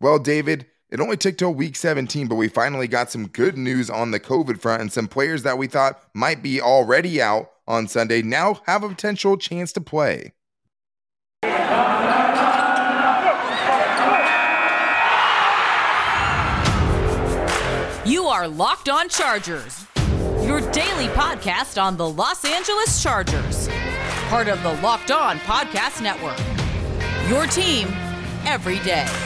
Well, 0.00 0.18
David, 0.18 0.66
it 0.90 1.00
only 1.00 1.16
took 1.16 1.38
till 1.38 1.54
week 1.54 1.74
17, 1.74 2.28
but 2.28 2.34
we 2.36 2.48
finally 2.48 2.86
got 2.86 3.10
some 3.10 3.28
good 3.28 3.56
news 3.56 3.88
on 3.88 4.10
the 4.10 4.20
COVID 4.20 4.60
front, 4.60 4.82
and 4.82 4.92
some 4.92 5.08
players 5.08 5.42
that 5.42 5.58
we 5.58 5.66
thought 5.66 6.00
might 6.14 6.42
be 6.42 6.60
already 6.60 7.20
out 7.20 7.50
on 7.66 7.88
Sunday 7.88 8.22
now 8.22 8.60
have 8.66 8.84
a 8.84 8.88
potential 8.88 9.36
chance 9.36 9.72
to 9.72 9.80
play. 9.80 10.32
You 18.04 18.26
are 18.26 18.46
Locked 18.46 18.88
On 18.88 19.08
Chargers, 19.08 19.84
your 20.42 20.60
daily 20.70 21.08
podcast 21.08 21.82
on 21.82 21.96
the 21.96 22.08
Los 22.08 22.44
Angeles 22.44 23.02
Chargers, 23.02 23.68
part 24.28 24.46
of 24.46 24.62
the 24.62 24.74
Locked 24.80 25.10
On 25.10 25.38
Podcast 25.38 26.02
Network. 26.02 26.38
Your 27.28 27.46
team 27.46 27.88
every 28.44 28.78
day. 28.80 29.25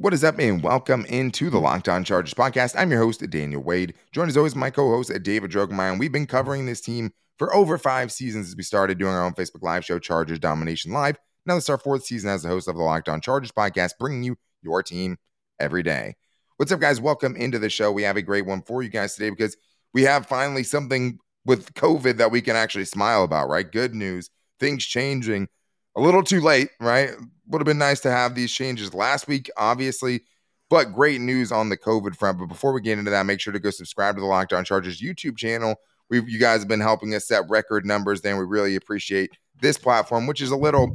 What 0.00 0.14
is 0.14 0.22
up, 0.22 0.38
and 0.38 0.62
welcome 0.62 1.04
into 1.06 1.50
the 1.50 1.58
Locked 1.58 1.88
On 1.88 2.04
Chargers 2.04 2.34
podcast. 2.34 2.76
I'm 2.78 2.90
your 2.92 3.00
host, 3.02 3.28
Daniel 3.30 3.62
Wade. 3.62 3.94
Joined 4.12 4.30
as 4.30 4.36
always 4.36 4.54
my 4.54 4.70
co-host, 4.70 5.12
David 5.24 5.50
Drogemeyer. 5.50 5.98
We've 5.98 6.12
been 6.12 6.26
covering 6.26 6.66
this 6.66 6.80
team 6.80 7.10
for 7.36 7.52
over 7.52 7.78
five 7.78 8.12
seasons 8.12 8.46
as 8.46 8.56
we 8.56 8.62
started 8.62 8.98
doing 8.98 9.12
our 9.12 9.24
own 9.24 9.34
Facebook 9.34 9.62
Live 9.62 9.84
show, 9.84 9.98
Chargers 9.98 10.38
Domination 10.38 10.92
Live. 10.92 11.18
Now 11.44 11.56
this 11.56 11.64
is 11.64 11.70
our 11.70 11.78
fourth 11.78 12.04
season 12.04 12.30
as 12.30 12.44
the 12.44 12.48
host 12.48 12.68
of 12.68 12.76
the 12.76 12.82
Locked 12.82 13.08
On 13.08 13.20
Chargers 13.20 13.50
podcast, 13.50 13.94
bringing 13.98 14.22
you 14.22 14.36
your 14.62 14.84
team 14.84 15.16
every 15.58 15.82
day. 15.82 16.14
What's 16.58 16.70
up, 16.70 16.78
guys? 16.80 17.00
Welcome 17.00 17.34
into 17.34 17.58
the 17.58 17.68
show. 17.68 17.90
We 17.90 18.04
have 18.04 18.16
a 18.16 18.22
great 18.22 18.46
one 18.46 18.62
for 18.62 18.84
you 18.84 18.88
guys 18.88 19.14
today 19.14 19.30
because 19.30 19.56
we 19.92 20.04
have 20.04 20.26
finally 20.26 20.62
something 20.62 21.18
with 21.48 21.72
COVID 21.72 22.18
that 22.18 22.30
we 22.30 22.42
can 22.42 22.56
actually 22.56 22.84
smile 22.84 23.24
about, 23.24 23.48
right? 23.48 23.72
Good 23.72 23.94
news, 23.94 24.28
things 24.60 24.84
changing 24.84 25.48
a 25.96 26.00
little 26.00 26.22
too 26.22 26.42
late, 26.42 26.68
right? 26.78 27.12
Would 27.46 27.62
have 27.62 27.66
been 27.66 27.78
nice 27.78 28.00
to 28.00 28.10
have 28.10 28.34
these 28.34 28.52
changes 28.52 28.92
last 28.92 29.26
week, 29.26 29.50
obviously, 29.56 30.20
but 30.68 30.92
great 30.92 31.22
news 31.22 31.50
on 31.50 31.70
the 31.70 31.76
COVID 31.78 32.14
front. 32.16 32.38
But 32.38 32.48
before 32.48 32.74
we 32.74 32.82
get 32.82 32.98
into 32.98 33.10
that, 33.12 33.24
make 33.24 33.40
sure 33.40 33.54
to 33.54 33.58
go 33.58 33.70
subscribe 33.70 34.16
to 34.16 34.20
the 34.20 34.26
Locked 34.26 34.52
On 34.52 34.62
Chargers 34.62 35.00
YouTube 35.00 35.38
channel. 35.38 35.76
we 36.10 36.20
you 36.20 36.38
guys 36.38 36.60
have 36.60 36.68
been 36.68 36.80
helping 36.80 37.14
us 37.14 37.26
set 37.26 37.48
record 37.48 37.86
numbers, 37.86 38.20
then 38.20 38.36
we 38.36 38.44
really 38.44 38.76
appreciate 38.76 39.30
this 39.62 39.78
platform, 39.78 40.26
which 40.26 40.42
is 40.42 40.50
a 40.50 40.56
little 40.56 40.94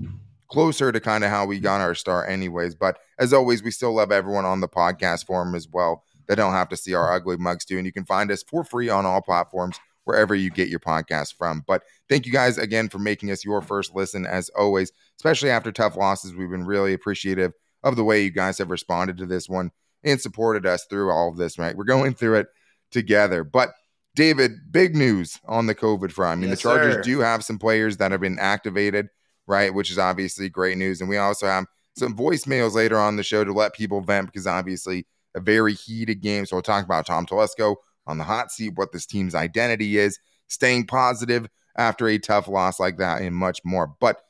closer 0.52 0.92
to 0.92 1.00
kind 1.00 1.24
of 1.24 1.31
how 1.31 1.48
we 1.48 1.59
got 1.59 1.81
our 1.81 1.96
start, 1.96 2.30
anyways. 2.30 2.76
But 2.76 3.00
as 3.18 3.34
always, 3.34 3.64
we 3.64 3.72
still 3.72 3.96
love 3.96 4.12
everyone 4.12 4.46
on 4.46 4.62
the 4.62 4.70
podcast 4.70 5.26
forum 5.26 5.56
as 5.56 5.68
well 5.68 6.04
that 6.28 6.36
don't 6.36 6.54
have 6.54 6.70
to 6.70 6.78
see 6.78 6.94
our 6.94 7.12
ugly 7.12 7.38
mugs 7.38 7.66
too. 7.66 7.78
And 7.78 7.88
you 7.88 7.92
can 7.92 8.06
find 8.06 8.30
us 8.30 8.44
for 8.44 8.64
free 8.64 8.90
on 8.90 9.08
all 9.08 9.20
platforms 9.20 9.80
wherever 10.06 10.36
you 10.36 10.50
get 10.50 10.70
your 10.70 10.80
podcast 10.80 11.36
from. 11.36 11.64
But 11.68 11.84
thank 12.09 12.26
you 12.26 12.32
guys 12.32 12.58
again 12.58 12.90
for 12.90 13.00
making 13.00 13.32
us 13.32 13.46
your 13.46 13.62
first 13.62 13.96
listen, 13.96 14.26
as 14.26 14.50
always, 14.50 14.92
especially 15.18 15.50
after 15.50 15.72
tough 15.72 15.96
losses. 15.96 16.36
We've 16.36 16.50
been 16.50 16.66
really 16.66 16.94
appreciative 16.94 17.54
of 17.84 17.96
the 17.96 18.04
way 18.04 18.24
you 18.24 18.31
guys 18.31 18.58
have 18.58 18.70
responded 18.70 19.18
to 19.18 19.26
this 19.26 19.50
one 19.50 19.72
and 20.04 20.20
supported 20.20 20.66
us 20.66 20.86
through 20.90 21.12
all 21.12 21.30
of 21.30 21.38
this, 21.38 21.58
right? 21.58 21.76
We're 21.76 21.84
going 21.86 22.14
through 22.14 22.36
it 22.36 22.48
together. 22.92 23.44
But 23.44 23.74
David, 24.16 24.72
big 24.72 24.96
news 24.96 25.40
on 25.46 25.66
the 25.66 25.76
COVID 25.76 26.12
front. 26.12 26.40
I 26.40 26.42
mean, 26.42 26.50
yes, 26.50 26.59
the 26.59 26.70
Chargers 26.70 26.96
sir. 26.96 27.02
do 27.02 27.20
have 27.20 27.44
some 27.44 27.58
players 27.58 27.98
that 27.98 28.12
have 28.12 28.22
been 28.22 28.40
activated, 28.40 29.09
right? 29.48 29.74
Which 29.74 29.90
is 29.90 29.98
obviously 29.98 30.50
great 30.50 30.78
news. 30.78 31.02
And 31.02 31.09
we 31.09 31.18
also 31.18 31.48
have 31.48 31.66
some 31.96 32.16
voicemails 32.16 32.74
later 32.74 32.98
on 32.98 33.16
the 33.16 33.24
show 33.24 33.44
to 33.44 33.52
let 33.52 33.74
people 33.74 34.02
vent 34.02 34.28
because 34.28 34.48
obviously 34.48 35.08
a 35.36 35.40
very 35.40 35.74
heated 35.74 36.22
game. 36.22 36.46
So 36.46 36.56
we'll 36.56 36.64
talk 36.64 36.86
about 36.86 37.06
Tom 37.06 37.26
Telesco 37.26 37.76
on 38.06 38.18
the 38.18 38.23
hot 38.23 38.52
seat, 38.52 38.73
what 38.76 38.92
this 38.92 39.06
team's 39.06 39.36
identity 39.36 39.98
is, 39.98 40.20
staying 40.48 40.88
positive 40.88 41.48
after 41.78 42.08
a 42.08 42.18
tough 42.18 42.48
loss 42.48 42.80
like 42.80 42.98
that, 42.98 43.22
and 43.22 43.36
much 43.36 43.59
more. 43.64 43.96
But 44.00 44.22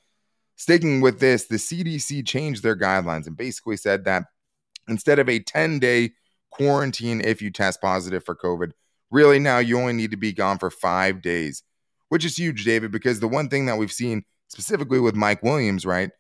sticking 0.55 1.02
with 1.02 1.19
this, 1.19 1.45
the 1.45 1.55
CDC 1.55 2.25
changed 2.25 2.63
their 2.63 2.77
guidelines 2.77 3.27
and 3.27 3.35
basically 3.35 3.77
said 3.77 4.05
that 4.05 4.25
instead 4.88 5.19
of 5.19 5.29
a 5.29 5.39
10 5.39 5.79
day 5.79 6.11
quarantine 6.51 7.22
if 7.22 7.41
you 7.41 7.51
test 7.51 7.81
positive 7.81 8.23
for 8.23 8.35
COVID, 8.35 8.72
really 9.11 9.39
now 9.39 9.59
you 9.59 9.79
only 9.79 9.94
need 9.94 10.11
to 10.11 10.17
be 10.17 10.34
gone 10.34 10.57
for 10.57 10.69
five 10.69 11.22
days, 11.22 11.63
which 12.09 12.25
is 12.25 12.38
huge, 12.38 12.63
David, 12.63 12.91
because 12.91 13.19
the 13.19 13.28
one 13.28 13.50
thing 13.50 13.66
that 13.66 13.78
we've 13.78 13.91
seen 13.91 14.23
specifically 14.47 15.00
with 15.00 15.16
Mike 15.16 15.44
Williams, 15.44 15.85
right? 15.85 16.11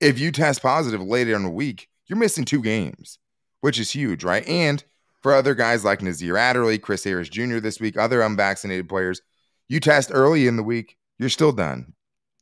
If 0.00 0.18
you 0.18 0.32
test 0.32 0.60
positive 0.60 1.00
later 1.00 1.34
in 1.36 1.44
the 1.44 1.50
week, 1.50 1.88
you're 2.06 2.18
missing 2.18 2.44
two 2.44 2.60
games, 2.60 3.18
which 3.60 3.78
is 3.78 3.90
huge, 3.90 4.24
right? 4.24 4.46
And 4.46 4.82
for 5.24 5.34
other 5.34 5.54
guys 5.54 5.86
like 5.86 6.02
Nasir 6.02 6.36
Adderley, 6.36 6.76
Chris 6.76 7.02
Harris 7.02 7.30
Jr. 7.30 7.58
this 7.58 7.80
week, 7.80 7.96
other 7.96 8.20
unvaccinated 8.20 8.90
players, 8.90 9.22
you 9.68 9.80
test 9.80 10.10
early 10.12 10.46
in 10.46 10.56
the 10.56 10.62
week, 10.62 10.98
you're 11.18 11.30
still 11.30 11.50
done, 11.50 11.94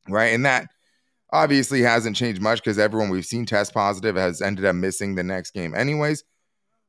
right? 0.09 0.34
And 0.34 0.44
that 0.47 0.66
obviously 1.32 1.82
hasn't 1.82 2.16
changed 2.16 2.43
much 2.43 2.59
because 2.59 2.81
everyone 2.81 3.09
we've 3.09 3.25
seen 3.25 3.47
test 3.47 3.72
positive 3.72 4.16
has 4.16 4.43
ended 4.43 4.65
up 4.65 4.75
missing 4.75 5.15
the 5.15 5.22
next 5.22 5.53
game, 5.53 5.76
anyways. 5.76 6.25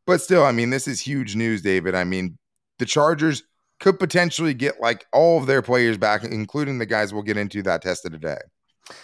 But 0.08 0.20
still, 0.20 0.44
I 0.44 0.52
mean, 0.52 0.72
this 0.72 0.88
is 0.88 1.00
huge 1.00 1.36
news, 1.36 1.62
David. 1.62 1.94
I 1.94 2.06
mean, 2.06 2.40
the 2.80 2.88
Chargers 2.88 3.44
could 3.80 4.00
potentially 4.00 4.56
get 4.56 4.82
like 4.82 5.06
all 5.14 5.38
of 5.38 5.46
their 5.46 5.62
players 5.62 6.00
back, 6.00 6.24
including 6.24 6.80
the 6.80 6.88
guys 6.88 7.14
we'll 7.14 7.22
get 7.22 7.38
into 7.38 7.62
that 7.62 7.84
tested 7.84 8.14
today. 8.14 8.40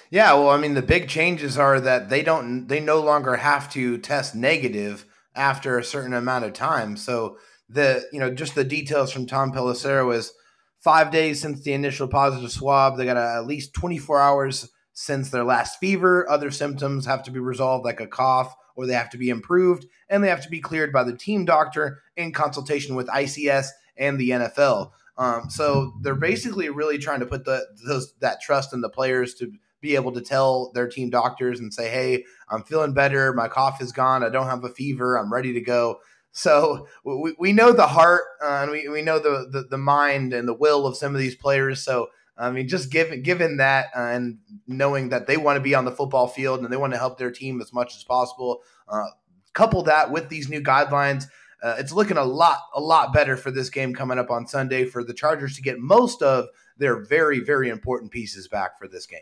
Yeah, 0.09 0.33
well, 0.33 0.50
I 0.50 0.57
mean, 0.57 0.73
the 0.73 0.81
big 0.81 1.07
changes 1.07 1.56
are 1.56 1.79
that 1.81 2.09
they 2.09 2.23
don't, 2.23 2.66
they 2.67 2.79
no 2.79 3.00
longer 3.00 3.35
have 3.35 3.71
to 3.73 4.00
test 4.00 4.33
negative 4.33 5.06
after 5.39 5.79
a 5.79 5.83
certain 5.83 6.13
amount 6.13 6.45
of 6.45 6.53
time. 6.53 6.97
So 6.97 7.38
the 7.69 8.05
you 8.11 8.19
know 8.19 8.29
just 8.29 8.53
the 8.55 8.63
details 8.63 9.11
from 9.11 9.25
Tom 9.25 9.51
Pelissero 9.51 10.13
is 10.13 10.33
five 10.79 11.11
days 11.11 11.41
since 11.41 11.61
the 11.61 11.73
initial 11.73 12.07
positive 12.07 12.51
swab. 12.51 12.97
They 12.97 13.05
got 13.05 13.17
at 13.17 13.47
least 13.47 13.73
24 13.73 14.19
hours 14.19 14.69
since 14.94 15.29
their 15.29 15.44
last 15.45 15.79
fever. 15.79 16.29
Other 16.29 16.51
symptoms 16.51 17.05
have 17.05 17.23
to 17.23 17.31
be 17.31 17.39
resolved, 17.39 17.85
like 17.85 18.01
a 18.01 18.07
cough, 18.07 18.53
or 18.75 18.85
they 18.85 18.94
have 18.94 19.09
to 19.11 19.17
be 19.17 19.29
improved, 19.29 19.85
and 20.09 20.23
they 20.23 20.29
have 20.29 20.44
to 20.44 20.50
be 20.50 20.59
cleared 20.59 20.91
by 20.91 21.03
the 21.03 21.16
team 21.16 21.45
doctor 21.45 22.01
in 22.17 22.33
consultation 22.33 22.95
with 22.95 23.07
ICS 23.07 23.67
and 23.97 24.19
the 24.19 24.31
NFL. 24.31 24.91
Um, 25.17 25.50
so 25.50 25.94
they're 26.01 26.16
basically 26.16 26.69
really 26.69 26.97
trying 26.97 27.19
to 27.19 27.25
put 27.25 27.45
the 27.45 27.66
those, 27.85 28.13
that 28.19 28.41
trust 28.41 28.73
in 28.73 28.81
the 28.81 28.89
players 28.89 29.33
to 29.35 29.51
be 29.81 29.95
able 29.95 30.12
to 30.13 30.22
tell 30.22 30.72
their 30.73 30.88
team 30.88 31.09
doctors 31.09 31.59
and 31.59 31.73
say, 31.73 31.90
"Hey, 31.90 32.25
I'm 32.50 32.63
feeling 32.63 32.94
better. 32.94 33.34
My 33.34 33.47
cough 33.47 33.81
is 33.81 33.91
gone. 33.91 34.23
I 34.23 34.29
don't 34.29 34.47
have 34.47 34.63
a 34.63 34.69
fever. 34.69 35.17
I'm 35.17 35.31
ready 35.31 35.53
to 35.53 35.62
go." 35.62 36.00
So 36.31 36.88
we, 37.03 37.35
we 37.40 37.53
know 37.53 37.72
the 37.72 37.88
heart 37.88 38.22
uh, 38.44 38.59
and 38.62 38.72
we, 38.72 38.88
we 38.88 39.01
know 39.01 39.18
the, 39.18 39.50
the, 39.51 39.63
the 39.63 39.78
mind 39.79 40.31
and 40.31 40.47
the 40.47 40.53
will 40.53 40.85
of 40.85 40.95
some 40.95 41.16
of 41.16 41.19
these 41.19 41.35
players. 41.35 41.84
So 41.84 42.09
I 42.38 42.51
mean, 42.51 42.68
just 42.68 42.91
given 42.91 43.22
given 43.22 43.57
that 43.57 43.88
uh, 43.95 44.00
and 44.00 44.38
knowing 44.68 45.09
that 45.09 45.28
they 45.28 45.38
want 45.38 45.57
to 45.57 45.62
be 45.62 45.75
on 45.75 45.85
the 45.85 45.91
football 45.91 46.28
field 46.28 46.62
and 46.62 46.72
they 46.72 46.78
want 46.78 46.94
to 46.94 47.00
help 47.00 47.18
their 47.18 47.31
team 47.31 47.62
as 47.62 47.73
much 47.73 47.95
as 47.95 48.03
possible, 48.03 48.62
uh, 48.88 49.07
couple 49.53 49.84
that 49.84 50.12
with 50.12 50.29
these 50.29 50.50
new 50.50 50.62
guidelines. 50.62 51.25
Uh, 51.62 51.75
it's 51.78 51.91
looking 51.91 52.16
a 52.16 52.23
lot, 52.23 52.59
a 52.73 52.79
lot 52.79 53.12
better 53.12 53.35
for 53.35 53.51
this 53.51 53.69
game 53.69 53.94
coming 53.94 54.18
up 54.18 54.31
on 54.31 54.47
Sunday 54.47 54.85
for 54.85 55.03
the 55.03 55.13
Chargers 55.13 55.57
to 55.57 55.62
get 55.62 55.78
most 55.78 56.22
of 56.22 56.45
their 56.78 57.03
very, 57.03 57.41
very 57.41 57.68
important 57.68 58.12
pieces 58.12 58.47
back 58.47 58.79
for 58.79 58.88
this 58.88 59.06
game. 59.06 59.19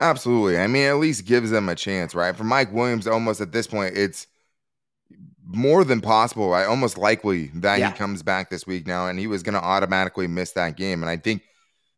Absolutely. 0.00 0.58
I 0.58 0.66
mean, 0.66 0.86
at 0.86 0.96
least 0.96 1.26
gives 1.26 1.50
them 1.50 1.68
a 1.68 1.74
chance, 1.74 2.14
right? 2.14 2.34
For 2.34 2.44
Mike 2.44 2.72
Williams, 2.72 3.06
almost 3.06 3.40
at 3.40 3.52
this 3.52 3.66
point, 3.66 3.96
it's 3.96 4.26
more 5.44 5.84
than 5.84 6.00
possible, 6.00 6.48
right? 6.48 6.66
Almost 6.66 6.96
likely 6.96 7.48
that 7.56 7.78
yeah. 7.78 7.90
he 7.90 7.98
comes 7.98 8.22
back 8.22 8.48
this 8.48 8.66
week 8.66 8.86
now, 8.86 9.08
and 9.08 9.18
he 9.18 9.26
was 9.26 9.42
going 9.42 9.54
to 9.54 9.62
automatically 9.62 10.26
miss 10.26 10.52
that 10.52 10.76
game. 10.76 11.02
And 11.02 11.10
I 11.10 11.18
think 11.18 11.42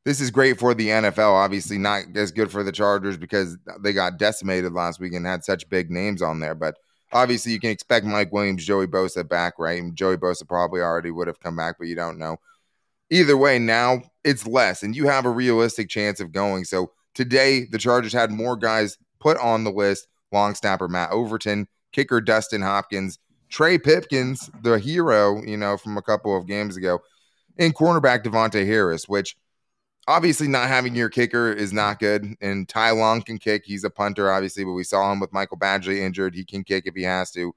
this 0.05 0.21
is 0.21 0.33
great 0.33 0.59
for 0.59 0.75
the 0.75 0.89
NFL. 0.89 1.33
Obviously, 1.33 1.79
not 1.79 2.05
as 2.17 2.33
good 2.33 2.51
for 2.51 2.65
the 2.65 2.73
Chargers 2.73 3.17
because 3.17 3.57
they 3.81 3.93
got 3.93 4.19
decimated 4.19 4.73
last 4.73 4.99
week 4.99 5.13
and 5.13 5.25
had 5.25 5.45
such 5.45 5.69
big 5.69 5.91
names 5.91 6.23
on 6.23 6.41
there. 6.41 6.57
But 6.57 6.79
obviously, 7.13 7.53
you 7.53 7.61
can 7.61 7.71
expect 7.71 8.05
Mike 8.05 8.33
Williams, 8.33 8.65
Joey 8.65 8.89
Bosa 8.89 9.29
back, 9.29 9.61
right? 9.61 9.81
And 9.81 9.95
Joey 9.95 10.17
Bosa 10.17 10.49
probably 10.49 10.81
already 10.81 11.13
would 11.13 11.29
have 11.29 11.39
come 11.39 11.55
back, 11.55 11.77
but 11.79 11.87
you 11.87 11.95
don't 11.95 12.19
know. 12.19 12.39
Either 13.11 13.37
way, 13.37 13.61
now 13.61 14.03
it's 14.25 14.47
less, 14.47 14.83
and 14.83 14.97
you 14.97 15.07
have 15.07 15.25
a 15.25 15.31
realistic 15.31 15.89
chance 15.89 16.19
of 16.19 16.33
going. 16.33 16.65
So 16.65 16.91
Today, 17.15 17.65
the 17.65 17.79
Chargers 17.79 18.13
had 18.13 18.31
more 18.31 18.57
guys 18.57 18.99
put 19.21 19.37
on 19.39 19.65
the 19.65 19.71
list 19.71 20.09
long 20.33 20.55
snapper 20.55 20.89
Matt 20.89 21.11
Overton, 21.11 21.69
kicker 21.93 22.21
Dustin 22.21 22.63
Hopkins, 22.63 23.19
Trey 23.51 23.79
Pipkins, 23.79 24.51
the 24.63 24.79
hero, 24.79 25.43
you 25.43 25.57
know, 25.57 25.77
from 25.77 25.97
a 25.99 26.03
couple 26.03 26.37
of 26.37 26.47
games 26.47 26.77
ago, 26.77 27.01
and 27.59 27.75
cornerback 27.75 28.25
Davontae 28.25 28.67
Harris, 28.67 29.07
which 29.07 29.37
obviously 30.09 30.49
not 30.49 30.69
having 30.69 30.95
your 30.95 31.11
kicker 31.11 31.53
is 31.53 31.73
not 31.73 31.99
good. 31.99 32.35
And 32.41 32.69
Ty 32.69 32.93
Long 32.93 33.23
can 33.23 33.39
kick. 33.39 33.63
He's 33.65 33.85
a 33.85 33.91
punter, 33.91 34.33
obviously, 34.33 34.65
but 34.65 34.73
we 34.73 34.85
saw 34.85 35.13
him 35.13 35.21
with 35.21 35.33
Michael 35.33 35.59
Badgley 35.59 35.99
injured. 35.99 36.35
He 36.35 36.45
can 36.45 36.65
kick 36.65 36.85
if 36.87 36.95
he 36.95 37.03
has 37.03 37.31
to. 37.33 37.55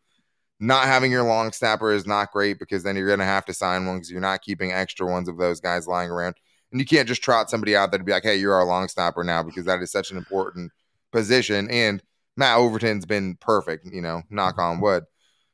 Not 0.59 0.85
having 0.85 1.11
your 1.11 1.23
long 1.23 1.51
snapper 1.51 1.91
is 1.91 2.05
not 2.05 2.31
great 2.31 2.59
because 2.59 2.83
then 2.83 2.95
you're 2.95 3.07
going 3.07 3.19
to 3.19 3.25
have 3.25 3.45
to 3.45 3.53
sign 3.53 3.85
one 3.85 3.97
because 3.97 4.11
you're 4.11 4.21
not 4.21 4.41
keeping 4.41 4.71
extra 4.71 5.05
ones 5.05 5.27
of 5.27 5.37
those 5.37 5.59
guys 5.59 5.87
lying 5.87 6.09
around. 6.09 6.35
And 6.75 6.81
you 6.81 6.85
can't 6.85 7.07
just 7.07 7.23
trot 7.23 7.49
somebody 7.49 7.73
out 7.73 7.91
there 7.91 7.99
to 7.99 8.03
be 8.03 8.11
like, 8.11 8.23
hey, 8.23 8.35
you're 8.35 8.53
our 8.53 8.65
long 8.65 8.89
snapper 8.89 9.23
now 9.23 9.41
because 9.41 9.63
that 9.63 9.81
is 9.81 9.93
such 9.93 10.11
an 10.11 10.17
important 10.17 10.73
position. 11.13 11.71
And 11.71 12.03
Matt 12.35 12.57
Overton's 12.57 13.05
been 13.05 13.37
perfect, 13.37 13.85
you 13.85 14.01
know, 14.01 14.23
knock 14.29 14.59
on 14.59 14.81
wood. 14.81 15.05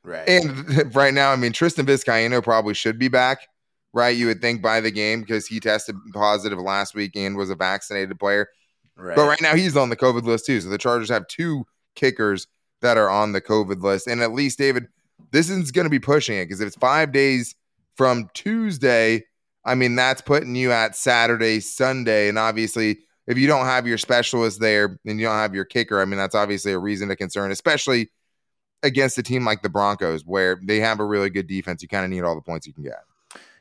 Right. 0.02 0.28
And 0.28 0.92
right 0.96 1.14
now, 1.14 1.30
I 1.30 1.36
mean, 1.36 1.52
Tristan 1.52 1.86
Vizcaino 1.86 2.42
probably 2.42 2.74
should 2.74 2.98
be 2.98 3.06
back, 3.06 3.46
right? 3.92 4.16
You 4.16 4.26
would 4.26 4.40
think 4.40 4.62
by 4.62 4.80
the 4.80 4.90
game 4.90 5.20
because 5.20 5.46
he 5.46 5.60
tested 5.60 5.94
positive 6.12 6.58
last 6.58 6.92
week 6.92 7.12
and 7.14 7.36
was 7.36 7.50
a 7.50 7.54
vaccinated 7.54 8.18
player. 8.18 8.48
Right. 8.96 9.14
But 9.14 9.28
right 9.28 9.40
now 9.40 9.54
he's 9.54 9.76
on 9.76 9.90
the 9.90 9.96
COVID 9.96 10.24
list 10.24 10.46
too. 10.46 10.60
So 10.60 10.70
the 10.70 10.76
Chargers 10.76 11.08
have 11.08 11.28
two 11.28 11.64
kickers 11.94 12.48
that 12.80 12.96
are 12.96 13.08
on 13.08 13.30
the 13.30 13.40
COVID 13.40 13.80
list. 13.80 14.08
And 14.08 14.22
at 14.22 14.32
least, 14.32 14.58
David, 14.58 14.88
this 15.30 15.48
is 15.48 15.70
going 15.70 15.84
to 15.86 15.88
be 15.88 16.00
pushing 16.00 16.36
it 16.36 16.46
because 16.46 16.60
if 16.60 16.66
it's 16.66 16.76
five 16.76 17.12
days 17.12 17.54
from 17.94 18.28
Tuesday, 18.34 19.22
I 19.64 19.74
mean, 19.74 19.94
that's 19.94 20.20
putting 20.20 20.54
you 20.54 20.72
at 20.72 20.96
Saturday, 20.96 21.60
Sunday. 21.60 22.28
And 22.28 22.38
obviously, 22.38 23.00
if 23.26 23.38
you 23.38 23.46
don't 23.46 23.66
have 23.66 23.86
your 23.86 23.98
specialist 23.98 24.60
there 24.60 24.98
and 25.06 25.20
you 25.20 25.26
don't 25.26 25.36
have 25.36 25.54
your 25.54 25.64
kicker, 25.64 26.00
I 26.00 26.04
mean, 26.04 26.18
that's 26.18 26.34
obviously 26.34 26.72
a 26.72 26.78
reason 26.78 27.08
to 27.08 27.16
concern, 27.16 27.50
especially 27.52 28.10
against 28.82 29.18
a 29.18 29.22
team 29.22 29.44
like 29.44 29.62
the 29.62 29.68
Broncos, 29.68 30.24
where 30.26 30.60
they 30.62 30.80
have 30.80 30.98
a 30.98 31.04
really 31.04 31.30
good 31.30 31.46
defense. 31.46 31.82
You 31.82 31.88
kind 31.88 32.04
of 32.04 32.10
need 32.10 32.22
all 32.22 32.34
the 32.34 32.40
points 32.40 32.66
you 32.66 32.72
can 32.72 32.82
get. 32.82 33.04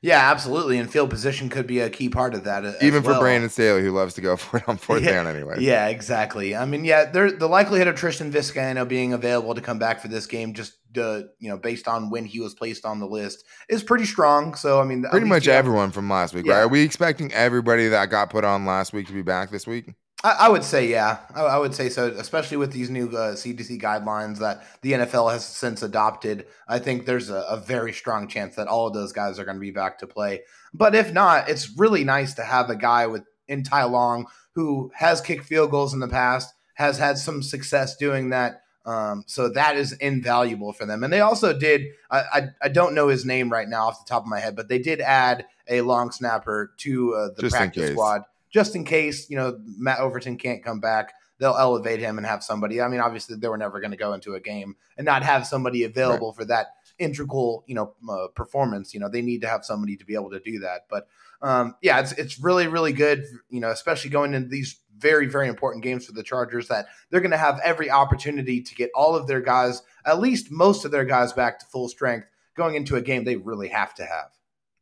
Yeah, 0.01 0.31
absolutely. 0.31 0.79
And 0.79 0.91
field 0.91 1.11
position 1.11 1.47
could 1.47 1.67
be 1.67 1.79
a 1.79 1.89
key 1.89 2.09
part 2.09 2.33
of 2.33 2.45
that. 2.45 2.65
Uh, 2.65 2.73
Even 2.81 3.03
well. 3.03 3.13
for 3.13 3.19
Brandon 3.19 3.51
Staley, 3.51 3.83
who 3.83 3.91
loves 3.91 4.15
to 4.15 4.21
go 4.21 4.35
for 4.37 4.57
it 4.57 4.67
on 4.67 4.77
fourth 4.77 5.03
yeah, 5.03 5.11
down 5.11 5.27
anyway. 5.27 5.57
Yeah, 5.59 5.87
exactly. 5.87 6.55
I 6.55 6.65
mean, 6.65 6.85
yeah, 6.85 7.05
there, 7.05 7.31
the 7.31 7.47
likelihood 7.47 7.87
of 7.87 7.95
Tristan 7.95 8.31
Vizcaino 8.31 8.87
being 8.87 9.13
available 9.13 9.53
to 9.53 9.61
come 9.61 9.77
back 9.77 10.01
for 10.01 10.07
this 10.07 10.25
game, 10.25 10.53
just 10.55 10.73
uh, 10.97 11.21
you 11.39 11.49
know, 11.49 11.57
based 11.57 11.87
on 11.87 12.09
when 12.09 12.25
he 12.25 12.39
was 12.39 12.53
placed 12.53 12.85
on 12.85 12.99
the 12.99 13.07
list, 13.07 13.43
is 13.69 13.83
pretty 13.83 14.05
strong. 14.05 14.55
So, 14.55 14.79
I 14.79 14.83
mean, 14.83 15.03
pretty 15.09 15.27
much 15.27 15.47
everyone 15.47 15.91
from 15.91 16.09
last 16.09 16.33
week, 16.33 16.45
Yeah. 16.45 16.53
right? 16.53 16.59
Are 16.61 16.67
we 16.67 16.81
expecting 16.81 17.31
everybody 17.33 17.87
that 17.89 18.05
got 18.09 18.29
put 18.29 18.43
on 18.43 18.65
last 18.65 18.93
week 18.93 19.07
to 19.07 19.13
be 19.13 19.21
back 19.21 19.51
this 19.51 19.65
week? 19.67 19.93
I, 20.23 20.35
I 20.41 20.49
would 20.49 20.63
say, 20.63 20.87
yeah, 20.87 21.19
I, 21.33 21.41
I 21.41 21.57
would 21.57 21.73
say 21.73 21.89
so, 21.89 22.07
especially 22.07 22.57
with 22.57 22.71
these 22.71 22.89
new 22.89 23.07
uh, 23.09 23.33
CDC 23.33 23.81
guidelines 23.81 24.39
that 24.39 24.63
the 24.81 24.93
NFL 24.93 25.31
has 25.31 25.45
since 25.45 25.81
adopted. 25.81 26.45
I 26.67 26.79
think 26.79 27.05
there's 27.05 27.29
a, 27.29 27.41
a 27.49 27.57
very 27.57 27.93
strong 27.93 28.27
chance 28.27 28.55
that 28.55 28.67
all 28.67 28.87
of 28.87 28.93
those 28.93 29.11
guys 29.13 29.39
are 29.39 29.45
going 29.45 29.57
to 29.57 29.61
be 29.61 29.71
back 29.71 29.99
to 29.99 30.07
play. 30.07 30.41
But 30.73 30.95
if 30.95 31.11
not, 31.11 31.49
it's 31.49 31.77
really 31.77 32.03
nice 32.03 32.33
to 32.35 32.43
have 32.43 32.69
a 32.69 32.75
guy 32.75 33.07
with 33.07 33.23
in 33.47 33.63
Ty 33.63 33.85
Long 33.85 34.27
who 34.55 34.91
has 34.95 35.21
kicked 35.21 35.45
field 35.45 35.71
goals 35.71 35.93
in 35.93 35.99
the 35.99 36.07
past, 36.07 36.53
has 36.75 36.97
had 36.97 37.17
some 37.17 37.41
success 37.41 37.95
doing 37.97 38.29
that. 38.29 38.61
Um, 38.85 39.23
so 39.27 39.49
that 39.49 39.77
is 39.77 39.93
invaluable 39.93 40.73
for 40.73 40.85
them. 40.85 41.03
And 41.03 41.13
they 41.13 41.21
also 41.21 41.57
did, 41.57 41.83
I, 42.09 42.19
I, 42.19 42.41
I 42.63 42.67
don't 42.69 42.95
know 42.95 43.09
his 43.09 43.25
name 43.25 43.51
right 43.51 43.67
now 43.67 43.87
off 43.87 44.05
the 44.05 44.09
top 44.09 44.23
of 44.23 44.27
my 44.27 44.39
head, 44.39 44.55
but 44.55 44.69
they 44.69 44.79
did 44.79 45.01
add 45.01 45.45
a 45.67 45.81
long 45.81 46.11
snapper 46.11 46.73
to 46.77 47.13
uh, 47.13 47.29
the 47.35 47.43
Just 47.43 47.55
practice 47.55 47.91
squad 47.91 48.23
just 48.51 48.75
in 48.75 48.83
case, 48.83 49.29
you 49.29 49.37
know, 49.37 49.57
Matt 49.77 49.99
Overton 49.99 50.37
can't 50.37 50.63
come 50.63 50.79
back. 50.79 51.13
They'll 51.39 51.55
elevate 51.57 51.99
him 51.99 52.17
and 52.17 52.27
have 52.27 52.43
somebody. 52.43 52.81
I 52.81 52.87
mean, 52.87 52.99
obviously, 52.99 53.35
they 53.35 53.47
were 53.47 53.57
never 53.57 53.79
going 53.79 53.91
to 53.91 53.97
go 53.97 54.13
into 54.13 54.35
a 54.35 54.39
game 54.39 54.75
and 54.97 55.05
not 55.05 55.23
have 55.23 55.47
somebody 55.47 55.83
available 55.83 56.33
for 56.33 56.45
that 56.45 56.67
integral, 56.99 57.63
you 57.65 57.73
know, 57.73 57.93
uh, 58.07 58.27
performance. 58.35 58.93
You 58.93 58.99
know, 58.99 59.09
they 59.09 59.23
need 59.23 59.41
to 59.41 59.47
have 59.47 59.65
somebody 59.65 59.95
to 59.97 60.05
be 60.05 60.13
able 60.13 60.29
to 60.31 60.39
do 60.39 60.59
that. 60.59 60.81
But 60.87 61.07
um, 61.41 61.75
yeah, 61.81 61.99
it's 61.99 62.11
it's 62.11 62.39
really 62.39 62.67
really 62.67 62.93
good. 62.93 63.25
You 63.49 63.59
know, 63.59 63.71
especially 63.71 64.11
going 64.11 64.35
into 64.35 64.49
these 64.49 64.79
very 65.01 65.25
very 65.25 65.47
important 65.47 65.83
games 65.83 66.05
for 66.05 66.11
the 66.13 66.23
Chargers 66.23 66.67
that 66.67 66.85
they're 67.09 67.19
going 67.21 67.31
to 67.31 67.37
have 67.37 67.59
every 67.63 67.89
opportunity 67.89 68.61
to 68.61 68.75
get 68.75 68.91
all 68.95 69.15
of 69.15 69.27
their 69.27 69.41
guys, 69.41 69.81
at 70.05 70.19
least 70.19 70.51
most 70.51 70.85
of 70.85 70.91
their 70.91 71.05
guys, 71.05 71.33
back 71.33 71.59
to 71.59 71.65
full 71.65 71.89
strength 71.89 72.27
going 72.55 72.75
into 72.75 72.95
a 72.95 73.01
game 73.01 73.23
they 73.23 73.37
really 73.37 73.67
have 73.69 73.93
to 73.95 74.03
have. 74.05 74.29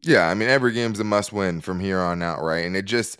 Yeah, 0.02 0.28
I 0.30 0.34
mean, 0.34 0.50
every 0.50 0.72
game's 0.72 1.00
a 1.00 1.04
must 1.04 1.34
win 1.34 1.62
from 1.62 1.80
here 1.80 2.00
on 2.00 2.22
out, 2.24 2.42
right? 2.42 2.66
And 2.66 2.76
it 2.76 2.86
just 2.86 3.20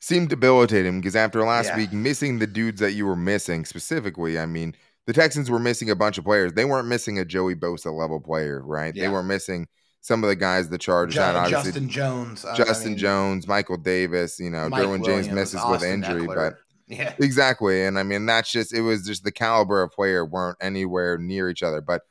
seemed 0.00 0.28
debilitating 0.30 1.00
because 1.00 1.16
after 1.16 1.42
last 1.44 1.68
Yeah. 1.68 1.76
week, 1.76 1.92
missing 1.92 2.38
the 2.38 2.46
dudes 2.46 2.80
that 2.80 2.92
you 2.92 3.06
were 3.06 3.16
missing 3.16 3.64
specifically, 3.64 4.38
I 4.38 4.46
mean, 4.46 4.74
the 5.06 5.12
Texans 5.12 5.50
were 5.50 5.58
missing 5.58 5.90
a 5.90 5.94
bunch 5.96 6.16
of 6.18 6.24
players. 6.24 6.54
They 6.54 6.64
weren't 6.64 6.88
missing 6.88 7.18
a 7.18 7.24
Joey 7.24 7.54
Bosa 7.54 7.92
level 7.92 8.20
player, 8.20 8.62
right? 8.64 8.94
They 8.94 9.02
Yeah. 9.02 9.10
were 9.10 9.22
missing 9.22 9.68
some 10.04 10.22
of 10.22 10.28
the 10.28 10.36
guys 10.36 10.68
the 10.68 10.76
Chargers 10.76 11.14
had, 11.16 11.34
obviously. 11.34 11.70
Justin 11.72 11.88
Jones, 11.88 12.44
uh, 12.44 12.50
I 12.50 12.56
Justin 12.58 12.90
mean, 12.90 12.98
Jones, 12.98 13.48
Michael 13.48 13.78
Davis, 13.78 14.38
you 14.38 14.50
know, 14.50 14.68
Mike 14.68 14.82
Derwin 14.82 14.96
James 15.02 15.28
Williams, 15.28 15.32
misses 15.32 15.62
with 15.66 15.82
injury, 15.82 16.26
Ekeler. 16.26 16.34
but 16.34 16.54
yeah, 16.88 17.14
Exactly. 17.20 17.84
And 17.84 17.98
I 17.98 18.02
mean, 18.02 18.26
that's 18.26 18.52
just, 18.52 18.74
it 18.74 18.82
was 18.82 19.06
just 19.06 19.24
the 19.24 19.32
caliber 19.32 19.82
of 19.82 19.92
player 19.92 20.22
weren't 20.26 20.58
anywhere 20.60 21.16
near 21.16 21.48
each 21.48 21.62
other. 21.62 21.80
But 21.80 22.02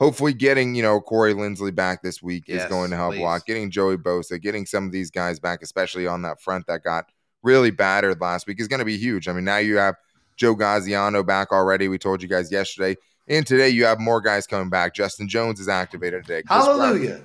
hopefully, 0.00 0.34
getting, 0.34 0.74
you 0.74 0.82
know, 0.82 1.00
Corey 1.00 1.34
Linsley 1.34 1.72
back 1.72 2.02
this 2.02 2.20
week 2.20 2.48
is 2.48 2.64
going 2.64 2.90
to 2.90 2.96
help 2.96 3.12
please. 3.12 3.20
a 3.20 3.24
lot. 3.24 3.46
Getting 3.46 3.70
Joey 3.70 3.96
Bosa, 3.96 4.42
getting 4.42 4.66
some 4.66 4.84
of 4.84 4.90
these 4.90 5.12
guys 5.12 5.38
back, 5.38 5.62
especially 5.62 6.08
on 6.08 6.22
that 6.22 6.40
front 6.42 6.66
that 6.66 6.82
got 6.82 7.04
really 7.44 7.70
battered 7.70 8.20
last 8.20 8.48
week, 8.48 8.58
is 8.58 8.66
going 8.66 8.80
to 8.80 8.84
be 8.84 8.96
huge. 8.98 9.28
I 9.28 9.32
mean, 9.32 9.44
now 9.44 9.58
you 9.58 9.76
have 9.76 9.94
Joe 10.36 10.56
Gaziano 10.56 11.24
back 11.24 11.52
already. 11.52 11.86
We 11.86 11.98
told 11.98 12.22
you 12.22 12.28
guys 12.28 12.50
yesterday. 12.50 12.96
And 13.28 13.46
today 13.46 13.68
you 13.68 13.84
have 13.84 14.00
more 14.00 14.20
guys 14.20 14.48
coming 14.48 14.68
back. 14.68 14.94
Justin 14.94 15.28
Jones 15.28 15.60
is 15.60 15.68
activated 15.68 16.24
today. 16.24 16.42
Chris 16.42 16.64
Brown- 16.64 16.80
hallelujah. 16.80 17.22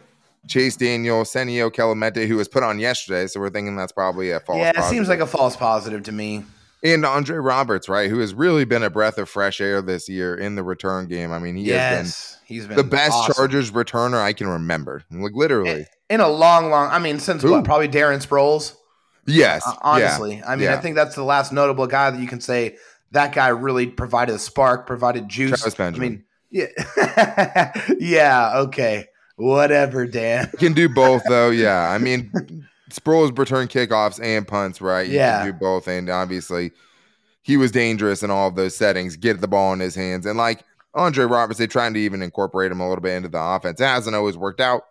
Chase 0.47 0.75
Daniel, 0.75 1.23
Senio 1.23 1.71
Kelemete, 1.71 2.27
who 2.27 2.35
was 2.35 2.47
put 2.47 2.63
on 2.63 2.79
yesterday. 2.79 3.27
So 3.27 3.39
we're 3.39 3.49
thinking 3.49 3.75
that's 3.75 3.91
probably 3.91 4.31
a 4.31 4.39
false. 4.39 4.59
Yeah, 4.59 4.71
it 4.75 4.83
seems 4.89 5.07
like 5.07 5.19
a 5.19 5.27
false 5.27 5.55
positive 5.55 6.03
to 6.03 6.11
me. 6.11 6.43
and 6.83 7.05
Andre 7.05 7.38
Roberts, 7.38 7.88
right, 7.88 8.09
who 8.09 8.19
has 8.19 8.33
really 8.33 8.65
been 8.65 8.83
a 8.83 8.89
breath 8.89 9.17
of 9.17 9.29
fresh 9.29 9.61
air 9.61 9.81
this 9.81 10.09
year 10.09 10.35
in 10.35 10.55
the 10.55 10.63
return 10.63 11.07
game. 11.07 11.31
I 11.31 11.39
mean, 11.39 11.55
he 11.55 11.69
has 11.69 12.07
yes, 12.07 12.39
he's 12.45 12.67
been 12.67 12.75
been 12.75 12.85
the 12.85 12.91
best 12.91 13.13
awesome. 13.13 13.33
Chargers 13.35 13.71
returner 13.71 14.19
I 14.19 14.33
can 14.33 14.47
remember. 14.47 15.03
Like 15.11 15.33
literally. 15.33 15.85
in 16.09 16.19
a 16.19 16.27
long, 16.27 16.69
long. 16.71 16.89
I 16.89 16.99
mean, 16.99 17.19
since 17.19 17.44
what? 17.44 17.63
Probably 17.63 17.87
Darren 17.87 18.25
Sproles. 18.25 18.75
yes. 19.27 19.61
Uh, 19.65 19.75
honestly, 19.81 20.41
I 20.45 20.55
mean, 20.55 20.69
I 20.69 20.77
think 20.77 20.95
that's 20.95 21.15
the 21.15 21.23
last 21.23 21.53
notable 21.53 21.85
guy 21.85 22.09
that 22.09 22.19
you 22.19 22.27
can 22.27 22.41
say 22.41 22.77
that 23.11 23.33
guy 23.33 23.49
really 23.49 23.87
provided 23.87 24.35
a 24.35 24.39
spark, 24.39 24.87
provided 24.87 25.29
juice. 25.29 25.79
I 25.79 25.91
mean, 25.91 26.23
yeah, 26.49 26.67
yeah, 27.99 28.53
okay, 28.55 29.07
whatever, 29.38 30.06
Dan. 30.06 30.50
Yeah. 30.54 30.60
Can 30.60 30.74
do 30.74 30.88
both 30.89 31.24
though. 31.28 31.50
Yeah. 31.51 31.89
I 31.92 31.98
mean, 31.98 32.31
Sproles 32.92 33.38
return 33.38 33.68
kickoffs 33.68 34.22
and 34.24 34.48
punts, 34.48 34.81
right? 34.81 35.07
You 35.07 35.16
Yeah. 35.16 35.44
can 35.44 35.54
do 35.54 35.60
both. 35.60 35.88
And 35.88 36.10
obviously 36.10 36.72
he 37.42 37.57
was 37.57 37.72
dangerous 37.72 38.22
in 38.24 38.30
all 38.31 38.48
of 38.48 38.56
those 38.56 38.75
settings. 38.75 39.16
Get 39.18 39.42
the 39.42 39.48
ball 39.48 39.74
in 39.74 39.80
his 39.80 39.95
hands. 39.95 40.25
And 40.25 40.38
like 40.38 40.63
Andre 40.94 41.25
Roberts, 41.25 41.57
they 41.57 41.68
trying 41.68 41.94
to 41.94 42.00
even 42.00 42.22
incorporate 42.22 42.72
him 42.72 42.81
a 42.81 42.88
little 42.88 43.01
bit 43.01 43.16
into 43.16 43.30
the 43.30 43.39
offense. 43.39 43.80
It 43.80 43.86
hasn't 43.86 44.16
always 44.16 44.38
worked 44.38 44.60
out. 44.60 44.83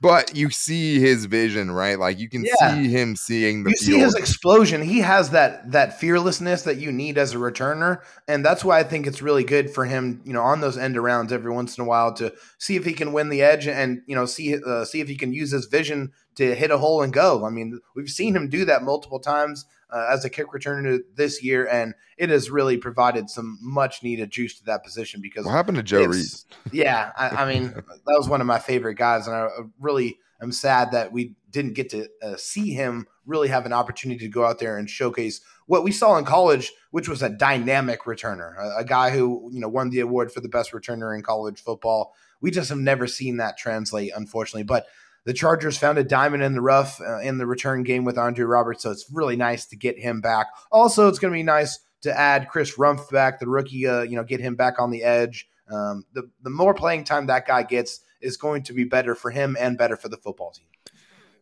But 0.00 0.36
you 0.36 0.50
see 0.50 1.00
his 1.00 1.24
vision, 1.24 1.72
right? 1.72 1.98
Like 1.98 2.20
you 2.20 2.28
can 2.28 2.44
Yeah. 2.44 2.74
see 2.76 2.88
him 2.88 3.16
seeing 3.16 3.64
the 3.64 3.70
you 3.70 3.76
see 3.76 3.98
his 3.98 4.14
explosion. 4.14 4.82
He 4.82 5.00
has 5.00 5.30
that 5.30 5.72
that 5.72 5.98
fearlessness 5.98 6.62
that 6.62 6.76
you 6.76 6.92
need 6.92 7.18
as 7.18 7.34
a 7.34 7.38
returner, 7.38 7.98
and 8.28 8.44
that's 8.44 8.64
why 8.64 8.78
I 8.78 8.84
think 8.84 9.08
it's 9.08 9.20
really 9.20 9.42
good 9.42 9.70
for 9.70 9.86
him. 9.86 10.20
You 10.24 10.32
know, 10.32 10.42
on 10.42 10.60
those 10.60 10.78
end 10.78 10.94
arounds 10.94 11.32
every 11.32 11.50
once 11.50 11.76
in 11.76 11.82
a 11.82 11.86
while 11.86 12.14
to 12.14 12.32
see 12.58 12.76
if 12.76 12.84
he 12.84 12.92
can 12.92 13.12
win 13.12 13.28
the 13.28 13.42
edge 13.42 13.66
and 13.66 14.02
you 14.06 14.14
know 14.14 14.24
see 14.24 14.56
uh, 14.64 14.84
see 14.84 15.00
if 15.00 15.08
he 15.08 15.16
can 15.16 15.32
use 15.32 15.50
his 15.50 15.66
vision 15.66 16.12
to 16.36 16.54
hit 16.54 16.70
a 16.70 16.78
hole 16.78 17.02
and 17.02 17.12
go. 17.12 17.44
I 17.44 17.50
mean, 17.50 17.80
we've 17.96 18.08
seen 18.08 18.36
him 18.36 18.48
do 18.48 18.64
that 18.66 18.84
multiple 18.84 19.18
times 19.18 19.64
uh, 19.90 20.06
as 20.10 20.24
a 20.24 20.30
kick 20.30 20.48
returner 20.48 20.98
this 21.14 21.42
year, 21.42 21.66
and 21.66 21.94
it 22.16 22.30
has 22.30 22.50
really 22.50 22.76
provided 22.76 23.30
some 23.30 23.58
much 23.60 24.02
needed 24.02 24.30
juice 24.30 24.58
to 24.58 24.64
that 24.64 24.84
position 24.84 25.20
because 25.20 25.44
what 25.44 25.52
happened 25.52 25.76
to 25.76 25.82
Joe 25.82 26.04
Reed? 26.04 26.26
Yeah, 26.72 27.12
I, 27.16 27.28
I 27.28 27.52
mean, 27.52 27.68
that 27.72 27.84
was 28.06 28.28
one 28.28 28.40
of 28.40 28.46
my 28.46 28.58
favorite 28.58 28.96
guys, 28.96 29.26
and 29.26 29.36
I 29.36 29.48
really 29.80 30.18
am 30.40 30.52
sad 30.52 30.92
that 30.92 31.12
we 31.12 31.34
didn't 31.50 31.74
get 31.74 31.90
to 31.90 32.08
uh, 32.22 32.36
see 32.36 32.72
him 32.72 33.06
really 33.26 33.48
have 33.48 33.66
an 33.66 33.72
opportunity 33.72 34.20
to 34.20 34.30
go 34.30 34.44
out 34.44 34.58
there 34.58 34.78
and 34.78 34.88
showcase 34.88 35.40
what 35.66 35.84
we 35.84 35.92
saw 35.92 36.16
in 36.16 36.24
college, 36.24 36.72
which 36.90 37.08
was 37.08 37.22
a 37.22 37.28
dynamic 37.28 38.02
returner, 38.02 38.56
a, 38.58 38.78
a 38.78 38.84
guy 38.84 39.10
who 39.10 39.50
you 39.52 39.60
know 39.60 39.68
won 39.68 39.90
the 39.90 40.00
award 40.00 40.32
for 40.32 40.40
the 40.40 40.48
best 40.48 40.72
returner 40.72 41.14
in 41.14 41.22
college 41.22 41.62
football. 41.62 42.14
We 42.40 42.50
just 42.50 42.68
have 42.68 42.78
never 42.78 43.06
seen 43.06 43.38
that 43.38 43.56
translate, 43.56 44.12
unfortunately, 44.14 44.64
but. 44.64 44.86
The 45.28 45.34
Chargers 45.34 45.76
found 45.76 45.98
a 45.98 46.04
diamond 46.04 46.42
in 46.42 46.54
the 46.54 46.62
rough 46.62 47.02
uh, 47.02 47.18
in 47.18 47.36
the 47.36 47.44
return 47.44 47.82
game 47.82 48.06
with 48.06 48.16
Andre 48.16 48.46
Roberts, 48.46 48.82
so 48.82 48.90
it's 48.90 49.10
really 49.12 49.36
nice 49.36 49.66
to 49.66 49.76
get 49.76 49.98
him 49.98 50.22
back. 50.22 50.46
Also, 50.72 51.06
it's 51.06 51.18
going 51.18 51.30
to 51.30 51.36
be 51.36 51.42
nice 51.42 51.80
to 52.00 52.18
add 52.18 52.48
Chris 52.48 52.76
Rumph 52.78 53.10
back, 53.10 53.38
the 53.38 53.46
rookie. 53.46 53.86
Uh, 53.86 54.00
you 54.00 54.16
know, 54.16 54.24
get 54.24 54.40
him 54.40 54.54
back 54.56 54.80
on 54.80 54.90
the 54.90 55.02
edge. 55.02 55.46
Um, 55.70 56.06
the 56.14 56.30
the 56.42 56.48
more 56.48 56.72
playing 56.72 57.04
time 57.04 57.26
that 57.26 57.46
guy 57.46 57.62
gets 57.62 58.00
is 58.22 58.38
going 58.38 58.62
to 58.62 58.72
be 58.72 58.84
better 58.84 59.14
for 59.14 59.30
him 59.30 59.54
and 59.60 59.76
better 59.76 59.96
for 59.98 60.08
the 60.08 60.16
football 60.16 60.50
team. 60.50 60.64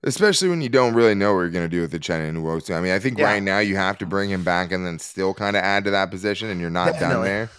Especially 0.02 0.48
when 0.48 0.62
you 0.62 0.68
don't 0.68 0.94
really 0.94 1.14
know 1.14 1.34
what 1.34 1.42
you're 1.42 1.50
going 1.50 1.64
to 1.70 1.76
do 1.76 1.80
with 1.80 1.92
Uchenna 1.92 2.32
Nwosu. 2.32 2.76
I 2.76 2.80
mean, 2.80 2.92
I 2.92 2.98
think 2.98 3.18
Yeah. 3.18 3.26
right 3.26 3.42
now 3.42 3.60
you 3.60 3.76
have 3.76 3.98
to 3.98 4.06
bring 4.06 4.30
him 4.30 4.42
back 4.42 4.72
and 4.72 4.84
then 4.84 4.98
still 4.98 5.32
kind 5.32 5.54
of 5.56 5.62
add 5.62 5.84
to 5.84 5.92
that 5.92 6.10
position, 6.10 6.50
and 6.50 6.60
you're 6.60 6.70
not 6.70 6.86
done 6.86 6.94
Definitely. 6.94 7.28
there. 7.28 7.50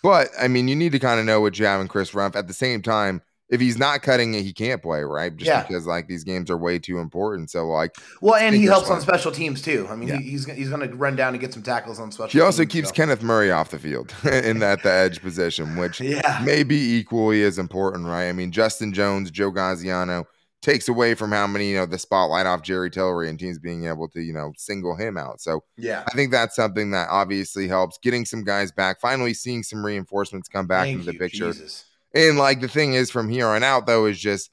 But 0.00 0.28
I 0.40 0.46
mean, 0.46 0.68
you 0.68 0.76
need 0.76 0.92
to 0.92 1.00
kind 1.00 1.18
of 1.18 1.26
know 1.26 1.40
what 1.40 1.58
you 1.58 1.66
have 1.66 1.80
in 1.80 1.88
Chris 1.88 2.12
Rumph. 2.12 2.36
At 2.36 2.46
the 2.46 2.54
same 2.54 2.82
time, 2.82 3.20
if 3.50 3.60
he's 3.60 3.76
not 3.78 4.02
cutting 4.02 4.34
it, 4.34 4.42
he 4.44 4.52
can't 4.52 4.80
play, 4.80 5.00
right? 5.02 5.34
Just 5.36 5.48
Yeah. 5.48 5.62
because 5.62 5.86
like 5.86 6.06
these 6.06 6.22
games 6.24 6.50
are 6.50 6.56
way 6.56 6.78
too 6.78 6.98
important. 6.98 7.50
So 7.50 7.68
like, 7.68 7.96
Well, 8.20 8.36
and 8.36 8.54
he 8.54 8.64
helps 8.64 8.88
on 8.90 9.00
special 9.00 9.32
teams 9.32 9.60
too. 9.60 9.86
I 9.90 9.96
mean, 9.96 10.08
Yeah. 10.08 10.16
he, 10.18 10.30
he's 10.30 10.44
he's 10.46 10.68
going 10.70 10.88
to 10.88 10.94
run 10.96 11.16
down 11.16 11.34
and 11.34 11.40
get 11.40 11.52
some 11.52 11.62
tackles 11.62 11.98
on 12.00 12.12
special. 12.12 12.30
he 12.30 12.40
also 12.40 12.62
teams, 12.62 12.72
keeps 12.72 12.88
so. 12.88 12.94
Kenneth 12.94 13.22
Murray 13.22 13.50
off 13.50 13.70
the 13.70 13.78
field 13.78 14.14
in 14.32 14.60
that 14.60 14.82
the 14.82 14.90
edge 14.92 15.20
position, 15.20 15.76
which 15.76 16.00
Yeah, 16.00 16.40
may 16.44 16.62
be 16.62 16.94
equally 16.94 17.42
as 17.42 17.58
important, 17.58 18.06
right? 18.06 18.28
I 18.28 18.32
mean, 18.32 18.52
Justin 18.52 18.92
Jones, 18.92 19.30
Joe 19.30 19.50
Gaziano 19.50 20.26
takes 20.62 20.88
away 20.88 21.14
from 21.14 21.32
how 21.32 21.46
many, 21.46 21.70
you 21.70 21.76
know, 21.78 21.86
the 21.86 21.98
spotlight 21.98 22.44
off 22.44 22.62
Jerry 22.62 22.90
Tillery 22.90 23.30
and 23.30 23.38
teams 23.38 23.58
being 23.58 23.86
able 23.86 24.08
to, 24.10 24.20
you 24.20 24.34
know, 24.34 24.52
single 24.58 24.94
him 24.94 25.16
out. 25.16 25.40
So 25.40 25.64
yeah. 25.78 26.04
I 26.06 26.14
think 26.14 26.30
that's 26.30 26.54
something 26.54 26.90
that 26.90 27.08
obviously 27.10 27.66
helps 27.66 27.96
getting 28.02 28.26
some 28.26 28.44
guys 28.44 28.70
back, 28.70 29.00
finally 29.00 29.32
seeing 29.32 29.62
some 29.62 29.84
reinforcements 29.84 30.48
come 30.50 30.66
back 30.66 30.84
Thank 30.84 30.98
into 31.00 31.12
the 31.12 31.18
picture. 31.18 31.46
Jesus. 31.52 31.86
And 32.14 32.38
like 32.38 32.60
the 32.60 32.68
thing 32.68 32.94
is 32.94 33.10
from 33.10 33.28
here 33.28 33.46
on 33.46 33.62
out 33.62 33.86
though 33.86 34.06
is 34.06 34.18
just 34.18 34.50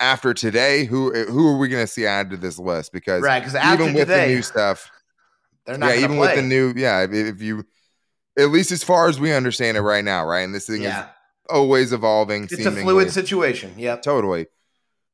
after 0.00 0.34
today, 0.34 0.84
who 0.84 1.12
who 1.24 1.48
are 1.48 1.58
we 1.58 1.68
going 1.68 1.82
to 1.82 1.90
see 1.90 2.06
added 2.06 2.30
to 2.30 2.36
this 2.36 2.58
list? 2.58 2.92
Because 2.92 3.22
right, 3.22 3.42
because 3.42 3.54
even 3.72 3.94
with 3.94 4.08
today, 4.08 4.28
the 4.28 4.34
new 4.34 4.42
stuff, 4.42 4.90
they're 5.66 5.78
not. 5.78 5.96
Yeah, 5.96 6.04
even 6.04 6.16
play. 6.16 6.28
with 6.28 6.36
the 6.36 6.42
new, 6.42 6.72
yeah, 6.76 7.02
if, 7.04 7.12
if, 7.12 7.42
you, 7.42 7.64
at 8.38 8.50
least 8.50 8.72
as 8.72 8.82
far 8.82 9.08
as 9.08 9.20
we 9.20 9.32
understand 9.32 9.76
it 9.76 9.82
right 9.82 10.04
now, 10.04 10.26
right, 10.26 10.40
and 10.40 10.54
this 10.54 10.66
thing 10.66 10.82
yeah. 10.82 11.04
is 11.04 11.06
always 11.48 11.92
evolving. 11.92 12.44
It's 12.44 12.56
seemingly. 12.56 12.80
a 12.80 12.84
fluid 12.84 13.10
situation. 13.12 13.72
Yeah, 13.76 13.96
totally. 13.96 14.46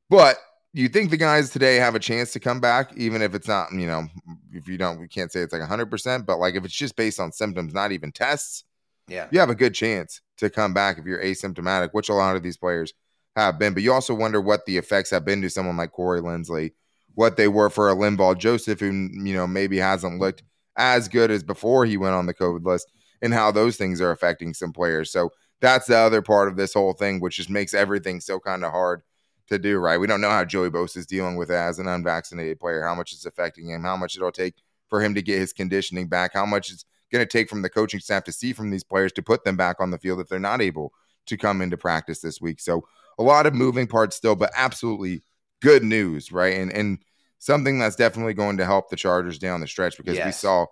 But 0.09 0.37
you 0.73 0.89
think 0.89 1.09
the 1.09 1.17
guys 1.17 1.51
today 1.51 1.75
have 1.77 1.95
a 1.95 1.99
chance 1.99 2.33
to 2.33 2.39
come 2.39 2.59
back, 2.59 2.91
even 2.97 3.21
if 3.21 3.35
it's 3.35 3.47
not, 3.47 3.71
you 3.71 3.87
know, 3.87 4.07
if 4.51 4.67
you 4.67 4.77
don't, 4.77 4.99
we 4.99 5.07
can't 5.07 5.31
say 5.31 5.41
it's 5.41 5.53
like 5.53 5.61
100%, 5.61 6.25
but 6.25 6.37
like 6.37 6.55
if 6.55 6.65
it's 6.65 6.73
just 6.73 6.95
based 6.95 7.19
on 7.19 7.31
symptoms, 7.31 7.73
not 7.73 7.91
even 7.91 8.11
tests, 8.11 8.63
yeah, 9.07 9.27
you 9.31 9.39
have 9.39 9.49
a 9.49 9.55
good 9.55 9.73
chance 9.73 10.21
to 10.41 10.49
come 10.49 10.73
back 10.73 10.97
if 10.97 11.05
you're 11.05 11.23
asymptomatic, 11.23 11.89
which 11.93 12.09
a 12.09 12.13
lot 12.13 12.35
of 12.35 12.43
these 12.43 12.57
players 12.57 12.93
have 13.35 13.57
been. 13.57 13.73
But 13.73 13.83
you 13.83 13.93
also 13.93 14.13
wonder 14.13 14.41
what 14.41 14.65
the 14.65 14.77
effects 14.77 15.09
have 15.11 15.23
been 15.23 15.41
to 15.41 15.49
someone 15.49 15.77
like 15.77 15.91
Corey 15.91 16.19
Linsley, 16.19 16.73
what 17.15 17.37
they 17.37 17.47
were 17.47 17.69
for 17.69 17.89
a 17.89 17.95
Linval 17.95 18.37
Joseph, 18.37 18.79
who, 18.79 18.87
you 18.91 19.33
know, 19.33 19.47
maybe 19.47 19.77
hasn't 19.77 20.19
looked 20.19 20.43
as 20.77 21.07
good 21.07 21.31
as 21.31 21.43
before 21.43 21.85
he 21.85 21.95
went 21.95 22.15
on 22.15 22.25
the 22.25 22.33
COVID 22.33 22.65
list, 22.65 22.91
and 23.21 23.33
how 23.33 23.51
those 23.51 23.77
things 23.77 24.01
are 24.01 24.11
affecting 24.11 24.53
some 24.53 24.73
players. 24.73 25.11
So 25.11 25.29
that's 25.61 25.85
the 25.85 25.97
other 25.97 26.21
part 26.21 26.47
of 26.47 26.57
this 26.57 26.73
whole 26.73 26.93
thing, 26.93 27.19
which 27.19 27.37
just 27.37 27.49
makes 27.49 27.73
everything 27.73 28.19
so 28.19 28.39
kind 28.39 28.65
of 28.65 28.71
hard 28.71 29.03
to 29.49 29.59
do, 29.59 29.77
right? 29.77 29.99
We 29.99 30.07
don't 30.07 30.21
know 30.21 30.29
how 30.29 30.45
Joey 30.45 30.71
Bosa 30.71 30.97
is 30.97 31.05
dealing 31.05 31.35
with 31.35 31.51
it 31.51 31.55
as 31.55 31.77
an 31.77 31.87
unvaccinated 31.87 32.59
player, 32.59 32.83
how 32.83 32.95
much 32.95 33.13
it's 33.13 33.25
affecting 33.25 33.69
him, 33.69 33.83
how 33.83 33.97
much 33.97 34.15
it'll 34.15 34.31
take 34.31 34.55
for 34.87 35.01
him 35.01 35.13
to 35.13 35.21
get 35.21 35.39
his 35.39 35.53
conditioning 35.53 36.07
back, 36.07 36.31
how 36.33 36.45
much 36.45 36.71
it's 36.71 36.85
going 37.11 37.25
to 37.25 37.29
take 37.29 37.49
from 37.49 37.61
the 37.61 37.69
coaching 37.69 37.99
staff 37.99 38.23
to 38.25 38.31
see 38.31 38.53
from 38.53 38.69
these 38.69 38.83
players 38.83 39.11
to 39.13 39.21
put 39.21 39.43
them 39.43 39.57
back 39.57 39.77
on 39.79 39.91
the 39.91 39.97
field 39.97 40.19
if 40.19 40.27
they're 40.27 40.39
not 40.39 40.61
able 40.61 40.93
to 41.27 41.37
come 41.37 41.61
into 41.61 41.77
practice 41.77 42.21
this 42.21 42.41
week. 42.41 42.59
So 42.59 42.85
a 43.19 43.23
lot 43.23 43.45
of 43.45 43.53
moving 43.53 43.87
parts 43.87 44.15
still, 44.15 44.35
but 44.35 44.51
absolutely 44.55 45.21
good 45.61 45.83
news, 45.83 46.31
right? 46.31 46.57
And 46.57 46.71
and 46.71 46.99
something 47.39 47.79
that's 47.79 47.95
definitely 47.95 48.33
going 48.33 48.57
to 48.57 48.65
help 48.65 48.89
the 48.89 48.95
Chargers 48.95 49.39
down 49.39 49.61
the 49.61 49.67
stretch 49.67 49.97
because 49.97 50.15
yes. 50.15 50.25
we 50.25 50.31
saw 50.31 50.65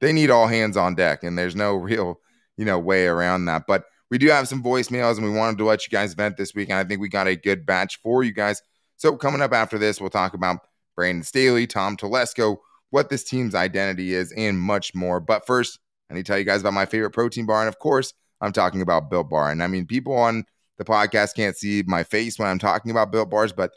they 0.00 0.12
need 0.12 0.30
all 0.30 0.46
hands 0.46 0.76
on 0.76 0.94
deck, 0.94 1.22
and 1.22 1.38
there's 1.38 1.56
no 1.56 1.74
real 1.76 2.20
you 2.56 2.64
know 2.64 2.78
way 2.78 3.06
around 3.06 3.46
that. 3.46 3.66
But 3.66 3.84
we 4.10 4.18
do 4.18 4.28
have 4.28 4.48
some 4.48 4.62
voicemails, 4.62 5.16
and 5.16 5.24
we 5.24 5.32
wanted 5.32 5.58
to 5.58 5.64
let 5.64 5.86
you 5.86 5.90
guys 5.90 6.14
vent 6.14 6.36
this 6.36 6.54
week, 6.54 6.68
and 6.68 6.78
I 6.78 6.84
think 6.84 7.00
we 7.00 7.08
got 7.08 7.26
a 7.26 7.36
good 7.36 7.66
batch 7.66 8.00
for 8.02 8.22
you 8.22 8.32
guys. 8.32 8.62
So 8.96 9.16
coming 9.16 9.42
up 9.42 9.52
after 9.52 9.78
this, 9.78 10.00
we'll 10.00 10.10
talk 10.10 10.34
about 10.34 10.60
Brandon 10.94 11.22
Staley, 11.22 11.66
Tom 11.66 11.96
Telesco, 11.96 12.58
what 12.96 13.10
this 13.10 13.24
team's 13.24 13.54
identity 13.54 14.14
is, 14.14 14.32
and 14.38 14.58
much 14.58 14.94
more. 14.94 15.20
But 15.20 15.46
first, 15.46 15.78
I 16.10 16.14
need 16.14 16.24
to 16.24 16.32
tell 16.32 16.38
you 16.38 16.46
guys 16.46 16.62
about 16.62 16.72
my 16.72 16.86
favorite 16.86 17.10
protein 17.10 17.44
bar. 17.44 17.60
And 17.60 17.68
of 17.68 17.78
course, 17.78 18.14
I'm 18.40 18.52
talking 18.52 18.80
about 18.80 19.10
Built 19.10 19.28
Bar. 19.28 19.50
And 19.50 19.62
I 19.62 19.66
mean, 19.66 19.84
people 19.84 20.14
on 20.14 20.44
the 20.78 20.84
podcast 20.84 21.34
can't 21.36 21.54
see 21.54 21.84
my 21.86 22.04
face 22.04 22.38
when 22.38 22.48
I'm 22.48 22.58
talking 22.58 22.90
about 22.90 23.12
Built 23.12 23.28
Bars, 23.28 23.52
but 23.52 23.70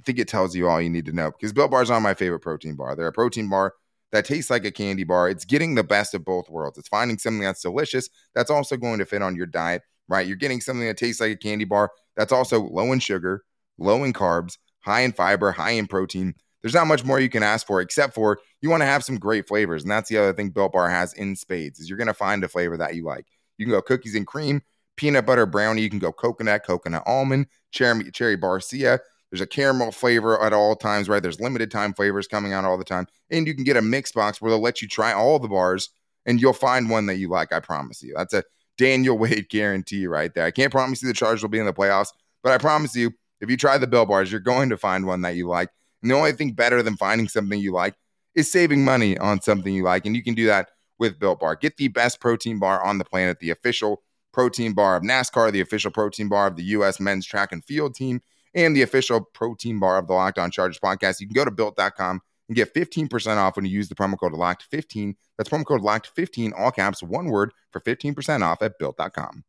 I 0.00 0.02
think 0.02 0.18
it 0.18 0.26
tells 0.26 0.56
you 0.56 0.66
all 0.66 0.80
you 0.80 0.90
need 0.90 1.06
to 1.06 1.12
know 1.12 1.30
because 1.30 1.52
Built 1.52 1.70
Bars 1.70 1.90
are 1.90 2.00
my 2.00 2.12
favorite 2.14 2.40
protein 2.40 2.74
bar. 2.74 2.96
They're 2.96 3.06
a 3.06 3.12
protein 3.12 3.48
bar 3.48 3.72
that 4.10 4.24
tastes 4.24 4.50
like 4.50 4.64
a 4.64 4.72
candy 4.72 5.04
bar. 5.04 5.28
It's 5.28 5.44
getting 5.44 5.76
the 5.76 5.84
best 5.84 6.12
of 6.12 6.24
both 6.24 6.50
worlds. 6.50 6.76
It's 6.76 6.88
finding 6.88 7.18
something 7.18 7.42
that's 7.42 7.62
delicious 7.62 8.08
that's 8.34 8.50
also 8.50 8.76
going 8.76 8.98
to 8.98 9.06
fit 9.06 9.22
on 9.22 9.36
your 9.36 9.46
diet, 9.46 9.82
right? 10.08 10.26
You're 10.26 10.34
getting 10.34 10.60
something 10.60 10.88
that 10.88 10.96
tastes 10.96 11.20
like 11.20 11.30
a 11.30 11.36
candy 11.36 11.66
bar 11.66 11.92
that's 12.16 12.32
also 12.32 12.62
low 12.62 12.90
in 12.90 12.98
sugar, 12.98 13.44
low 13.78 14.02
in 14.02 14.12
carbs, 14.12 14.58
high 14.80 15.02
in 15.02 15.12
fiber, 15.12 15.52
high 15.52 15.70
in 15.70 15.86
protein 15.86 16.34
there's 16.66 16.74
not 16.74 16.88
much 16.88 17.04
more 17.04 17.20
you 17.20 17.28
can 17.28 17.44
ask 17.44 17.64
for 17.64 17.80
except 17.80 18.12
for 18.12 18.40
you 18.60 18.68
want 18.68 18.80
to 18.80 18.86
have 18.86 19.04
some 19.04 19.18
great 19.18 19.46
flavors. 19.46 19.84
And 19.84 19.90
that's 19.92 20.10
the 20.10 20.18
other 20.18 20.32
thing 20.32 20.50
Built 20.50 20.72
Bar 20.72 20.90
has 20.90 21.12
in 21.12 21.36
spades 21.36 21.78
is 21.78 21.88
you're 21.88 21.96
going 21.96 22.08
to 22.08 22.12
find 22.12 22.42
a 22.42 22.48
flavor 22.48 22.76
that 22.76 22.96
you 22.96 23.04
like. 23.04 23.26
You 23.56 23.66
can 23.66 23.70
go 23.70 23.80
cookies 23.80 24.16
and 24.16 24.26
cream, 24.26 24.62
peanut 24.96 25.26
butter 25.26 25.46
brownie. 25.46 25.82
You 25.82 25.88
can 25.88 26.00
go 26.00 26.10
coconut, 26.10 26.64
coconut 26.66 27.04
almond, 27.06 27.46
cherry, 27.70 28.10
cherry 28.10 28.36
barcia. 28.36 28.98
There's 29.30 29.40
a 29.40 29.46
caramel 29.46 29.92
flavor 29.92 30.42
at 30.42 30.52
all 30.52 30.74
times, 30.74 31.08
right? 31.08 31.22
There's 31.22 31.38
limited 31.38 31.70
time 31.70 31.94
flavors 31.94 32.26
coming 32.26 32.52
out 32.52 32.64
all 32.64 32.76
the 32.76 32.82
time. 32.82 33.06
And 33.30 33.46
you 33.46 33.54
can 33.54 33.62
get 33.62 33.76
a 33.76 33.82
mix 33.82 34.10
box 34.10 34.42
where 34.42 34.50
they'll 34.50 34.58
let 34.58 34.82
you 34.82 34.88
try 34.88 35.12
all 35.12 35.38
the 35.38 35.46
bars 35.46 35.90
and 36.26 36.40
you'll 36.40 36.52
find 36.52 36.90
one 36.90 37.06
that 37.06 37.18
you 37.18 37.28
like. 37.28 37.52
I 37.52 37.60
promise 37.60 38.02
you. 38.02 38.12
That's 38.16 38.34
a 38.34 38.42
Daniel 38.76 39.16
Wade 39.20 39.48
guarantee 39.50 40.08
right 40.08 40.34
there. 40.34 40.44
I 40.44 40.50
can't 40.50 40.72
promise 40.72 41.00
you 41.00 41.06
the 41.06 41.14
Chargers 41.14 41.42
will 41.42 41.48
be 41.48 41.60
in 41.60 41.66
the 41.66 41.72
playoffs, 41.72 42.08
but 42.42 42.50
I 42.50 42.58
promise 42.58 42.96
you, 42.96 43.12
if 43.40 43.50
you 43.50 43.56
try 43.56 43.78
the 43.78 43.86
Built 43.86 44.08
Bars, 44.08 44.32
you're 44.32 44.40
going 44.40 44.70
to 44.70 44.76
find 44.76 45.06
one 45.06 45.20
that 45.20 45.36
you 45.36 45.46
like. 45.46 45.68
And 46.06 46.10
the 46.12 46.16
only 46.18 46.30
thing 46.30 46.52
better 46.52 46.84
than 46.84 46.96
finding 46.96 47.26
something 47.26 47.58
you 47.58 47.72
like 47.72 47.96
is 48.36 48.48
saving 48.48 48.84
money 48.84 49.18
on 49.18 49.40
something 49.40 49.74
you 49.74 49.82
like. 49.82 50.06
And 50.06 50.14
you 50.14 50.22
can 50.22 50.34
do 50.34 50.46
that 50.46 50.68
with 51.00 51.18
Built 51.18 51.40
Bar. 51.40 51.56
Get 51.56 51.78
the 51.78 51.88
best 51.88 52.20
protein 52.20 52.60
bar 52.60 52.80
on 52.80 52.98
the 52.98 53.04
planet, 53.04 53.40
the 53.40 53.50
official 53.50 54.04
protein 54.32 54.72
bar 54.72 54.94
of 54.94 55.02
NASCAR, 55.02 55.50
the 55.50 55.60
official 55.60 55.90
protein 55.90 56.28
bar 56.28 56.46
of 56.46 56.54
the 56.54 56.62
U.S. 56.62 57.00
men's 57.00 57.26
track 57.26 57.50
and 57.50 57.64
field 57.64 57.96
team, 57.96 58.20
and 58.54 58.76
the 58.76 58.82
official 58.82 59.20
protein 59.20 59.80
bar 59.80 59.98
of 59.98 60.06
the 60.06 60.12
Locked 60.12 60.38
On 60.38 60.48
Chargers 60.48 60.78
podcast. 60.78 61.18
You 61.18 61.26
can 61.26 61.34
go 61.34 61.44
to 61.44 61.50
built.com 61.50 62.20
and 62.48 62.54
get 62.54 62.72
15% 62.72 63.36
off 63.38 63.56
when 63.56 63.64
you 63.64 63.72
use 63.72 63.88
the 63.88 63.96
promo 63.96 64.16
code 64.16 64.32
LOCKED15. 64.32 65.16
That's 65.36 65.50
promo 65.50 65.66
code 65.66 65.80
LOCKED15, 65.80 66.52
all 66.56 66.70
caps, 66.70 67.02
one 67.02 67.30
word 67.30 67.50
for 67.72 67.80
15% 67.80 68.42
off 68.42 68.62
at 68.62 68.78
built.com. 68.78 69.42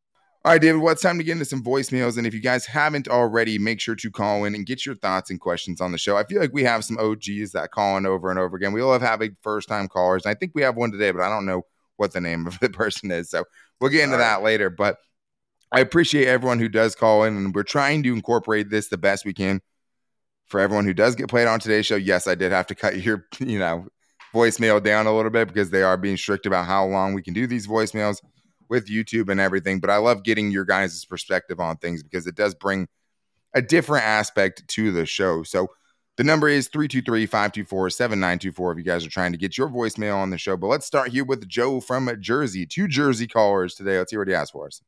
All 0.48 0.54
right, 0.54 0.62
David, 0.62 0.80
well, 0.80 0.94
it's 0.94 1.01
time 1.01 1.18
to 1.18 1.25
get 1.25 1.34
into 1.34 1.44
some 1.44 1.62
voicemails. 1.62 2.18
And 2.18 2.25
if 2.25 2.34
you 2.34 2.39
guys 2.39 2.66
haven't 2.66 3.10
already, 3.10 3.60
make 3.60 3.82
sure 3.82 3.96
to 3.96 4.10
call 4.10 4.46
in 4.46 4.56
and 4.56 4.66
get 4.66 4.86
your 4.86 4.96
thoughts 4.96 5.30
and 5.30 5.42
questions 5.42 5.82
on 5.82 5.92
the 5.92 5.98
show. 5.98 6.16
I 6.16 6.24
feel 6.24 6.39
like 6.39 6.54
we 6.54 6.63
have 6.63 6.86
some 6.86 6.98
OGs 6.98 7.51
that 7.51 7.72
call 7.72 7.98
in 7.98 8.06
over 8.06 8.30
and 8.30 8.39
over 8.39 8.56
again. 8.56 8.72
We 8.72 8.82
love 8.82 9.01
having 9.01 9.36
first 9.42 9.68
time 9.68 9.89
callers. 9.89 10.24
And 10.24 10.32
I 10.32 10.36
think 10.36 10.54
we 10.56 10.62
have 10.62 10.77
one 10.77 10.89
today, 10.89 11.12
but 11.12 11.22
I 11.22 11.27
don't 11.27 11.46
know 11.46 11.63
what 11.98 12.13
the 12.13 12.22
name 12.22 12.48
of 12.48 12.58
the 12.62 12.70
person 12.70 13.12
is. 13.12 13.30
So 13.30 13.44
we'll 13.82 13.92
get 13.92 14.06
into 14.06 14.16
All 14.16 14.20
that 14.20 14.36
right. 14.36 14.44
later. 14.46 14.70
But 14.70 14.96
I 15.74 15.82
appreciate 15.82 16.30
everyone 16.30 16.60
who 16.60 16.70
does 16.70 16.96
call 16.96 17.25
in, 17.25 17.36
and 17.36 17.54
we're 17.54 17.63
trying 17.63 18.01
to 18.04 18.13
incorporate 18.13 18.70
this 18.70 18.88
the 18.88 18.98
best 18.98 19.25
we 19.25 19.34
can 19.34 19.60
for 20.46 20.62
everyone 20.62 20.86
who 20.86 20.94
does 20.94 21.16
get 21.16 21.27
played 21.27 21.50
on 21.50 21.60
today's 21.60 21.88
show. 21.88 21.98
Yes, 21.98 22.25
I 22.25 22.36
did 22.36 22.54
have 22.54 22.68
to 22.68 22.75
cut 22.75 22.98
your, 23.01 23.25
you 23.39 23.60
know, 23.60 23.86
voicemail 24.34 24.82
down 24.82 25.08
a 25.08 25.13
little 25.13 25.30
bit 25.30 25.50
because 25.50 25.72
they 25.72 25.84
are 25.84 25.98
being 25.98 26.16
strict 26.16 26.46
about 26.46 26.68
how 26.68 26.86
long 26.86 27.13
we 27.13 27.22
can 27.22 27.34
do 27.34 27.48
these 27.48 27.68
voicemails 27.68 28.22
with 28.69 28.88
YouTube 28.88 29.29
and 29.29 29.39
everything. 29.39 29.79
But 29.79 29.89
I 29.89 29.97
love 29.97 30.24
getting 30.24 30.51
your 30.51 30.65
guys' 30.65 31.05
perspective 31.05 31.59
on 31.59 31.77
things 31.77 32.03
because 32.03 32.27
it 32.27 32.36
does 32.36 32.53
bring 32.55 32.88
a 33.53 33.62
different 33.62 34.05
aspect 34.05 34.67
to 34.69 34.91
the 34.91 35.05
show. 35.05 35.43
So 35.43 35.69
the 36.17 36.24
number 36.24 36.50
is 36.50 36.67
323-524-7924 36.69 38.71
if 38.71 38.77
you 38.77 38.83
guys 38.83 39.05
are 39.05 39.09
trying 39.09 39.31
to 39.31 39.38
get 39.38 39.57
your 39.57 39.69
voicemail 39.69 40.17
on 40.17 40.31
the 40.31 40.38
show. 40.38 40.57
But 40.57 40.67
let's 40.67 40.86
start 40.86 41.09
here 41.09 41.24
with 41.24 41.47
Joe 41.47 41.79
from 41.79 42.09
Jersey. 42.19 42.65
Two 42.65 42.88
Jersey 42.88 43.27
callers 43.27 43.75
today. 43.75 43.97
Let's 43.97 44.12
hear 44.12 44.21
what 44.21 44.27
he 44.27 44.33
has 44.33 44.50
for 44.50 44.67
us. 44.67 44.81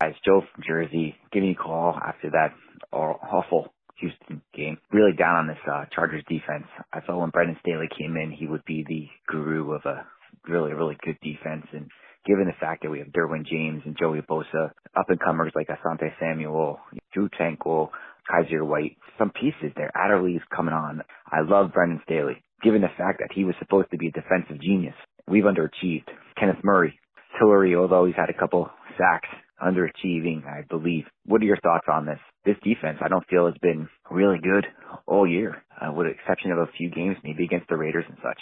Guys, 0.00 0.14
Joe 0.24 0.42
from 0.52 0.64
Jersey. 0.66 1.14
Give 1.32 1.44
me 1.44 1.52
a 1.52 1.54
call 1.54 1.94
after 1.94 2.28
that 2.30 2.54
awful 2.92 3.72
Houston 4.00 4.42
game. 4.52 4.78
Really 4.90 5.12
down 5.12 5.36
on 5.36 5.46
this 5.46 5.58
uh, 5.70 5.84
Chargers 5.94 6.24
defense. 6.28 6.66
I 6.92 6.98
thought 7.00 7.20
when 7.20 7.30
Brandon 7.30 7.56
Staley 7.60 7.88
came 7.96 8.16
in, 8.16 8.32
he 8.32 8.48
would 8.48 8.64
be 8.64 8.84
the 8.86 9.08
guru 9.28 9.72
of 9.72 9.84
a 9.84 10.04
really, 10.48 10.72
really 10.72 10.96
good 11.04 11.18
defense. 11.22 11.66
And 11.72 11.88
given 12.26 12.46
the 12.46 12.52
fact 12.60 12.82
that 12.82 12.90
we 12.90 12.98
have 13.00 13.08
Derwin 13.08 13.46
James 13.46 13.82
and 13.84 13.96
Joey 13.98 14.20
Bosa, 14.20 14.70
up 14.96 15.08
and 15.08 15.20
comers 15.20 15.52
like 15.54 15.68
Asante 15.68 16.10
Samuel, 16.20 16.78
Drue 17.12 17.28
Tranquill, 17.30 17.90
Kyzir 18.30 18.66
White, 18.66 18.96
some 19.18 19.30
pieces 19.30 19.72
there. 19.76 19.90
Adderley's 19.96 20.42
coming 20.54 20.74
on. 20.74 21.02
I 21.30 21.40
love 21.42 21.72
Brandon 21.72 22.00
Staley, 22.04 22.42
given 22.62 22.82
the 22.82 22.88
fact 22.96 23.18
that 23.20 23.32
he 23.34 23.44
was 23.44 23.54
supposed 23.58 23.90
to 23.90 23.98
be 23.98 24.08
a 24.08 24.12
defensive 24.12 24.60
genius. 24.60 24.94
We've 25.28 25.44
underachieved. 25.44 26.08
Kenneth 26.38 26.62
Murray, 26.62 26.98
Tillery, 27.38 27.74
although 27.74 28.06
he's 28.06 28.16
had 28.16 28.30
a 28.30 28.38
couple 28.38 28.70
sacks, 28.98 29.28
underachieving, 29.62 30.44
I 30.46 30.62
believe. 30.68 31.04
What 31.26 31.40
are 31.42 31.46
your 31.46 31.60
thoughts 31.62 31.86
on 31.90 32.06
this? 32.06 32.18
This 32.44 32.56
defense, 32.62 32.98
I 33.00 33.08
don't 33.08 33.26
feel 33.28 33.46
has 33.46 33.54
been 33.62 33.88
really 34.10 34.38
good 34.38 34.66
all 35.06 35.26
year, 35.26 35.62
uh, 35.80 35.92
with 35.92 36.06
the 36.06 36.12
exception 36.12 36.52
of 36.52 36.58
a 36.58 36.70
few 36.76 36.90
games, 36.90 37.16
maybe 37.22 37.44
against 37.44 37.68
the 37.68 37.76
Raiders 37.76 38.04
and 38.08 38.18
such. 38.22 38.38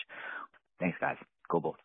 Thanks, 0.81 0.97
guys. 1.01 1.17
Go 1.51 1.61
Bulls. 1.61 1.77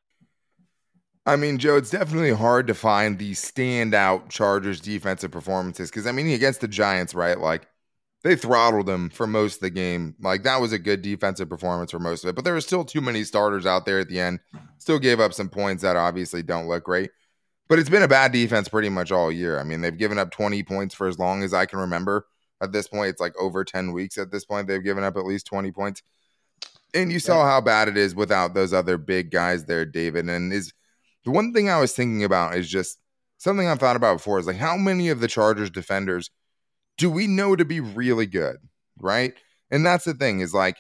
I 1.26 1.36
mean, 1.36 1.58
Joe, 1.58 1.78
it's 1.78 1.90
definitely 1.90 2.34
hard 2.34 2.68
to 2.68 2.76
find 2.76 3.18
the 3.18 3.32
standout 3.32 4.30
Chargers 4.30 4.80
defensive 4.80 5.32
performances 5.32 5.90
because, 5.90 6.06
I 6.06 6.12
mean, 6.12 6.28
against 6.28 6.62
the 6.62 6.68
Giants, 6.68 7.16
right? 7.16 7.40
Like, 7.40 7.68
they 8.24 8.36
throttled 8.36 8.86
them 8.86 9.10
for 9.10 9.26
most 9.26 9.56
of 9.56 9.62
the 9.62 9.70
game. 9.72 10.16
Like, 10.20 10.44
that 10.44 10.62
was 10.62 10.72
a 10.72 10.80
good 10.80 11.02
defensive 11.02 11.50
performance 11.50 11.92
for 11.92 12.00
most 12.00 12.24
of 12.24 12.30
it, 12.30 12.36
but 12.36 12.44
there 12.44 12.54
were 12.54 12.62
still 12.62 12.86
too 12.86 13.02
many 13.02 13.24
starters 13.24 13.66
out 13.66 13.86
there 13.86 14.00
at 14.00 14.08
the 14.08 14.20
end. 14.20 14.40
Still 14.78 15.00
gave 15.00 15.20
up 15.20 15.34
some 15.34 15.50
points 15.50 15.82
that 15.82 15.96
obviously 15.96 16.44
don't 16.44 16.68
look 16.68 16.84
great. 16.84 17.10
But 17.68 17.80
it's 17.80 17.90
been 17.90 18.04
a 18.04 18.08
bad 18.08 18.32
defense 18.32 18.68
pretty 18.68 18.90
much 18.90 19.12
all 19.12 19.32
year. 19.32 19.60
I 19.60 19.64
mean, 19.64 19.82
they've 19.82 19.98
given 19.98 20.20
up 20.20 20.30
20 20.30 20.62
points 20.64 20.94
for 20.94 21.08
as 21.08 21.18
long 21.18 21.42
as 21.44 21.54
I 21.54 21.66
can 21.66 21.80
remember. 21.80 22.28
At 22.62 22.72
this 22.72 22.88
point, 22.88 23.10
it's 23.10 23.22
like 23.22 23.36
over 23.40 23.64
10 23.64 23.92
weeks 23.92 24.20
at 24.20 24.32
this 24.32 24.46
point. 24.46 24.68
They've 24.68 24.84
given 24.84 25.04
up 25.04 25.18
at 25.18 25.26
least 25.26 25.48
20 25.48 25.72
points. 25.72 26.04
And 26.94 27.12
you 27.12 27.20
saw 27.20 27.44
how 27.44 27.62
bad 27.62 27.88
it 27.88 27.98
is 27.98 28.16
without 28.16 28.54
those 28.54 28.74
other 28.74 28.98
big 28.98 29.32
guys 29.32 29.66
there, 29.66 29.86
David. 29.86 30.30
And 30.30 30.54
is 30.54 30.72
the 31.26 31.32
one 31.32 31.54
thing 31.54 31.70
I 31.70 31.80
was 31.80 31.94
thinking 31.94 32.24
about 32.24 32.56
is 32.56 32.70
just 32.70 32.98
something 33.38 33.68
I've 33.68 33.80
thought 33.80 33.96
about 33.96 34.18
before 34.18 34.40
is 34.40 34.48
like 34.48 34.56
how 34.56 34.78
many 34.78 35.10
of 35.10 35.20
the 35.20 35.28
Chargers 35.28 35.70
defenders 35.70 36.30
do 36.98 37.10
we 37.10 37.28
know 37.28 37.56
to 37.56 37.66
be 37.66 37.80
really 37.80 38.26
good, 38.26 38.58
right? 38.98 39.34
And 39.70 39.86
that's 39.86 40.06
the 40.06 40.14
thing 40.14 40.40
is 40.40 40.54
like 40.54 40.78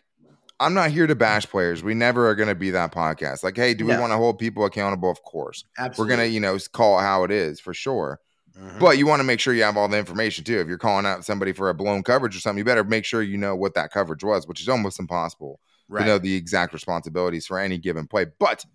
I'm 0.59 0.73
not 0.73 0.91
here 0.91 1.05
to 1.05 1.15
bash 1.15 1.47
players. 1.47 1.83
We 1.83 1.93
never 1.93 2.29
are 2.29 2.35
going 2.35 2.47
to 2.47 2.55
be 2.55 2.71
that 2.71 2.93
podcast. 2.93 3.43
Like, 3.43 3.57
hey, 3.57 3.73
do 3.73 3.85
we 3.85 3.97
want 3.97 4.13
to 4.13 4.17
hold 4.17 4.39
people 4.39 4.63
accountable? 4.63 5.11
Of 5.11 5.21
course. 5.23 5.65
Absolutely. 5.77 6.01
We're 6.01 6.17
going 6.17 6.29
to, 6.29 6.33
you 6.33 6.39
know, 6.39 6.57
call 6.71 6.97
it 6.97 7.01
how 7.01 7.25
it 7.25 7.31
is 7.31 7.59
for 7.59 7.73
sure. 7.73 8.21
Mm-hmm. 8.57 8.79
But 8.79 8.97
you 8.97 9.05
want 9.05 9.19
to 9.19 9.25
make 9.25 9.41
sure 9.41 9.53
you 9.53 9.63
have 9.63 9.75
all 9.75 9.89
the 9.89 9.97
information 9.97 10.45
too. 10.45 10.61
If 10.61 10.67
you're 10.67 10.77
calling 10.77 11.05
out 11.05 11.25
somebody 11.25 11.51
for 11.51 11.69
a 11.69 11.73
blown 11.73 12.03
coverage 12.03 12.37
or 12.37 12.39
something, 12.39 12.59
you 12.59 12.63
better 12.63 12.85
make 12.85 13.03
sure 13.03 13.21
you 13.21 13.37
know 13.37 13.53
what 13.53 13.73
that 13.73 13.91
coverage 13.91 14.23
was, 14.23 14.47
which 14.47 14.61
is 14.61 14.69
almost 14.69 14.97
impossible 14.97 15.59
right. 15.89 16.01
to 16.01 16.05
know 16.05 16.17
the 16.19 16.35
exact 16.35 16.71
responsibilities 16.71 17.45
for 17.45 17.59
any 17.59 17.77
given 17.77 18.07
play. 18.07 18.27
But 18.39 18.65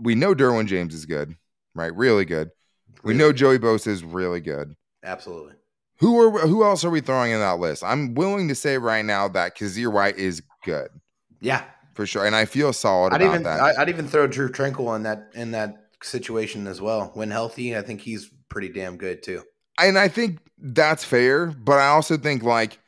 we 0.00 0.14
know 0.14 0.34
Derwin 0.34 0.66
James 0.66 0.94
is 0.94 1.06
good, 1.06 1.34
right? 1.74 1.94
Really 1.94 2.24
good. 2.24 2.50
We 3.02 3.14
know 3.14 3.32
Joey 3.32 3.58
Bosa 3.58 3.88
is 3.88 4.04
really 4.04 4.40
good. 4.40 4.74
Absolutely. 5.02 5.54
Who 6.00 6.18
are 6.18 6.46
who 6.46 6.64
else 6.64 6.84
are 6.84 6.90
we 6.90 7.00
throwing 7.00 7.32
in 7.32 7.40
that 7.40 7.58
list? 7.58 7.84
I'm 7.84 8.14
willing 8.14 8.48
to 8.48 8.54
say 8.54 8.78
right 8.78 9.04
now 9.04 9.28
that 9.28 9.56
Kyzir 9.56 9.92
White 9.92 10.16
is 10.16 10.42
good. 10.64 10.88
Yeah, 11.40 11.62
for 11.94 12.06
sure, 12.06 12.24
and 12.24 12.34
I 12.34 12.46
feel 12.46 12.72
solid 12.72 13.12
I'd 13.12 13.20
about 13.20 13.30
even, 13.30 13.42
that. 13.44 13.78
I'd 13.78 13.88
even 13.88 14.08
throw 14.08 14.26
Drue 14.26 14.50
Tranquill 14.50 14.96
in 14.96 15.02
that 15.02 15.30
in 15.34 15.50
that 15.50 15.88
situation 16.02 16.66
as 16.66 16.80
well. 16.80 17.10
When 17.14 17.30
healthy, 17.30 17.76
I 17.76 17.82
think 17.82 18.00
he's 18.00 18.30
pretty 18.48 18.70
damn 18.70 18.96
good 18.96 19.22
too. 19.22 19.42
And 19.78 19.98
I 19.98 20.08
think 20.08 20.38
that's 20.58 21.04
fair, 21.04 21.46
but 21.46 21.78
I 21.78 21.88
also 21.88 22.16
think 22.16 22.42
like 22.42 22.78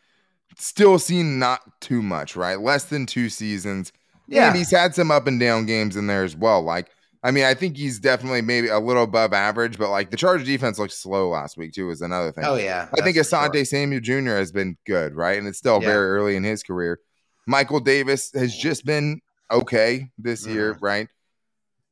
still 0.57 0.99
seen 0.99 1.39
not 1.39 1.61
too 1.81 2.03
much, 2.03 2.37
right? 2.37 2.61
Less 2.61 2.85
than 2.85 3.07
two 3.07 3.29
seasons. 3.29 3.93
Yeah, 4.29 4.49
and 4.49 4.57
he's 4.57 4.71
had 4.71 4.95
some 4.95 5.11
up 5.11 5.27
and 5.27 5.39
down 5.39 5.67
games 5.67 5.97
in 5.97 6.07
there 6.07 6.25
as 6.25 6.35
well. 6.35 6.63
Like 6.63 6.91
I 7.25 7.31
mean, 7.31 7.45
I 7.45 7.55
think 7.55 7.77
he's 7.77 8.01
definitely 8.01 8.43
maybe 8.43 8.69
a 8.69 8.81
little 8.81 9.05
above 9.05 9.33
average, 9.33 9.79
but 9.79 9.91
like 9.91 10.11
the 10.11 10.17
Charger 10.17 10.45
defense 10.45 10.79
looked 10.79 10.93
slow 10.93 11.29
last 11.29 11.57
week 11.57 11.73
too. 11.73 11.91
Is 11.91 12.03
another 12.03 12.33
thing. 12.33 12.45
Oh 12.45 12.57
yeah, 12.57 12.89
I 12.99 13.03
think 13.03 13.17
Asante 13.17 13.55
sure. 13.55 13.65
Samuel 13.65 14.01
Jr. 14.01 14.37
has 14.37 14.51
been 14.51 14.77
good, 14.87 15.15
right? 15.15 15.39
And 15.39 15.47
it's 15.47 15.59
still 15.59 15.81
yeah. 15.81 15.89
very 15.89 16.11
early 16.11 16.35
in 16.35 16.43
his 16.43 16.63
career. 16.63 16.99
Michael 17.47 17.81
Davis 17.81 18.33
has 18.35 18.57
just 18.57 18.85
been 18.85 19.21
okay 19.51 20.09
this 20.19 20.43
mm-hmm. 20.43 20.55
year, 20.55 20.79
right? 20.81 21.09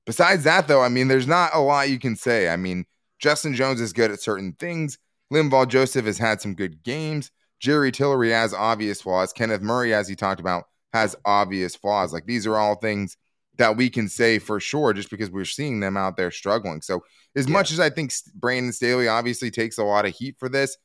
Besides 0.07 0.45
that, 0.45 0.67
though, 0.67 0.83
I 0.83 0.89
mean, 0.89 1.09
there's 1.09 1.29
not 1.29 1.55
a 1.55 1.61
lot 1.61 1.91
you 1.91 1.99
can 1.99 2.17
say. 2.17 2.49
I 2.49 2.57
mean, 2.57 2.85
Justin 3.21 3.55
Jones 3.55 3.81
is 3.81 3.93
good 3.93 4.11
at 4.11 4.21
certain 4.21 4.55
things. 4.59 4.99
Linval 5.33 5.69
Joseph 5.69 6.07
has 6.07 6.19
had 6.19 6.41
some 6.41 6.55
good 6.55 6.83
games. 6.83 7.31
Jerry 7.61 7.93
Tillery 7.93 8.31
has 8.31 8.55
obvious 8.55 9.03
flaws. 9.03 9.33
Kenneth 9.33 9.61
Murray, 9.61 9.95
as 9.95 10.09
he 10.09 10.17
talked 10.17 10.41
about, 10.41 10.65
has 10.93 11.15
obvious 11.25 11.77
flaws. 11.77 12.13
Like 12.13 12.27
these 12.27 12.47
are 12.47 12.57
all 12.57 12.75
things 12.75 13.17
that 13.61 13.77
we 13.77 13.91
can 13.91 14.09
say 14.09 14.39
for 14.39 14.59
sure 14.59 14.95
just 14.95 15.11
because 15.11 15.31
we're 15.31 15.45
seeing 15.45 15.81
them 15.81 15.95
out 15.95 16.17
there 16.17 16.31
struggling. 16.31 16.81
So, 16.81 17.05
as 17.37 17.47
yeah. 17.47 17.53
much 17.53 17.71
as 17.71 17.79
I 17.79 17.91
think 17.91 18.11
Brandon 18.35 18.73
Staley 18.73 19.07
obviously 19.07 19.51
takes 19.51 19.77
a 19.77 19.85
lot 19.85 20.07
of 20.07 20.15
heat 20.15 20.37
for 20.39 20.49
this, 20.49 20.79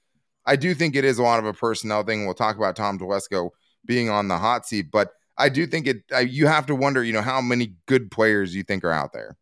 I 0.46 0.58
do 0.58 0.75
think 0.75 0.96
it 0.96 1.05
is 1.05 1.17
a 1.17 1.24
lot 1.24 1.39
of 1.39 1.46
a 1.46 1.53
personnel 1.53 2.03
thing. 2.03 2.25
We'll 2.25 2.36
talk 2.36 2.58
about 2.58 2.75
Tom 2.75 3.00
Telesco 3.00 3.51
being 3.86 4.10
on 4.10 4.27
the 4.27 4.38
hot 4.38 4.67
seat, 4.67 4.88
but 4.91 5.12
I 5.38 5.48
do 5.48 5.65
think 5.65 5.88
it. 5.88 6.03
Uh, 6.13 6.20
you 6.20 6.48
have 6.48 6.65
to 6.65 6.75
wonder, 6.75 7.01
you 7.01 7.13
know, 7.13 7.22
how 7.22 7.39
many 7.39 7.75
good 7.86 8.12
players 8.12 8.53
you 8.53 8.63
think 8.63 8.84
are 8.84 8.91
out 8.91 9.13
there. 9.13 9.38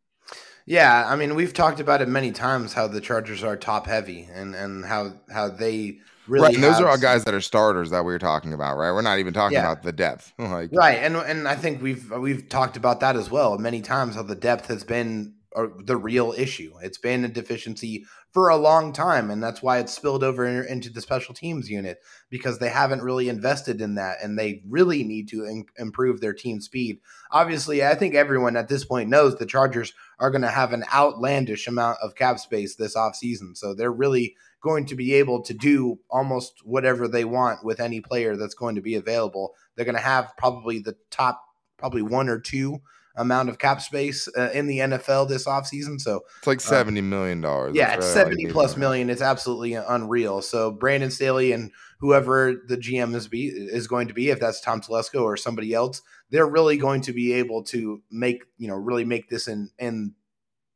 Yeah, 0.66 1.06
I 1.08 1.16
mean, 1.16 1.34
we've 1.34 1.54
talked 1.54 1.80
about 1.80 2.02
it 2.02 2.08
many 2.08 2.32
times 2.32 2.74
how 2.74 2.88
the 2.88 3.02
Chargers 3.02 3.44
are 3.44 3.58
top 3.58 3.88
heavy 3.88 4.30
and 4.32 4.54
and 4.54 4.86
how 4.86 5.13
how 5.32 5.50
they 5.50 5.98
really 6.27 6.46
right. 6.46 6.56
And 6.56 6.63
those 6.63 6.80
are 6.80 6.88
all 6.88 6.98
guys 6.98 7.24
that 7.25 7.34
are 7.34 7.42
starters 7.42 7.89
that 7.92 8.03
we 8.03 8.13
are 8.13 8.20
talking 8.20 8.53
about, 8.53 8.77
right? 8.77 8.92
We're 8.92 9.01
not 9.01 9.20
even 9.20 9.34
talking 9.34 9.56
yeah. 9.56 9.72
about 9.72 9.84
the 9.84 9.92
depth, 9.92 10.34
like 10.38 10.70
right. 10.74 11.00
And 11.00 11.15
and 11.18 11.48
I 11.48 11.56
think 11.56 11.82
we've 11.82 12.12
we've 12.12 12.48
talked 12.50 12.77
about 12.77 13.00
that 13.01 13.15
as 13.15 13.30
well 13.30 13.58
many 13.58 13.82
times 13.82 14.15
how 14.15 14.24
the 14.24 14.36
depth 14.36 14.68
has 14.68 14.84
been 14.84 15.36
the 15.80 15.98
real 15.98 16.34
issue. 16.36 16.74
It's 16.82 16.98
been 16.98 17.24
a 17.25 17.27
deficiency 17.27 18.06
for 18.32 18.50
a 18.50 18.58
long 18.58 18.94
time, 18.94 19.30
and 19.30 19.44
that's 19.44 19.62
why 19.62 19.77
it's 19.77 19.94
spilled 19.94 20.24
over 20.24 20.63
into 20.63 20.89
the 20.89 21.01
special 21.01 21.36
teams 21.36 21.70
unit 21.70 22.00
because 22.30 22.58
they 22.58 22.70
haven't 22.70 23.03
really 23.03 23.30
invested 23.30 23.80
in 23.80 23.96
that, 23.96 24.18
and 24.24 24.38
they 24.38 24.63
really 24.68 25.03
need 25.03 25.27
to 25.30 25.46
in, 25.46 25.65
improve 25.77 26.20
their 26.20 26.34
team 26.34 26.60
speed. 26.60 27.00
Obviously, 27.32 27.84
I 27.86 27.94
think 27.96 28.15
everyone 28.15 28.58
at 28.58 28.68
this 28.68 28.86
point 28.86 29.10
knows 29.10 29.36
the 29.36 29.46
Chargers 29.46 29.94
are 30.20 30.32
going 30.32 30.42
to 30.42 30.50
have 30.50 30.74
an 30.74 30.86
outlandish 30.92 31.68
amount 31.68 32.00
of 32.01 32.15
cap 32.15 32.39
space 32.39 32.75
this 32.75 32.96
offseason, 32.96 33.56
so 33.56 33.74
they're 33.74 33.92
really 33.92 34.36
going 34.63 34.86
to 34.88 34.96
be 34.96 35.13
able 35.13 35.43
to 35.43 35.53
do 35.53 36.00
almost 36.10 36.62
whatever 36.63 37.08
they 37.08 37.25
want 37.25 37.63
with 37.63 37.79
any 37.79 38.01
player 38.01 38.36
that's 38.36 38.55
going 38.55 38.75
to 38.75 38.82
be 38.82 38.96
available. 38.96 39.53
They're 39.75 39.86
going 39.86 39.96
to 39.96 40.01
have 40.01 40.32
probably 40.38 40.79
the 40.79 40.96
top, 41.12 41.43
probably 41.77 42.01
one 42.01 42.29
or 42.29 42.39
two 42.39 42.82
amount 43.15 43.50
of 43.50 43.60
cap 43.60 43.82
space 43.82 44.27
uh, 44.36 44.50
in 44.53 44.65
the 44.65 44.79
NFL 44.79 45.29
this 45.29 45.46
offseason. 45.46 46.00
So 46.00 46.22
it's 46.39 46.48
like 46.48 46.58
uh, 46.58 46.62
seventy 46.62 47.02
million 47.02 47.41
dollars. 47.41 47.76
Yeah, 47.76 47.93
it's 47.95 48.08
seventy 48.08 48.47
plus 48.47 48.78
million. 48.78 49.10
It's 49.10 49.21
absolutely 49.21 49.73
unreal. 49.73 50.41
So 50.41 50.71
Brandon 50.71 51.12
Staley 51.12 51.52
and 51.52 51.71
whoever 51.99 52.56
the 52.67 52.78
GM 52.78 53.13
is 53.15 53.28
be 53.28 53.47
is 53.47 53.88
going 53.88 54.08
to 54.08 54.13
be, 54.13 54.30
if 54.30 54.39
that's 54.39 54.62
Tom 54.62 54.82
Telesco 54.82 55.21
or 55.21 55.38
somebody 55.38 55.73
else, 55.73 56.02
they're 56.32 56.47
really 56.47 56.78
going 56.78 57.02
to 57.02 57.13
be 57.13 57.34
able 57.34 57.63
to 57.65 58.02
make 58.10 58.43
you 58.58 58.67
know 58.67 58.76
really 58.76 59.06
make 59.06 59.30
this 59.30 59.47
in 59.47 59.69
in 59.78 60.13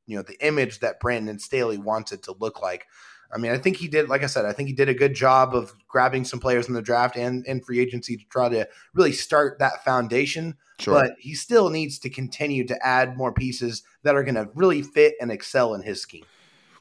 you 0.06 0.17
know 0.17 0.23
the 0.23 0.38
image 0.45 0.80
that 0.80 1.00
Brandon 1.00 1.39
Staley 1.39 1.78
wants 1.78 2.12
it 2.12 2.23
to 2.23 2.36
look 2.39 2.62
like. 2.62 2.86
I 3.32 3.38
mean, 3.38 3.52
I 3.52 3.58
think 3.58 3.78
he 3.78 3.88
did, 3.88 4.10
like 4.10 4.24
I 4.24 4.28
said, 4.28 4.46
I 4.46 4.54
think 4.54 4.70
he 4.70 4.76
did 4.76 4.90
a 4.90 4.94
good 4.94 5.13
job 5.13 5.54
of 5.54 5.74
grabbing 5.88 6.24
some 6.24 6.40
players 6.40 6.68
in 6.68 6.74
the 6.74 6.82
draft 6.82 7.18
and 7.18 7.46
in 7.46 7.62
free 7.62 7.80
agency 7.80 8.16
to 8.18 8.24
try 8.30 8.50
to 8.50 8.68
really 8.94 9.12
start 9.12 9.60
that 9.60 9.84
foundation. 9.84 10.56
Sure. 10.80 10.94
But 10.94 11.13
he 11.20 11.34
still 11.34 11.70
needs 11.70 12.00
to 12.00 12.10
continue 12.10 12.66
to 12.68 12.86
add 12.86 13.18
more 13.18 13.34
pieces 13.34 13.84
that 14.04 14.16
are 14.16 14.24
going 14.24 14.36
to 14.36 14.50
really 14.54 14.82
fit 14.82 15.16
and 15.20 15.32
excel 15.32 15.74
in 15.74 15.82
his 15.82 16.02
scheme. 16.02 16.24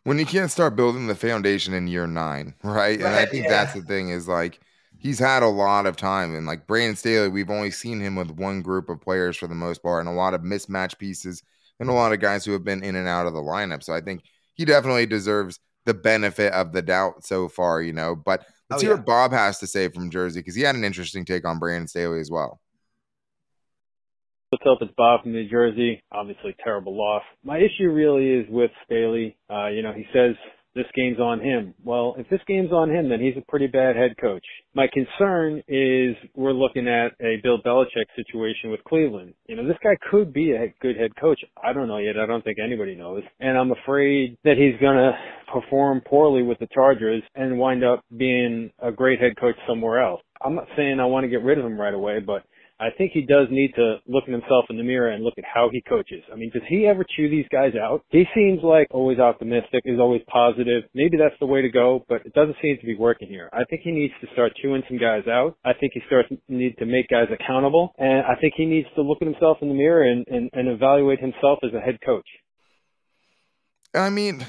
When 0.05 0.19
you 0.19 0.27
can't 0.27 0.51
start 0.51 0.77
building 0.77 1.09
the 1.09 1.17
foundation 1.17 1.75
in 1.75 1.89
year 1.89 2.07
nine, 2.07 2.55
right? 2.63 2.75
right 2.75 3.01
and 3.01 3.09
I 3.09 3.27
think 3.27 3.45
yeah. 3.45 3.51
that's 3.51 3.75
the 3.75 3.83
thing 3.83 4.11
is 4.11 4.29
like 4.29 4.61
he's 4.99 5.19
had 5.19 5.43
a 5.43 5.49
lot 5.49 5.87
of 5.87 5.97
time. 5.97 6.35
And 6.35 6.47
like 6.47 6.67
Brandon 6.67 6.97
Staley, 6.97 7.29
we've 7.29 7.51
only 7.51 7.71
seen 7.71 8.01
him 8.01 8.17
with 8.17 8.31
one 8.31 8.63
group 8.63 8.89
of 8.89 9.01
players 9.01 9.37
for 9.37 9.47
the 9.47 9.55
most 9.55 9.83
part 9.83 10.01
and 10.01 10.09
a 10.09 10.17
lot 10.17 10.35
of 10.35 10.43
mismatch 10.43 10.99
pieces 10.99 11.43
and 11.81 11.89
a 11.89 11.93
lot 11.93 12.13
of 12.13 12.21
guys 12.21 12.45
who 12.45 12.53
have 12.53 12.65
been 12.65 12.83
in 12.83 12.97
and 12.97 13.09
out 13.09 13.27
of 13.27 13.33
the 13.33 13.41
lineup. 13.41 13.83
So 13.83 13.93
I 13.95 14.01
think 14.01 14.23
he 14.55 14.65
definitely 14.65 15.07
deserves 15.07 15.61
the 15.87 15.95
benefit 15.95 16.53
of 16.53 16.73
the 16.73 16.83
doubt 16.83 17.25
so 17.25 17.49
far, 17.49 17.81
you 17.81 17.95
know. 17.95 18.15
But 18.15 18.45
let's 18.69 18.83
oh, 18.83 18.87
hear 18.87 18.95
yeah. 18.95 18.97
what 18.97 19.07
Bob 19.07 19.33
has 19.33 19.59
to 19.61 19.67
say 19.67 19.89
from 19.89 20.11
Jersey 20.11 20.41
because 20.41 20.55
he 20.55 20.63
had 20.63 20.75
an 20.75 20.85
interesting 20.85 21.25
take 21.25 21.47
on 21.47 21.59
Brandon 21.59 21.89
Staley 21.89 22.21
as 22.21 22.31
well. 22.31 22.61
What's 24.51 24.65
up? 24.69 24.79
It's 24.81 24.95
Bob 24.97 25.23
from 25.23 25.33
New 25.33 25.49
Jersey. 25.49 26.03
Obviously, 26.13 26.55
terrible 26.63 26.97
loss. 26.97 27.23
My 27.43 27.59
issue 27.59 27.91
really 27.91 28.31
is 28.31 28.47
with 28.49 28.71
Staley. 28.85 29.37
Uh, 29.51 29.69
you 29.69 29.83
know, 29.83 29.93
he 29.93 30.05
says 30.13 30.35
this 30.77 30.87
game's 30.95 31.19
on 31.19 31.41
him. 31.41 31.75
Well, 31.83 32.15
if 32.19 32.29
this 32.29 32.41
game's 32.47 32.71
on 32.71 32.91
him, 32.91 33.09
then 33.09 33.19
he's 33.19 33.37
a 33.37 33.51
pretty 33.51 33.67
bad 33.67 33.97
head 33.97 34.15
coach. 34.21 34.45
My 34.75 34.87
concern 34.93 35.63
is 35.67 36.15
we're 36.35 36.53
looking 36.53 36.87
at 36.87 37.13
a 37.21 37.41
Bill 37.43 37.59
Belichick 37.65 38.05
situation 38.15 38.71
with 38.71 38.85
Cleveland. 38.85 39.33
You 39.47 39.57
know, 39.57 39.67
this 39.67 39.79
guy 39.83 39.97
could 40.11 40.35
be 40.35 40.53
a 40.53 40.73
good 40.83 40.97
head 40.97 41.17
coach. 41.19 41.41
I 41.65 41.73
don't 41.73 41.89
know 41.89 41.97
yet. 41.97 42.19
I 42.19 42.27
don't 42.27 42.45
think 42.45 42.59
anybody 42.63 42.95
knows. 42.95 43.23
And 43.41 43.57
I'm 43.57 43.73
afraid 43.73 44.37
that 44.45 44.59
he's 44.59 44.79
going 44.79 44.97
to 44.97 45.13
perform 45.51 46.03
poorly 46.07 46.43
with 46.43 46.59
the 46.59 46.69
Chargers 46.75 47.23
and 47.35 47.59
wind 47.59 47.83
up 47.83 48.05
being 48.15 48.71
a 48.79 48.93
great 48.93 49.19
head 49.19 49.33
coach 49.41 49.57
somewhere 49.67 50.05
else. 50.05 50.21
I'm 50.45 50.55
not 50.55 50.69
saying 50.77 51.01
I 51.01 51.07
want 51.07 51.25
to 51.25 51.29
get 51.29 51.43
rid 51.43 51.59
of 51.59 51.65
him 51.65 51.81
right 51.81 51.95
away, 51.95 52.21
but 52.21 52.45
I 52.79 52.91
think 52.97 53.13
he 53.13 53.23
does 53.23 53.49
need 53.51 53.73
to 53.77 53.97
look 54.07 54.25
at 54.25 54.33
himself 54.33 54.67
in 54.69 54.77
the 54.77 54.83
mirror 54.83 55.11
and 55.11 55.25
look 55.25 55.39
at 55.39 55.45
how 55.45 55.71
he 55.73 55.81
coaches. 55.89 56.23
I 56.31 56.37
mean, 56.37 56.51
does 56.53 56.63
he 56.69 56.87
ever 56.87 57.05
chew 57.17 57.31
these 57.31 57.47
guys 57.51 57.73
out? 57.75 58.05
He 58.11 58.25
seems 58.35 58.61
like 58.63 58.87
always 58.91 59.19
optimistic, 59.19 59.83
is 59.85 59.99
always 59.99 60.21
positive. 60.29 60.85
Maybe 60.95 61.17
that's 61.17 61.39
the 61.41 61.47
way 61.47 61.63
to 61.63 61.71
go, 61.71 62.05
but 62.09 62.27
it 62.27 62.35
doesn't 62.35 62.57
seem 62.61 62.77
to 62.79 62.87
be 62.87 62.97
working 62.97 63.29
here. 63.29 63.49
I 63.53 63.65
think 63.65 63.83
he 63.83 63.93
needs 63.93 64.13
to 64.21 64.27
start 64.35 64.53
chewing 64.61 64.83
some 64.89 64.99
guys 64.99 65.27
out. 65.27 65.57
I 65.65 65.73
think 65.73 65.93
he 65.95 66.03
starts 66.07 66.29
need 66.49 66.77
to 66.79 66.87
make 66.87 67.09
guys 67.09 67.29
accountable, 67.33 67.95
and 67.99 68.27
I 68.27 68.35
think 68.41 68.55
he 68.57 68.67
needs 68.67 68.89
to 68.95 69.03
look 69.03 69.19
at 69.23 69.29
himself 69.29 69.59
in 69.63 69.69
the 69.69 69.75
mirror 69.75 70.03
and, 70.03 70.27
and, 70.29 70.51
and 70.53 70.69
evaluate 70.69 71.21
himself 71.21 71.61
as 71.63 71.73
a 71.73 71.81
head 71.81 71.99
coach. 72.05 72.27
I 73.95 74.11
mean, 74.11 74.45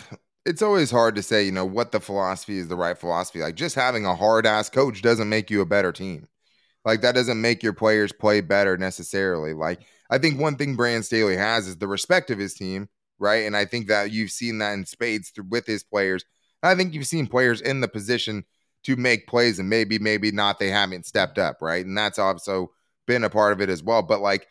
it's 0.45 0.61
always 0.61 0.91
hard 0.91 1.15
to 1.15 1.23
say, 1.23 1.43
you 1.43 1.51
know, 1.53 1.65
what 1.65 1.93
the 1.93 2.01
philosophy 2.01 2.57
is 2.57 2.67
the 2.67 2.75
right 2.75 2.97
philosophy. 2.97 3.39
Like 3.39 3.55
just 3.55 3.75
having 3.75 4.05
a 4.05 4.15
hard 4.15 4.45
ass 4.45 4.69
coach 4.69 5.01
doesn't 5.01 5.29
make 5.29 5.49
you 5.49 5.61
a 5.61 5.65
better 5.65 5.93
team. 5.93 6.27
Like 6.87 7.01
that 7.01 7.15
doesn't 7.15 7.41
make 7.41 7.63
your 7.63 7.73
players 7.73 8.13
play 8.13 8.39
better 8.39 8.77
necessarily. 8.77 9.53
Like 9.53 9.81
I 10.09 10.19
think 10.19 10.39
one 10.39 10.55
thing 10.55 10.77
Brand 10.77 11.03
Staley 11.03 11.35
has 11.35 11.67
is 11.67 11.75
the 11.75 11.87
respect 11.87 12.31
of 12.31 12.39
his 12.39 12.53
team, 12.53 12.87
right? 13.19 13.45
And 13.45 13.57
I 13.57 13.65
think 13.65 13.89
that 13.89 14.11
you've 14.11 14.31
seen 14.31 14.59
that 14.59 14.71
in 14.71 14.85
spades 14.85 15.29
through, 15.31 15.47
with 15.49 15.65
his 15.65 15.83
players. 15.83 16.23
I 16.63 16.75
think 16.75 16.93
you've 16.93 17.05
seen 17.05 17.27
players 17.27 17.59
in 17.59 17.81
the 17.81 17.89
position 17.89 18.45
to 18.83 18.95
make 18.95 19.27
plays, 19.27 19.59
and 19.59 19.69
maybe, 19.69 19.99
maybe 19.99 20.31
not, 20.31 20.59
they 20.59 20.69
haven't 20.69 21.05
stepped 21.05 21.37
up, 21.37 21.61
right? 21.61 21.85
And 21.85 21.97
that's 21.97 22.19
also 22.19 22.71
been 23.05 23.25
a 23.25 23.29
part 23.29 23.51
of 23.51 23.59
it 23.59 23.69
as 23.69 23.83
well. 23.83 24.01
But 24.01 24.21
like, 24.21 24.47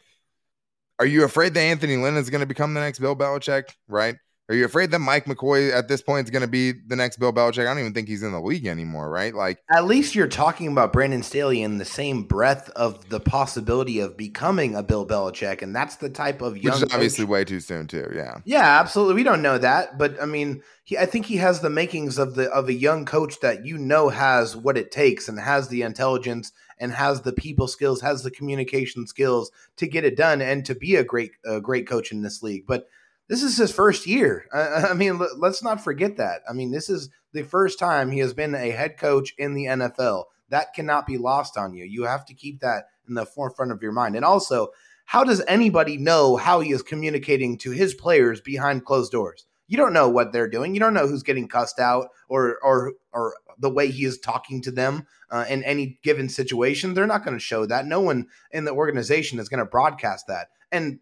are 0.98 1.06
you 1.06 1.24
afraid 1.24 1.54
that 1.54 1.60
Anthony 1.60 1.96
Lynn 1.96 2.18
is 2.18 2.28
going 2.28 2.42
to 2.42 2.46
become 2.46 2.74
the 2.74 2.80
next 2.80 2.98
Bill 2.98 3.16
Belichick, 3.16 3.70
right? 3.88 4.16
Are 4.48 4.54
you 4.54 4.64
afraid 4.64 4.92
that 4.92 5.00
Mike 5.00 5.24
McCoy 5.24 5.72
at 5.72 5.88
this 5.88 6.00
point 6.00 6.28
is 6.28 6.30
going 6.30 6.42
to 6.42 6.48
be 6.48 6.70
the 6.70 6.94
next 6.94 7.16
Bill 7.16 7.32
Belichick? 7.32 7.62
I 7.62 7.64
don't 7.64 7.80
even 7.80 7.92
think 7.92 8.06
he's 8.06 8.22
in 8.22 8.30
the 8.30 8.40
league 8.40 8.66
anymore, 8.66 9.10
right? 9.10 9.34
Like, 9.34 9.58
at 9.68 9.86
least 9.86 10.14
you're 10.14 10.28
talking 10.28 10.68
about 10.68 10.92
Brandon 10.92 11.24
Staley 11.24 11.62
in 11.62 11.78
the 11.78 11.84
same 11.84 12.22
breath 12.22 12.68
of 12.70 13.08
the 13.08 13.18
possibility 13.18 13.98
of 13.98 14.16
becoming 14.16 14.76
a 14.76 14.84
Bill 14.84 15.04
Belichick, 15.04 15.62
and 15.62 15.74
that's 15.74 15.96
the 15.96 16.08
type 16.08 16.42
of 16.42 16.56
young. 16.56 16.74
Which 16.74 16.84
is 16.84 16.94
obviously 16.94 17.24
coach. 17.24 17.30
way 17.30 17.44
too 17.44 17.58
soon, 17.58 17.88
too. 17.88 18.08
Yeah. 18.14 18.38
Yeah, 18.44 18.78
absolutely. 18.80 19.14
We 19.14 19.24
don't 19.24 19.42
know 19.42 19.58
that, 19.58 19.98
but 19.98 20.22
I 20.22 20.26
mean, 20.26 20.62
he, 20.84 20.96
I 20.96 21.06
think 21.06 21.26
he 21.26 21.38
has 21.38 21.60
the 21.60 21.70
makings 21.70 22.16
of 22.16 22.36
the 22.36 22.48
of 22.52 22.68
a 22.68 22.72
young 22.72 23.04
coach 23.04 23.40
that 23.40 23.66
you 23.66 23.76
know 23.76 24.10
has 24.10 24.56
what 24.56 24.78
it 24.78 24.92
takes 24.92 25.28
and 25.28 25.40
has 25.40 25.66
the 25.66 25.82
intelligence 25.82 26.52
and 26.78 26.92
has 26.92 27.22
the 27.22 27.32
people 27.32 27.66
skills, 27.66 28.00
has 28.00 28.22
the 28.22 28.30
communication 28.30 29.08
skills 29.08 29.50
to 29.78 29.88
get 29.88 30.04
it 30.04 30.16
done, 30.16 30.40
and 30.40 30.64
to 30.66 30.76
be 30.76 30.94
a 30.94 31.02
great 31.02 31.32
a 31.44 31.60
great 31.60 31.88
coach 31.88 32.12
in 32.12 32.22
this 32.22 32.44
league, 32.44 32.64
but 32.64 32.88
this 33.28 33.42
is 33.42 33.56
his 33.56 33.72
first 33.72 34.06
year. 34.06 34.46
I, 34.52 34.88
I 34.90 34.94
mean, 34.94 35.20
let's 35.36 35.62
not 35.62 35.82
forget 35.82 36.16
that. 36.16 36.42
I 36.48 36.52
mean, 36.52 36.70
this 36.70 36.88
is 36.88 37.10
the 37.32 37.42
first 37.42 37.78
time 37.78 38.10
he 38.10 38.20
has 38.20 38.32
been 38.32 38.54
a 38.54 38.70
head 38.70 38.98
coach 38.98 39.34
in 39.38 39.54
the 39.54 39.64
NFL. 39.64 40.24
That 40.48 40.74
cannot 40.74 41.06
be 41.06 41.18
lost 41.18 41.56
on 41.56 41.74
you. 41.74 41.84
You 41.84 42.04
have 42.04 42.24
to 42.26 42.34
keep 42.34 42.60
that 42.60 42.84
in 43.08 43.14
the 43.14 43.26
forefront 43.26 43.72
of 43.72 43.82
your 43.82 43.92
mind. 43.92 44.16
And 44.16 44.24
also, 44.24 44.68
how 45.06 45.24
does 45.24 45.42
anybody 45.46 45.96
know 45.96 46.36
how 46.36 46.60
he 46.60 46.72
is 46.72 46.82
communicating 46.82 47.58
to 47.58 47.70
his 47.70 47.94
players 47.94 48.40
behind 48.40 48.84
closed 48.84 49.12
doors? 49.12 49.46
You 49.68 49.76
don't 49.76 49.92
know 49.92 50.08
what 50.08 50.32
they're 50.32 50.48
doing. 50.48 50.74
You 50.74 50.80
don't 50.80 50.94
know 50.94 51.08
who's 51.08 51.24
getting 51.24 51.48
cussed 51.48 51.80
out 51.80 52.08
or 52.28 52.58
or 52.62 52.92
or 53.12 53.34
the 53.58 53.70
way 53.70 53.90
he 53.90 54.04
is 54.04 54.18
talking 54.18 54.62
to 54.62 54.70
them 54.70 55.06
uh, 55.30 55.44
in 55.48 55.64
any 55.64 55.98
given 56.02 56.28
situation. 56.28 56.94
They're 56.94 57.06
not 57.06 57.24
going 57.24 57.36
to 57.36 57.42
show 57.42 57.66
that. 57.66 57.86
No 57.86 58.00
one 58.00 58.26
in 58.52 58.64
the 58.64 58.72
organization 58.72 59.38
is 59.38 59.48
going 59.48 59.58
to 59.58 59.64
broadcast 59.64 60.26
that. 60.28 60.48
And 60.70 61.00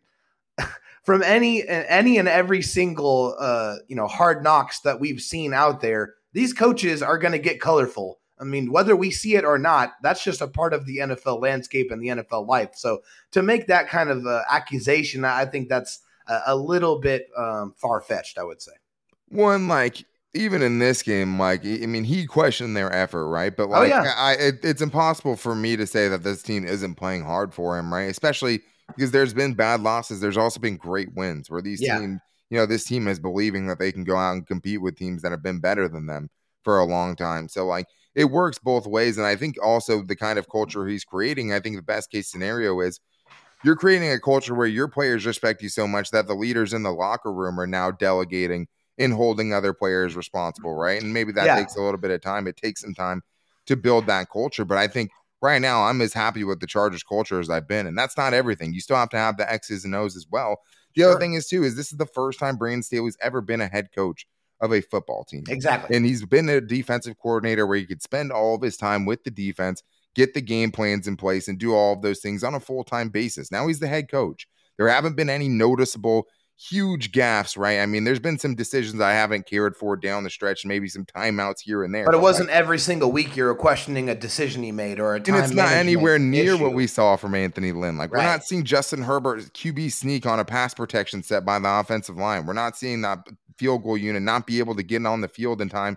from 1.02 1.22
any 1.22 1.66
any 1.66 2.18
and 2.18 2.28
every 2.28 2.62
single 2.62 3.36
uh, 3.38 3.76
you 3.88 3.96
know 3.96 4.06
hard 4.06 4.42
knocks 4.42 4.80
that 4.80 5.00
we've 5.00 5.20
seen 5.20 5.52
out 5.52 5.80
there, 5.80 6.14
these 6.32 6.52
coaches 6.52 7.02
are 7.02 7.18
going 7.18 7.32
to 7.32 7.38
get 7.38 7.60
colorful. 7.60 8.20
I 8.38 8.44
mean, 8.44 8.72
whether 8.72 8.96
we 8.96 9.10
see 9.10 9.36
it 9.36 9.44
or 9.44 9.58
not, 9.58 9.92
that's 10.02 10.24
just 10.24 10.40
a 10.40 10.48
part 10.48 10.74
of 10.74 10.86
the 10.86 10.98
NFL 10.98 11.40
landscape 11.40 11.90
and 11.92 12.02
the 12.02 12.08
NFL 12.08 12.48
life. 12.48 12.70
So 12.74 13.02
to 13.30 13.42
make 13.42 13.68
that 13.68 13.88
kind 13.88 14.10
of 14.10 14.26
uh, 14.26 14.42
accusation, 14.50 15.24
I 15.24 15.44
think 15.44 15.68
that's 15.68 16.00
a, 16.26 16.40
a 16.48 16.56
little 16.56 16.98
bit 16.98 17.28
um, 17.36 17.74
far 17.76 18.00
fetched. 18.00 18.38
I 18.38 18.44
would 18.44 18.60
say. 18.60 18.72
One 19.28 19.68
like 19.68 20.04
even 20.34 20.62
in 20.62 20.80
this 20.80 21.02
game, 21.02 21.28
Mike, 21.28 21.64
I 21.64 21.86
mean, 21.86 22.04
he 22.04 22.26
questioned 22.26 22.76
their 22.76 22.92
effort, 22.92 23.28
right? 23.28 23.56
But 23.56 23.64
oh, 23.64 23.70
like, 23.70 23.92
oh, 23.92 24.02
yeah. 24.02 24.14
I, 24.16 24.32
it, 24.32 24.64
it's 24.64 24.82
impossible 24.82 25.36
for 25.36 25.54
me 25.54 25.76
to 25.76 25.86
say 25.86 26.08
that 26.08 26.24
this 26.24 26.42
team 26.42 26.64
isn't 26.64 26.96
playing 26.96 27.22
hard 27.22 27.54
for 27.54 27.78
him, 27.78 27.94
right? 27.94 28.10
Especially 28.10 28.60
because 28.96 29.11
there's 29.11 29.35
been 29.35 29.54
bad 29.54 29.80
losses. 29.80 30.20
There's 30.20 30.37
also 30.37 30.61
been 30.61 30.76
great 30.76 31.14
wins 31.14 31.50
where 31.50 31.62
these 31.62 31.80
yeah. 31.80 31.98
teams, 31.98 32.20
you 32.50 32.59
know, 32.59 32.66
this 32.66 32.85
team 32.85 33.09
is 33.09 33.18
believing 33.18 33.66
that 33.66 33.78
they 33.78 33.92
can 33.92 34.04
go 34.04 34.16
out 34.16 34.33
and 34.33 34.46
compete 34.46 34.80
with 34.80 34.96
teams 34.96 35.22
that 35.22 35.33
have 35.33 35.42
been 35.42 35.61
better 35.61 35.88
than 35.88 36.07
them 36.07 36.28
for 36.62 36.78
a 36.78 36.85
long 36.85 37.16
time. 37.16 37.48
So, 37.48 37.66
like, 37.66 37.87
it 38.14 38.26
works 38.26 38.59
both 38.59 38.87
ways. 38.87 39.18
And 39.18 39.26
I 39.26 39.37
think 39.37 39.57
also 39.62 40.02
the 40.02 40.16
kind 40.16 40.38
of 40.38 40.48
culture 40.48 40.87
he's 40.87 41.04
creating, 41.04 41.52
I 41.52 41.61
think 41.61 41.76
the 41.76 41.83
best 41.83 42.11
case 42.11 42.30
scenario 42.30 42.80
is 42.80 43.00
you're 43.64 43.76
creating 43.76 44.12
a 44.12 44.20
culture 44.20 44.54
where 44.54 44.66
your 44.66 44.88
players 44.88 45.26
respect 45.26 45.62
you 45.62 45.68
so 45.68 45.88
much 45.88 46.11
that 46.11 46.26
the 46.26 46.35
leaders 46.35 46.72
in 46.72 46.83
the 46.83 46.92
locker 46.92 47.33
room 47.33 47.59
are 47.59 47.66
now 47.66 47.90
delegating 47.90 48.68
and 48.98 49.12
holding 49.12 49.52
other 49.52 49.72
players 49.72 50.14
responsible, 50.14 50.74
right? 50.74 51.02
And 51.02 51.12
maybe 51.12 51.33
that 51.33 51.46
yeah. 51.46 51.57
takes 51.57 51.76
a 51.76 51.83
little 51.83 51.98
bit 51.98 52.11
of 52.11 52.20
time. 52.20 52.46
It 52.46 52.57
takes 52.57 52.83
some 52.83 52.94
time 52.94 53.22
to 53.66 53.76
build 53.76 54.07
that 54.07 54.30
culture. 54.30 54.64
But 54.64 54.78
I 54.78 54.87
think 54.87 55.11
right 55.44 55.61
now 55.61 55.85
I'm 55.85 56.00
as 56.00 56.14
happy 56.14 56.42
with 56.42 56.61
the 56.61 56.66
Chargers 56.66 57.02
culture 57.02 57.38
as 57.38 57.50
I've 57.50 57.68
been. 57.68 57.87
And 57.87 57.96
that's 57.96 58.16
not 58.16 58.35
everything. 58.35 58.72
You 58.72 58.80
still 58.80 58.96
have 58.96 59.11
to 59.11 59.18
have 59.18 59.37
the 59.37 59.50
X's 59.50 59.85
and 59.85 59.94
O's 59.94 60.16
as 60.16 60.26
well. 60.30 60.61
The 60.94 61.02
sure. 61.02 61.11
other 61.11 61.20
thing 61.20 61.35
is 61.35 61.46
too, 61.46 61.62
is 61.62 61.76
this 61.76 61.92
is 61.92 61.98
the 61.98 62.07
first 62.07 62.38
time 62.38 62.57
Brandon 62.57 62.83
Staley's 62.83 63.18
ever 63.20 63.40
been 63.40 63.61
a 63.61 63.68
head 63.68 63.90
coach 63.94 64.26
of 64.61 64.72
a 64.72 64.80
football 64.80 65.24
team. 65.24 65.44
Exactly. 65.48 65.94
And 65.94 66.07
he's 66.07 66.24
been 66.24 66.48
a 66.48 66.61
defensive 66.61 67.18
coordinator 67.18 67.66
where 67.66 67.76
he 67.76 67.85
could 67.85 68.02
spend 68.02 68.33
all 68.33 68.54
of 68.54 68.62
his 68.62 68.76
time 68.76 69.04
with 69.04 69.22
the 69.24 69.30
defense, 69.30 69.83
get 70.14 70.33
the 70.33 70.40
game 70.40 70.72
plans 70.72 71.07
in 71.07 71.16
place, 71.16 71.46
and 71.48 71.59
do 71.59 71.74
all 71.74 71.92
of 71.92 72.02
those 72.02 72.20
things 72.20 72.42
on 72.42 72.54
a 72.54 72.61
full 72.61 72.83
time 72.83 73.11
basis. 73.11 73.52
Now 73.52 73.66
he's 73.66 73.80
the 73.80 73.88
head 73.88 74.11
coach. 74.11 74.48
There 74.78 74.88
haven't 74.88 75.16
been 75.16 75.30
any 75.30 75.48
noticeable 75.48 76.26
huge 76.56 77.12
gaffes, 77.12 77.58
right? 77.58 77.80
I 77.80 77.86
mean, 77.86 78.04
there's 78.04 78.20
been 78.20 78.38
some 78.38 78.54
decisions 78.54 79.00
I 79.00 79.12
haven't 79.12 79.46
cared 79.46 79.76
for 79.76 79.96
down 79.96 80.24
the 80.24 80.30
stretch, 80.30 80.64
maybe 80.64 80.88
some 80.88 81.04
timeouts 81.04 81.60
here 81.60 81.82
and 81.82 81.94
there. 81.94 82.04
But 82.04 82.14
it 82.14 82.20
wasn't 82.20 82.48
like, 82.48 82.56
every 82.56 82.78
single 82.78 83.10
week 83.10 83.36
you're 83.36 83.54
questioning 83.54 84.08
a 84.08 84.14
decision 84.14 84.62
he 84.62 84.72
made 84.72 85.00
or 85.00 85.14
a 85.14 85.20
time. 85.20 85.36
And 85.36 85.44
it's 85.44 85.54
not 85.54 85.72
anywhere 85.72 86.18
near 86.18 86.54
issue. 86.54 86.62
what 86.62 86.72
we 86.72 86.86
saw 86.86 87.16
from 87.16 87.34
Anthony 87.34 87.72
Lynn. 87.72 87.96
Like 87.96 88.12
right. 88.12 88.20
we're 88.20 88.30
not 88.30 88.44
seeing 88.44 88.64
Justin 88.64 89.02
Herbert 89.02 89.52
QB 89.52 89.92
sneak 89.92 90.26
on 90.26 90.38
a 90.38 90.44
pass 90.44 90.74
protection 90.74 91.22
set 91.22 91.44
by 91.44 91.58
the 91.58 91.68
offensive 91.68 92.16
line. 92.16 92.46
We're 92.46 92.52
not 92.52 92.76
seeing 92.76 93.02
that 93.02 93.26
field 93.58 93.82
goal 93.82 93.96
unit 93.96 94.22
not 94.22 94.46
be 94.46 94.58
able 94.58 94.74
to 94.76 94.82
get 94.82 95.04
on 95.06 95.20
the 95.20 95.28
field 95.28 95.60
in 95.60 95.68
time 95.68 95.96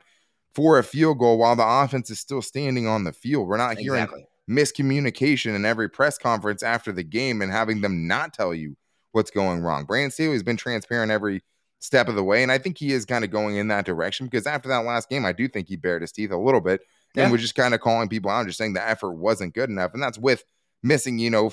for 0.54 0.80
a 0.80 0.84
field 0.84 1.20
goal 1.20 1.38
while 1.38 1.56
the 1.56 1.66
offense 1.66 2.10
is 2.10 2.20
still 2.20 2.42
standing 2.42 2.88
on 2.88 3.04
the 3.04 3.14
field. 3.14 3.48
We're 3.48 3.58
not 3.58 3.78
hearing 3.78 4.04
exactly. 4.04 4.28
miscommunication 4.50 5.56
in 5.56 5.66
every 5.66 5.90
press 5.90 6.18
conference 6.18 6.64
after 6.64 6.92
the 6.92 7.04
game 7.04 7.42
and 7.42 7.52
having 7.52 7.82
them 7.82 8.08
not 8.08 8.34
tell 8.34 8.54
you 8.54 8.76
what's 9.12 9.32
going 9.32 9.62
wrong. 9.62 9.86
Brandon 9.86 10.12
Staley's 10.12 10.44
been 10.44 10.58
transparent 10.58 11.12
every 11.12 11.42
step 11.80 12.08
of 12.08 12.16
the 12.16 12.24
way, 12.24 12.44
and 12.44 12.52
I 12.52 12.58
think 12.58 12.78
he 12.78 12.92
is 12.92 13.06
kind 13.06 13.24
of 13.24 13.32
going 13.32 13.56
in 13.58 13.68
that 13.70 13.86
direction 13.86 14.28
because 14.28 14.48
after 14.48 14.70
that 14.70 14.86
last 14.86 15.10
game, 15.10 15.26
I 15.26 15.34
do 15.34 15.48
think 15.48 15.68
he 15.68 15.76
bared 15.76 16.02
his 16.02 16.12
teeth 16.12 16.32
a 16.32 16.38
little 16.38 16.62
bit 16.62 16.82
and 17.16 17.28
yeah. 17.28 17.32
was 17.32 17.42
just 17.42 17.56
kind 17.56 17.74
of 17.74 17.80
calling 17.82 18.10
people 18.10 18.30
out, 18.32 18.46
just 18.46 18.58
saying 18.58 18.74
the 18.74 18.88
effort 18.88 19.14
wasn't 19.14 19.54
good 19.54 19.70
enough, 19.70 19.94
and 19.94 20.02
that's 20.02 20.18
with 20.18 20.44
missing, 20.84 21.20
you 21.20 21.30
know, 21.30 21.52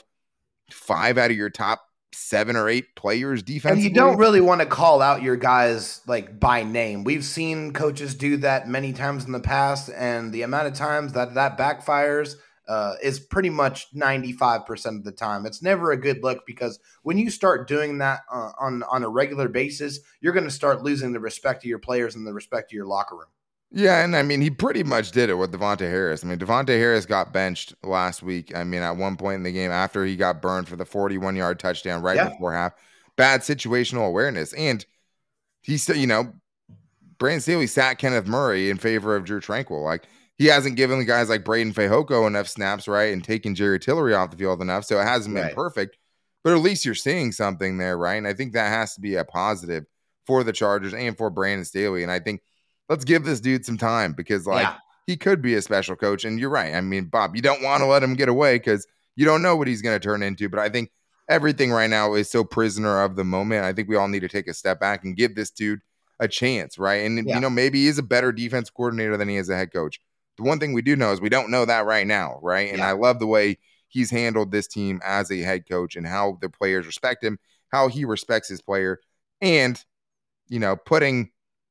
five 0.71 1.19
out 1.19 1.31
of 1.31 1.37
your 1.37 1.51
top 1.51 1.83
seven 2.13 2.57
or 2.57 2.69
eight 2.69 2.95
players 2.95 3.43
defense. 3.43 3.75
And 3.75 3.83
you 3.83 3.93
don't 3.93 4.19
really 4.19 4.41
want 4.41 4.61
to 4.61 4.67
call 4.67 5.03
out 5.03 5.23
your 5.23 5.37
guys 5.37 6.01
like 6.07 6.39
by 6.39 6.63
name. 6.63 7.05
We've 7.05 7.25
seen 7.25 7.73
coaches 7.73 8.15
do 8.15 8.37
that 8.39 8.69
many 8.69 8.93
times 8.93 9.25
in 9.25 9.33
the 9.33 9.41
past, 9.41 9.91
and 9.95 10.33
the 10.33 10.43
amount 10.43 10.69
of 10.69 10.75
times 10.75 11.13
that 11.13 11.35
that 11.35 11.59
backfires 11.59 12.37
uh, 12.69 12.95
is 13.03 13.21
pretty 13.21 13.51
much 13.51 13.95
95% 13.95 14.87
of 14.99 15.05
the 15.05 15.13
time. 15.13 15.47
It's 15.47 15.63
never 15.63 15.93
a 15.93 16.01
good 16.01 16.23
look 16.23 16.47
because 16.47 16.79
when 17.03 17.19
you 17.19 17.31
start 17.31 17.69
doing 17.69 17.99
that 17.99 18.21
uh, 18.33 18.53
on 18.59 18.83
on 18.85 19.05
a 19.05 19.09
regular 19.09 19.49
basis, 19.49 20.01
you're 20.21 20.33
going 20.33 20.45
to 20.45 20.51
start 20.51 20.83
losing 20.83 21.13
the 21.13 21.21
respect 21.21 21.65
of 21.65 21.69
your 21.69 21.79
players 21.79 22.15
and 22.15 22.27
the 22.27 22.33
respect 22.33 22.73
of 22.73 22.77
your 22.77 22.87
locker 22.87 23.17
room. 23.17 23.29
Yeah, 23.77 24.05
and 24.05 24.15
I 24.15 24.23
mean, 24.23 24.41
he 24.41 24.51
pretty 24.51 24.85
much 24.85 25.11
did 25.11 25.31
it 25.31 25.35
with 25.35 25.51
Davontae 25.51 25.81
Harris. 25.81 26.25
I 26.25 26.29
mean, 26.29 26.39
Davontae 26.39 26.79
Harris 26.79 27.07
got 27.07 27.33
benched 27.33 27.75
last 27.83 28.23
week. 28.23 28.55
I 28.57 28.63
mean, 28.63 28.83
at 28.83 28.97
one 28.97 29.17
point 29.17 29.37
in 29.37 29.43
the 29.43 29.51
game 29.51 29.73
after 29.73 30.05
he 30.05 30.15
got 30.15 30.41
burned 30.41 30.69
for 30.69 30.77
the 30.77 30.85
41 30.85 31.35
yard 31.35 31.59
touchdown 31.59 32.01
right 32.01 32.15
yeah. 32.15 32.29
before 32.29 32.53
half. 32.53 32.73
Bad 33.17 33.41
situational 33.41 34.07
awareness. 34.07 34.53
And 34.53 34.87
he 35.61 35.77
said, 35.77 35.97
you 35.97 36.07
know, 36.07 36.33
Brandon 37.19 37.41
Staley 37.41 37.67
sat 37.67 37.99
Kenneth 37.99 38.27
Murray 38.27 38.71
in 38.71 38.77
favor 38.77 39.17
of 39.17 39.25
Drue 39.25 39.41
Tranquill. 39.41 39.83
Like, 39.83 40.05
he 40.39 40.47
hasn't 40.47 40.77
given 40.77 40.99
the 40.99 41.05
guys 41.05 41.29
like 41.29 41.45
Breiden 41.45 41.75
Fehoko 41.75 42.27
enough 42.27 42.49
snaps, 42.49 42.89
right? 42.89 43.13
And 43.13 43.23
taken 43.23 43.55
Jerry 43.55 43.79
Tillery 43.79 44.15
off 44.15 44.31
the 44.31 44.37
field 44.37 44.61
enough. 44.61 44.85
So 44.85 45.01
it 45.01 45.05
hasn't 45.05 45.35
been 45.35 45.45
right. 45.45 45.55
perfect. 45.55 45.97
But 46.43 46.55
at 46.55 46.61
least 46.61 46.85
you're 46.85 46.95
seeing 46.95 47.33
something 47.33 47.79
there, 47.79 47.97
right? 47.97 48.17
And 48.17 48.27
I 48.27 48.35
think 48.35 48.53
that 48.53 48.69
has 48.69 48.95
to 48.95 49.01
be 49.01 49.15
a 49.15 49.25
positive 49.25 49.85
for 50.27 50.45
the 50.45 50.53
Chargers 50.53 50.95
and 50.95 51.17
for 51.17 51.31
Brandon 51.31 51.65
Staley. 51.65 52.03
And 52.03 52.13
I 52.13 52.21
think– 52.21 52.41
let's 52.89 53.05
give 53.05 53.25
this 53.25 53.41
dude 53.41 53.65
some 53.65 53.79
time 53.79 54.13
because 54.13 54.47
like 54.47 54.63
yeah. 54.63 54.77
he 55.07 55.17
could 55.17 55.41
be 55.41 55.55
a 55.55 55.63
special 55.63 55.97
coach. 55.97 56.25
And 56.25 56.39
you're 56.39 56.51
right. 56.51 56.75
I 56.75 56.81
mean, 56.81 57.07
Bob, 57.07 57.35
you 57.35 57.43
don't 57.43 57.63
want 57.63 57.81
to 57.81 57.87
let 57.87 58.03
him 58.03 58.15
get 58.15 58.29
away 58.29 58.57
because 58.57 58.87
you 59.17 59.25
don't 59.25 59.43
know 59.43 59.57
what 59.57 59.69
he's 59.69 59.83
going 59.83 59.99
to 59.99 60.05
turn 60.05 60.23
into. 60.23 60.49
But 60.49 60.61
I 60.61 60.69
think 60.69 60.91
everything 61.29 61.71
right 61.71 61.89
now 61.89 62.15
is 62.15 62.31
so 62.31 62.45
prisoner 62.45 63.03
of 63.03 63.17
the 63.17 63.25
moment. 63.25 63.65
I 63.65 63.73
think 63.73 63.89
we 63.89 63.97
all 63.97 64.09
need 64.09 64.21
to 64.21 64.29
take 64.29 64.49
a 64.49 64.55
step 64.55 64.81
back 64.81 65.05
and 65.05 65.17
give 65.17 65.35
this 65.35 65.51
dude 65.51 65.81
a 66.21 66.29
chance, 66.29 66.79
right? 66.79 67.07
And 67.07 67.27
yeah. 67.27 67.37
you 67.37 67.41
know, 67.41 67.51
maybe 67.51 67.85
he's 67.85 67.99
a 67.99 68.03
better 68.03 68.33
defense 68.33 68.71
coordinator 68.71 69.17
than 69.17 69.29
he 69.29 69.37
is 69.37 69.49
a 69.49 69.57
head 69.57 69.73
coach. 69.73 70.01
The 70.37 70.43
one 70.43 70.59
thing 70.59 70.73
we 70.73 70.83
do 70.83 70.97
know 70.97 71.13
is 71.13 71.21
we 71.21 71.29
don't 71.29 71.51
know 71.51 71.65
that 71.65 71.87
right 71.87 72.07
now, 72.07 72.39
right? 72.43 72.71
And 72.71 72.79
yeah. 72.79 72.89
I 72.89 72.93
love 72.93 73.19
the 73.19 73.27
way 73.27 73.59
he's 73.89 74.11
handled 74.11 74.51
this 74.51 74.67
team 74.67 75.01
as 75.05 75.31
a 75.31 75.39
head 75.39 75.69
coach 75.69 75.97
and 75.97 76.07
how 76.07 76.39
the 76.41 76.49
players 76.49 76.87
respect 76.87 77.23
him, 77.23 77.39
how 77.71 77.89
he 77.89 78.05
respects 78.05 78.49
his 78.49 78.61
player, 78.61 79.01
and 79.41 79.83
you 80.49 80.59
know, 80.59 80.77
putting 80.77 81.31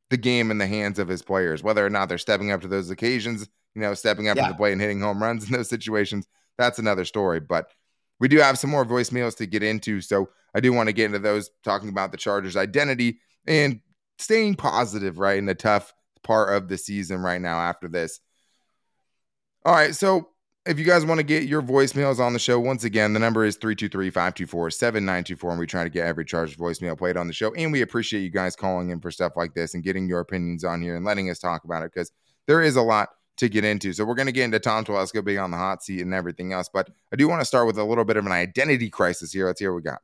the 0.09 0.17
game 0.17 0.51
in 0.51 0.57
the 0.57 0.67
hands 0.67 0.99
of 0.99 1.07
his 1.07 1.21
players, 1.21 1.63
whether 1.63 1.85
or 1.85 1.89
not 1.89 2.09
they're 2.09 2.17
stepping 2.17 2.51
up 2.51 2.61
to 2.61 2.67
those 2.67 2.89
occasions, 2.89 3.47
you 3.75 3.81
know, 3.81 3.93
stepping 3.93 4.29
up 4.29 4.37
yeah. 4.37 4.47
to 4.47 4.53
the 4.53 4.57
plate 4.57 4.73
and 4.73 4.81
hitting 4.81 5.01
home 5.01 5.21
runs 5.21 5.45
in 5.45 5.51
those 5.51 5.69
situations. 5.69 6.27
That's 6.57 6.79
another 6.79 7.05
story. 7.05 7.39
But 7.39 7.71
we 8.19 8.27
do 8.27 8.37
have 8.39 8.59
some 8.59 8.69
more 8.69 8.85
voicemails 8.85 9.35
to 9.37 9.45
get 9.45 9.63
into. 9.63 10.01
So 10.01 10.29
I 10.53 10.59
do 10.59 10.71
want 10.71 10.87
to 10.87 10.93
get 10.93 11.05
into 11.05 11.19
those 11.19 11.49
talking 11.63 11.89
about 11.89 12.11
the 12.11 12.17
Chargers' 12.17 12.55
identity 12.55 13.19
and 13.47 13.79
staying 14.19 14.55
positive, 14.55 15.17
right, 15.17 15.37
in 15.37 15.45
the 15.45 15.55
tough 15.55 15.93
part 16.23 16.53
of 16.55 16.67
the 16.67 16.77
season 16.77 17.19
right 17.19 17.41
now 17.41 17.59
after 17.59 17.87
this. 17.87 18.19
All 19.65 19.73
right. 19.73 19.95
So 19.95 20.29
if 20.65 20.77
you 20.79 20.85
guys 20.85 21.05
want 21.05 21.19
to 21.19 21.23
get 21.23 21.43
your 21.43 21.61
voicemails 21.61 22.19
on 22.19 22.33
the 22.33 22.39
show, 22.39 22.59
once 22.59 22.83
again, 22.83 23.13
the 23.13 23.19
number 23.19 23.45
is 23.45 23.55
323 23.55 24.09
524 24.09 24.71
7924. 24.71 25.51
And 25.51 25.59
we 25.59 25.67
try 25.67 25.83
to 25.83 25.89
get 25.89 26.05
every 26.05 26.25
charged 26.25 26.57
voicemail 26.57 26.97
played 26.97 27.17
on 27.17 27.27
the 27.27 27.33
show. 27.33 27.53
And 27.53 27.71
we 27.71 27.81
appreciate 27.81 28.21
you 28.21 28.29
guys 28.29 28.55
calling 28.55 28.89
in 28.89 28.99
for 28.99 29.11
stuff 29.11 29.33
like 29.35 29.53
this 29.53 29.73
and 29.73 29.83
getting 29.83 30.07
your 30.07 30.19
opinions 30.19 30.63
on 30.63 30.81
here 30.81 30.95
and 30.95 31.05
letting 31.05 31.29
us 31.29 31.39
talk 31.39 31.63
about 31.63 31.83
it 31.83 31.91
because 31.93 32.11
there 32.47 32.61
is 32.61 32.75
a 32.75 32.81
lot 32.81 33.09
to 33.37 33.49
get 33.49 33.63
into. 33.63 33.93
So 33.93 34.05
we're 34.05 34.15
going 34.15 34.27
to 34.27 34.33
get 34.33 34.43
into 34.43 34.59
Tom 34.59 34.85
Telesco 34.85 35.23
being 35.23 35.39
on 35.39 35.51
the 35.51 35.57
hot 35.57 35.83
seat 35.83 36.01
and 36.01 36.13
everything 36.13 36.53
else. 36.53 36.69
But 36.71 36.89
I 37.11 37.15
do 37.15 37.27
want 37.27 37.41
to 37.41 37.45
start 37.45 37.65
with 37.65 37.77
a 37.77 37.83
little 37.83 38.05
bit 38.05 38.17
of 38.17 38.25
an 38.25 38.31
identity 38.31 38.89
crisis 38.89 39.31
here. 39.31 39.47
Let's 39.47 39.59
hear 39.59 39.73
what 39.73 39.77
we 39.77 39.89
got. 39.89 40.01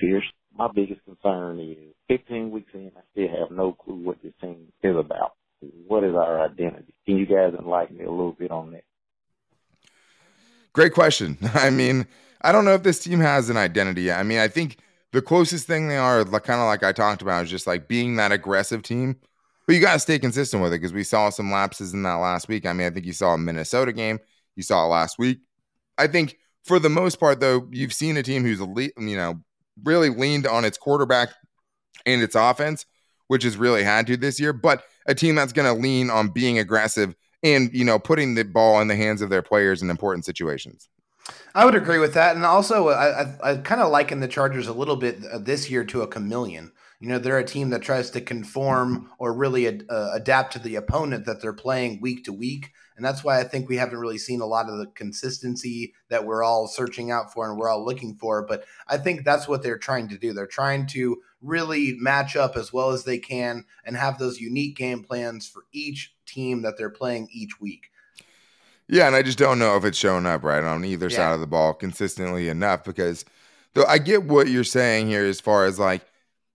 Pierce, 0.00 0.24
my 0.56 0.68
biggest 0.74 1.00
concern 1.04 1.60
is 1.60 1.94
15 2.08 2.50
weeks 2.50 2.70
in, 2.74 2.90
I 2.96 3.00
still 3.12 3.28
have 3.28 3.56
no 3.56 3.72
clue 3.72 3.94
what 3.94 4.20
this 4.22 4.32
team 4.40 4.72
is 4.82 4.96
about 4.96 5.32
what 5.86 6.04
is 6.04 6.14
our 6.14 6.40
identity? 6.40 6.94
Can 7.06 7.16
you 7.16 7.26
guys 7.26 7.54
enlighten 7.58 7.96
me 7.98 8.04
a 8.04 8.10
little 8.10 8.32
bit 8.32 8.50
on 8.50 8.72
that? 8.72 8.84
Great 10.72 10.92
question. 10.92 11.38
I 11.54 11.70
mean, 11.70 12.06
I 12.42 12.52
don't 12.52 12.64
know 12.64 12.74
if 12.74 12.82
this 12.82 13.02
team 13.02 13.20
has 13.20 13.50
an 13.50 13.56
identity. 13.56 14.10
I 14.10 14.22
mean, 14.22 14.38
I 14.38 14.48
think 14.48 14.78
the 15.12 15.22
closest 15.22 15.66
thing 15.66 15.88
they 15.88 15.96
are, 15.96 16.24
like, 16.24 16.44
kind 16.44 16.60
of 16.60 16.66
like 16.66 16.82
I 16.82 16.92
talked 16.92 17.22
about, 17.22 17.44
is 17.44 17.50
just 17.50 17.66
like 17.66 17.88
being 17.88 18.16
that 18.16 18.32
aggressive 18.32 18.82
team. 18.82 19.16
But 19.66 19.74
you 19.74 19.80
got 19.80 19.92
to 19.94 19.98
stay 20.00 20.18
consistent 20.18 20.62
with 20.62 20.72
it 20.72 20.80
because 20.80 20.92
we 20.92 21.04
saw 21.04 21.30
some 21.30 21.52
lapses 21.52 21.92
in 21.92 22.02
that 22.02 22.14
last 22.14 22.48
week. 22.48 22.66
I 22.66 22.72
mean, 22.72 22.86
I 22.86 22.90
think 22.90 23.06
you 23.06 23.12
saw 23.12 23.34
a 23.34 23.38
Minnesota 23.38 23.92
game, 23.92 24.18
you 24.56 24.62
saw 24.62 24.84
it 24.84 24.88
last 24.88 25.18
week. 25.18 25.38
I 25.98 26.08
think 26.08 26.36
for 26.64 26.78
the 26.78 26.88
most 26.88 27.20
part, 27.20 27.38
though, 27.38 27.68
you've 27.70 27.92
seen 27.92 28.16
a 28.16 28.22
team 28.22 28.42
who's, 28.42 28.58
you 28.58 29.16
know, 29.16 29.40
really 29.84 30.08
leaned 30.08 30.46
on 30.46 30.64
its 30.64 30.78
quarterback 30.78 31.30
and 32.06 32.22
its 32.22 32.34
offense, 32.34 32.86
which 33.28 33.44
has 33.44 33.56
really 33.56 33.84
had 33.84 34.06
to 34.08 34.16
this 34.16 34.40
year, 34.40 34.52
but 34.52 34.82
a 35.06 35.14
team 35.14 35.34
that's 35.34 35.52
going 35.52 35.72
to 35.74 35.80
lean 35.80 36.10
on 36.10 36.28
being 36.28 36.58
aggressive 36.58 37.14
and, 37.42 37.70
you 37.72 37.84
know, 37.84 37.98
putting 37.98 38.34
the 38.34 38.44
ball 38.44 38.80
in 38.80 38.88
the 38.88 38.96
hands 38.96 39.20
of 39.20 39.30
their 39.30 39.42
players 39.42 39.82
in 39.82 39.90
important 39.90 40.24
situations. 40.24 40.88
I 41.54 41.64
would 41.64 41.74
agree 41.74 41.98
with 41.98 42.14
that, 42.14 42.34
and 42.34 42.44
also 42.44 42.88
I, 42.88 43.22
I, 43.22 43.52
I 43.52 43.56
kind 43.56 43.80
of 43.80 43.90
liken 43.90 44.20
the 44.20 44.28
Chargers 44.28 44.66
a 44.66 44.72
little 44.72 44.96
bit 44.96 45.24
uh, 45.30 45.38
this 45.38 45.70
year 45.70 45.84
to 45.84 46.02
a 46.02 46.06
chameleon. 46.06 46.72
You 46.98 47.08
know, 47.08 47.18
they're 47.18 47.38
a 47.38 47.44
team 47.44 47.70
that 47.70 47.82
tries 47.82 48.10
to 48.10 48.20
conform 48.20 49.10
or 49.18 49.34
really 49.34 49.66
ad, 49.66 49.84
uh, 49.90 50.10
adapt 50.14 50.52
to 50.52 50.58
the 50.60 50.76
opponent 50.76 51.26
that 51.26 51.42
they're 51.42 51.52
playing 51.52 52.00
week 52.00 52.24
to 52.24 52.32
week. 52.32 52.70
And 52.96 53.04
that's 53.04 53.24
why 53.24 53.40
I 53.40 53.44
think 53.44 53.68
we 53.68 53.76
haven't 53.76 53.98
really 53.98 54.18
seen 54.18 54.40
a 54.40 54.46
lot 54.46 54.68
of 54.68 54.78
the 54.78 54.86
consistency 54.86 55.94
that 56.10 56.24
we're 56.24 56.44
all 56.44 56.68
searching 56.68 57.10
out 57.10 57.32
for 57.32 57.48
and 57.48 57.58
we're 57.58 57.68
all 57.68 57.84
looking 57.84 58.14
for. 58.14 58.46
But 58.46 58.64
I 58.86 58.98
think 58.98 59.24
that's 59.24 59.48
what 59.48 59.64
they're 59.64 59.78
trying 59.78 60.08
to 60.10 60.18
do. 60.18 60.32
They're 60.32 60.46
trying 60.46 60.86
to 60.88 61.20
really 61.42 61.96
match 61.98 62.36
up 62.36 62.56
as 62.56 62.72
well 62.72 62.90
as 62.90 63.04
they 63.04 63.18
can 63.18 63.64
and 63.84 63.96
have 63.96 64.18
those 64.18 64.40
unique 64.40 64.76
game 64.76 65.02
plans 65.02 65.46
for 65.46 65.64
each 65.72 66.14
team 66.26 66.62
that 66.62 66.78
they're 66.78 66.90
playing 66.90 67.28
each 67.32 67.60
week. 67.60 67.90
Yeah, 68.88 69.06
and 69.06 69.16
I 69.16 69.22
just 69.22 69.38
don't 69.38 69.58
know 69.58 69.76
if 69.76 69.84
it's 69.84 69.98
showing 69.98 70.26
up 70.26 70.42
right 70.42 70.62
on 70.62 70.84
either 70.84 71.08
yeah. 71.08 71.16
side 71.16 71.32
of 71.32 71.40
the 71.40 71.46
ball 71.46 71.72
consistently 71.74 72.48
enough 72.48 72.84
because 72.84 73.24
though 73.74 73.84
I 73.86 73.98
get 73.98 74.24
what 74.24 74.48
you're 74.48 74.64
saying 74.64 75.08
here 75.08 75.24
as 75.24 75.40
far 75.40 75.64
as 75.64 75.78
like 75.78 76.02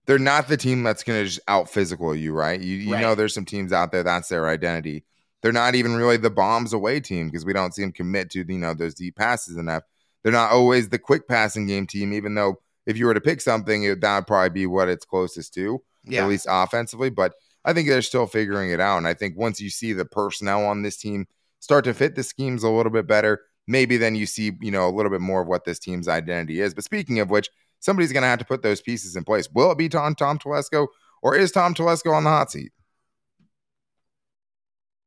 they're 0.06 0.18
not 0.18 0.48
the 0.48 0.56
team 0.56 0.82
that's 0.82 1.04
going 1.04 1.20
to 1.20 1.26
just 1.26 1.40
out 1.48 1.68
physical 1.68 2.14
you, 2.14 2.32
right? 2.32 2.60
You, 2.60 2.76
you 2.76 2.92
right. 2.94 3.00
know, 3.02 3.14
there's 3.14 3.34
some 3.34 3.44
teams 3.44 3.72
out 3.72 3.92
there 3.92 4.02
that's 4.02 4.28
their 4.28 4.48
identity. 4.48 5.04
They're 5.42 5.52
not 5.52 5.74
even 5.74 5.94
really 5.94 6.16
the 6.16 6.30
bombs 6.30 6.72
away 6.72 7.00
team 7.00 7.28
because 7.28 7.44
we 7.44 7.52
don't 7.52 7.74
see 7.74 7.82
them 7.82 7.92
commit 7.92 8.30
to 8.30 8.44
you 8.46 8.58
know 8.58 8.74
those 8.74 8.94
deep 8.94 9.16
passes 9.16 9.56
enough. 9.56 9.82
They're 10.22 10.32
not 10.32 10.50
always 10.50 10.88
the 10.88 10.98
quick 10.98 11.28
passing 11.28 11.66
game 11.66 11.86
team, 11.86 12.12
even 12.12 12.34
though 12.34 12.60
if 12.88 12.96
you 12.96 13.04
were 13.04 13.14
to 13.14 13.20
pick 13.20 13.42
something, 13.42 13.84
it, 13.84 14.00
that 14.00 14.16
would 14.16 14.26
probably 14.26 14.48
be 14.48 14.66
what 14.66 14.88
it's 14.88 15.04
closest 15.04 15.52
to, 15.54 15.80
yeah. 16.04 16.22
at 16.22 16.28
least 16.28 16.46
offensively. 16.48 17.10
But 17.10 17.34
I 17.64 17.74
think 17.74 17.86
they're 17.86 18.00
still 18.00 18.26
figuring 18.26 18.70
it 18.70 18.80
out. 18.80 18.96
And 18.96 19.06
I 19.06 19.12
think 19.12 19.36
once 19.36 19.60
you 19.60 19.68
see 19.68 19.92
the 19.92 20.06
personnel 20.06 20.64
on 20.64 20.80
this 20.80 20.96
team 20.96 21.26
start 21.60 21.84
to 21.84 21.92
fit 21.92 22.14
the 22.14 22.22
schemes 22.22 22.62
a 22.62 22.70
little 22.70 22.90
bit 22.90 23.06
better, 23.06 23.42
maybe 23.66 23.98
then 23.98 24.16
you 24.16 24.24
see, 24.24 24.52
you 24.62 24.70
know, 24.70 24.88
a 24.88 24.90
little 24.90 25.10
bit 25.10 25.20
more 25.20 25.42
of 25.42 25.48
what 25.48 25.66
this 25.66 25.78
team's 25.78 26.08
identity 26.08 26.62
is. 26.62 26.72
But 26.72 26.84
speaking 26.84 27.20
of 27.20 27.28
which, 27.28 27.50
somebody's 27.78 28.10
going 28.10 28.22
to 28.22 28.28
have 28.28 28.38
to 28.38 28.46
put 28.46 28.62
those 28.62 28.80
pieces 28.80 29.16
in 29.16 29.22
place. 29.22 29.50
Will 29.52 29.70
it 29.70 29.78
be 29.78 29.90
Tom 29.90 30.14
Tom 30.14 30.38
Telesco 30.38 30.86
or 31.20 31.36
is 31.36 31.52
Tom 31.52 31.74
Telesco 31.74 32.14
on 32.14 32.24
the 32.24 32.30
hot 32.30 32.50
seat? 32.50 32.72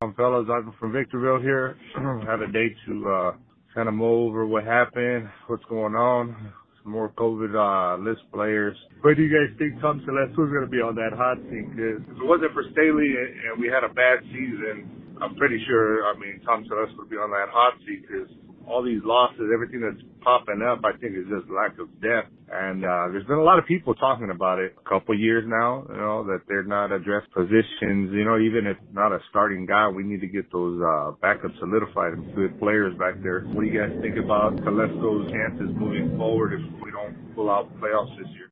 Um, 0.03 0.13
fellas, 0.13 0.47
I'm 0.51 0.71
from 0.79 0.91
Victorville 0.91 1.41
here. 1.41 1.77
I 1.95 2.25
Had 2.27 2.41
a 2.43 2.51
day 2.51 2.75
to 2.85 3.09
uh, 3.09 3.31
kind 3.73 3.87
of 3.89 3.95
mull 3.95 4.27
over 4.27 4.45
what 4.45 4.65
happened, 4.65 5.29
what's 5.47 5.65
going 5.65 5.95
on, 5.95 6.35
some 6.35 6.60
more 6.83 7.09
COVID 7.17 7.53
uh, 7.53 8.01
list 8.01 8.21
players. 8.33 8.75
Where 9.01 9.15
do 9.15 9.21
you 9.21 9.29
guys 9.29 9.55
think 9.57 9.79
Tom 9.81 10.01
Telesco 10.01 10.45
is 10.45 10.51
going 10.51 10.65
to 10.65 10.71
be 10.71 10.81
on 10.81 10.95
that 10.95 11.13
hot 11.13 11.37
seat? 11.49 11.69
Because 11.69 12.01
if 12.01 12.17
it 12.17 12.25
wasn't 12.25 12.53
for 12.53 12.63
Staley 12.73 13.13
and 13.17 13.59
we 13.59 13.67
had 13.67 13.83
a 13.83 13.93
bad 13.93 14.21
season, 14.33 15.17
I'm 15.21 15.35
pretty 15.35 15.61
sure, 15.67 16.05
I 16.05 16.17
mean, 16.17 16.41
Tom 16.45 16.65
Telesco 16.65 16.97
would 16.97 17.09
be 17.09 17.17
on 17.17 17.29
that 17.31 17.49
hot 17.53 17.77
seat 17.85 18.01
because 18.01 18.29
all 18.71 18.81
these 18.81 19.01
losses, 19.03 19.51
everything 19.53 19.81
that's 19.81 20.01
popping 20.21 20.61
up, 20.63 20.79
I 20.85 20.95
think 20.97 21.17
is 21.17 21.27
just 21.27 21.51
lack 21.51 21.77
of 21.77 21.91
depth. 21.99 22.31
And 22.51 22.83
uh, 22.83 23.11
there's 23.11 23.27
been 23.27 23.37
a 23.37 23.43
lot 23.43 23.59
of 23.59 23.65
people 23.65 23.93
talking 23.95 24.31
about 24.31 24.59
it 24.59 24.75
a 24.79 24.89
couple 24.89 25.17
years 25.17 25.43
now, 25.45 25.85
you 25.89 25.97
know, 25.97 26.23
that 26.23 26.47
they're 26.47 26.63
not 26.63 26.91
addressed 26.91 27.31
positions. 27.31 28.11
You 28.15 28.23
know, 28.23 28.39
even 28.39 28.67
if 28.67 28.77
not 28.93 29.11
a 29.11 29.19
starting 29.29 29.65
guy, 29.65 29.89
we 29.89 30.03
need 30.03 30.21
to 30.21 30.27
get 30.27 30.51
those 30.51 30.79
uh, 30.81 31.11
backups 31.21 31.59
solidified 31.59 32.13
and 32.13 32.33
good 32.35 32.57
players 32.59 32.97
back 32.97 33.21
there. 33.21 33.41
What 33.51 33.61
do 33.63 33.67
you 33.67 33.79
guys 33.79 33.91
think 34.01 34.17
about 34.17 34.55
Telesco's 34.63 35.31
chances 35.31 35.69
moving 35.75 36.17
forward 36.17 36.53
if 36.53 36.63
we 36.81 36.91
don't 36.91 37.35
pull 37.35 37.49
out 37.51 37.67
playoffs 37.79 38.17
this 38.17 38.27
year? 38.35 38.51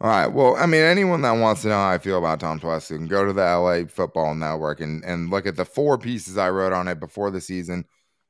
All 0.00 0.10
right. 0.10 0.26
Well, 0.26 0.56
I 0.56 0.66
mean, 0.66 0.82
anyone 0.82 1.22
that 1.22 1.32
wants 1.32 1.62
to 1.62 1.68
know 1.68 1.74
how 1.74 1.90
I 1.90 1.98
feel 1.98 2.18
about 2.18 2.40
Tom 2.40 2.60
Telesco 2.60 2.96
can 2.96 3.06
go 3.06 3.24
to 3.24 3.32
the 3.32 3.42
LA 3.42 3.86
Football 3.88 4.34
Network 4.34 4.80
and, 4.80 5.02
and 5.04 5.30
look 5.30 5.46
at 5.46 5.56
the 5.56 5.64
four 5.64 5.96
pieces 5.96 6.36
I 6.36 6.50
wrote 6.50 6.74
on 6.74 6.86
it 6.86 7.00
before 7.00 7.30
the 7.30 7.40
season 7.40 7.86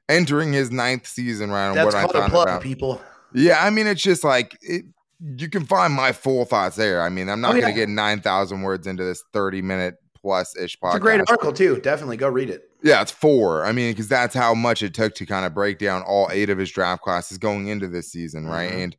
entering 0.08 0.52
his 0.52 0.70
ninth 0.70 1.06
season 1.06 1.50
right? 1.50 1.74
That's 1.74 1.94
what 1.94 2.12
called 2.12 2.16
I 2.16 2.26
a 2.26 2.30
plug, 2.30 2.48
about. 2.48 2.62
people. 2.62 3.00
Yeah, 3.34 3.62
I 3.62 3.70
mean, 3.70 3.86
it's 3.86 4.02
just 4.02 4.24
like 4.24 4.56
it, 4.62 4.84
you 5.20 5.48
can 5.48 5.64
find 5.64 5.92
my 5.92 6.12
full 6.12 6.44
thoughts 6.44 6.76
there. 6.76 7.02
I 7.02 7.08
mean, 7.08 7.28
I'm 7.28 7.40
not 7.40 7.56
oh, 7.56 7.60
going 7.60 7.72
to 7.72 7.78
get 7.78 7.88
nine 7.88 8.20
thousand 8.20 8.62
words 8.62 8.86
into 8.86 9.04
this 9.04 9.22
thirty 9.32 9.62
minute 9.62 9.96
plus 10.14 10.56
ish 10.56 10.78
podcast. 10.78 10.88
It's 10.88 10.96
a 10.96 11.00
great 11.00 11.20
article 11.20 11.52
too. 11.52 11.80
Definitely 11.80 12.16
go 12.16 12.28
read 12.28 12.50
it. 12.50 12.70
Yeah, 12.82 13.02
it's 13.02 13.12
four. 13.12 13.64
I 13.64 13.72
mean, 13.72 13.92
because 13.92 14.08
that's 14.08 14.34
how 14.34 14.54
much 14.54 14.82
it 14.82 14.94
took 14.94 15.14
to 15.16 15.26
kind 15.26 15.46
of 15.46 15.54
break 15.54 15.78
down 15.78 16.02
all 16.02 16.28
eight 16.30 16.50
of 16.50 16.58
his 16.58 16.70
draft 16.70 17.02
classes 17.02 17.38
going 17.38 17.68
into 17.68 17.88
this 17.88 18.12
season, 18.12 18.46
right? 18.46 18.70
Mm-hmm. 18.70 18.80
And 18.80 18.96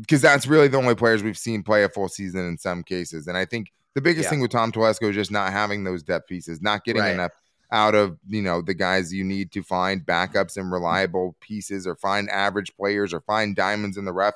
because 0.00 0.22
that's 0.22 0.46
really 0.46 0.68
the 0.68 0.78
only 0.78 0.94
players 0.94 1.22
we've 1.22 1.36
seen 1.36 1.62
play 1.62 1.84
a 1.84 1.88
full 1.88 2.08
season 2.08 2.46
in 2.46 2.56
some 2.56 2.82
cases. 2.82 3.26
And 3.26 3.36
I 3.36 3.44
think 3.44 3.72
the 3.94 4.00
biggest 4.00 4.26
yeah. 4.26 4.30
thing 4.30 4.40
with 4.40 4.50
Tom 4.50 4.72
Telesco 4.72 5.10
is 5.10 5.14
just 5.14 5.30
not 5.30 5.52
having 5.52 5.84
those 5.84 6.02
depth 6.02 6.28
pieces, 6.28 6.62
not 6.62 6.84
getting 6.84 7.02
right. 7.02 7.12
enough 7.12 7.32
out 7.72 7.94
of 7.94 8.18
you 8.28 8.42
know 8.42 8.62
the 8.62 8.74
guys 8.74 9.12
you 9.12 9.24
need 9.24 9.50
to 9.52 9.62
find 9.62 10.06
backups 10.06 10.56
and 10.56 10.66
mm-hmm. 10.66 10.74
reliable 10.74 11.36
pieces 11.40 11.86
or 11.86 11.96
find 11.96 12.30
average 12.30 12.76
players 12.76 13.12
or 13.12 13.20
find 13.20 13.56
diamonds 13.56 13.96
in 13.96 14.04
the 14.04 14.12
rough. 14.12 14.34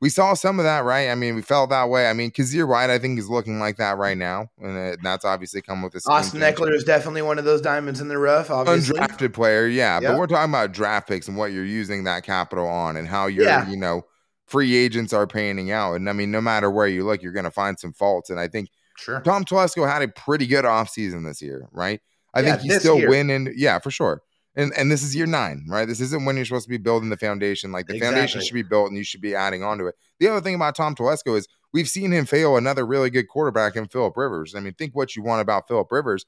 We 0.00 0.10
saw 0.10 0.34
some 0.34 0.60
of 0.60 0.64
that, 0.64 0.84
right? 0.84 1.08
I 1.08 1.16
mean, 1.16 1.34
we 1.34 1.42
felt 1.42 1.70
that 1.70 1.88
way. 1.88 2.08
I 2.08 2.12
mean, 2.12 2.30
Kyzir 2.30 2.68
White, 2.68 2.88
I 2.88 3.00
think, 3.00 3.18
is 3.18 3.28
looking 3.28 3.58
like 3.58 3.78
that 3.78 3.96
right 3.96 4.16
mm-hmm. 4.16 4.64
now, 4.64 4.68
and 4.68 4.98
that's 5.02 5.24
obviously 5.24 5.60
come 5.62 5.82
with 5.82 5.92
this. 5.92 6.06
Austin 6.06 6.40
Ekeler 6.40 6.72
is 6.72 6.84
definitely 6.84 7.22
one 7.22 7.38
of 7.38 7.44
those 7.44 7.60
diamonds 7.60 8.00
in 8.00 8.08
the 8.08 8.18
rough. 8.18 8.50
Obviously, 8.50 8.98
undrafted 8.98 9.32
player, 9.32 9.66
yeah. 9.66 10.00
Yep. 10.00 10.10
But 10.10 10.18
we're 10.18 10.26
talking 10.28 10.50
about 10.50 10.72
draft 10.72 11.08
picks 11.08 11.26
and 11.26 11.36
what 11.36 11.52
you're 11.52 11.64
using 11.64 12.04
that 12.04 12.22
capital 12.22 12.68
on, 12.68 12.96
and 12.96 13.08
how 13.08 13.26
you're, 13.26 13.44
yeah. 13.44 13.68
you 13.68 13.76
know, 13.76 14.02
free 14.46 14.76
agents 14.76 15.12
are 15.12 15.26
panning 15.26 15.70
out. 15.72 15.94
And 15.94 16.08
I 16.08 16.12
mean, 16.12 16.30
no 16.30 16.40
matter 16.40 16.70
where 16.70 16.86
you 16.86 17.04
look, 17.04 17.22
you're 17.22 17.32
going 17.32 17.44
to 17.44 17.50
find 17.50 17.78
some 17.78 17.92
faults. 17.92 18.30
And 18.30 18.38
I 18.38 18.46
think 18.46 18.70
sure. 18.96 19.20
Tom 19.20 19.44
Telesco 19.44 19.90
had 19.90 20.02
a 20.02 20.08
pretty 20.08 20.46
good 20.46 20.64
offseason 20.64 21.24
this 21.24 21.42
year, 21.42 21.68
right? 21.72 22.00
I 22.38 22.42
yeah, 22.42 22.56
think 22.56 22.72
he's 22.72 22.80
still 22.80 22.98
year. 22.98 23.08
winning. 23.08 23.52
Yeah, 23.56 23.78
for 23.78 23.90
sure. 23.90 24.22
And 24.54 24.72
and 24.76 24.90
this 24.90 25.02
is 25.02 25.14
year 25.14 25.26
nine, 25.26 25.66
right? 25.68 25.86
This 25.86 26.00
isn't 26.00 26.24
when 26.24 26.36
you're 26.36 26.44
supposed 26.44 26.66
to 26.66 26.70
be 26.70 26.78
building 26.78 27.10
the 27.10 27.16
foundation. 27.16 27.70
Like 27.72 27.86
the 27.86 27.94
exactly. 27.94 28.16
foundation 28.16 28.40
should 28.40 28.54
be 28.54 28.62
built, 28.62 28.88
and 28.88 28.96
you 28.96 29.04
should 29.04 29.20
be 29.20 29.34
adding 29.34 29.62
on 29.62 29.78
to 29.78 29.86
it. 29.86 29.94
The 30.20 30.28
other 30.28 30.40
thing 30.40 30.54
about 30.54 30.74
Tom 30.74 30.94
Telesco 30.94 31.36
is 31.36 31.46
we've 31.72 31.88
seen 31.88 32.12
him 32.12 32.26
fail 32.26 32.56
another 32.56 32.86
really 32.86 33.10
good 33.10 33.28
quarterback 33.28 33.76
in 33.76 33.86
Philip 33.86 34.16
Rivers. 34.16 34.54
I 34.54 34.60
mean, 34.60 34.74
think 34.74 34.94
what 34.94 35.14
you 35.14 35.22
want 35.22 35.42
about 35.42 35.68
Philip 35.68 35.90
Rivers. 35.90 36.24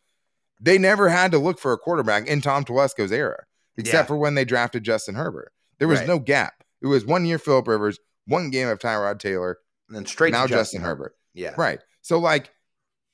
They 0.61 0.77
never 0.77 1.09
had 1.09 1.31
to 1.31 1.38
look 1.38 1.59
for 1.59 1.73
a 1.73 1.79
quarterback 1.79 2.27
in 2.27 2.42
Tom 2.42 2.64
Telesco's 2.64 3.12
era, 3.12 3.44
except 3.79 4.05
yeah. 4.05 4.07
for 4.07 4.16
when 4.16 4.35
they 4.35 4.44
drafted 4.44 4.85
Justin 4.85 5.14
Herbert. 5.14 5.53
There 5.79 5.88
was 5.88 6.01
right. 6.01 6.09
no 6.09 6.18
gap. 6.18 6.53
It 6.83 6.87
was 6.87 7.07
one 7.07 7.25
year 7.25 7.38
Philip 7.38 7.66
Rivers, 7.66 7.99
one 8.27 8.51
game 8.51 8.68
of 8.68 8.79
Tyrod 8.79 9.18
Taylor, 9.18 9.59
and 9.88 9.96
then 9.96 10.07
straight 10.07 10.33
now 10.33 10.42
Justin, 10.42 10.59
Justin. 10.59 10.81
Herbert. 10.83 11.16
Yeah, 11.33 11.55
right. 11.57 11.81
So 12.03 12.18
like 12.18 12.51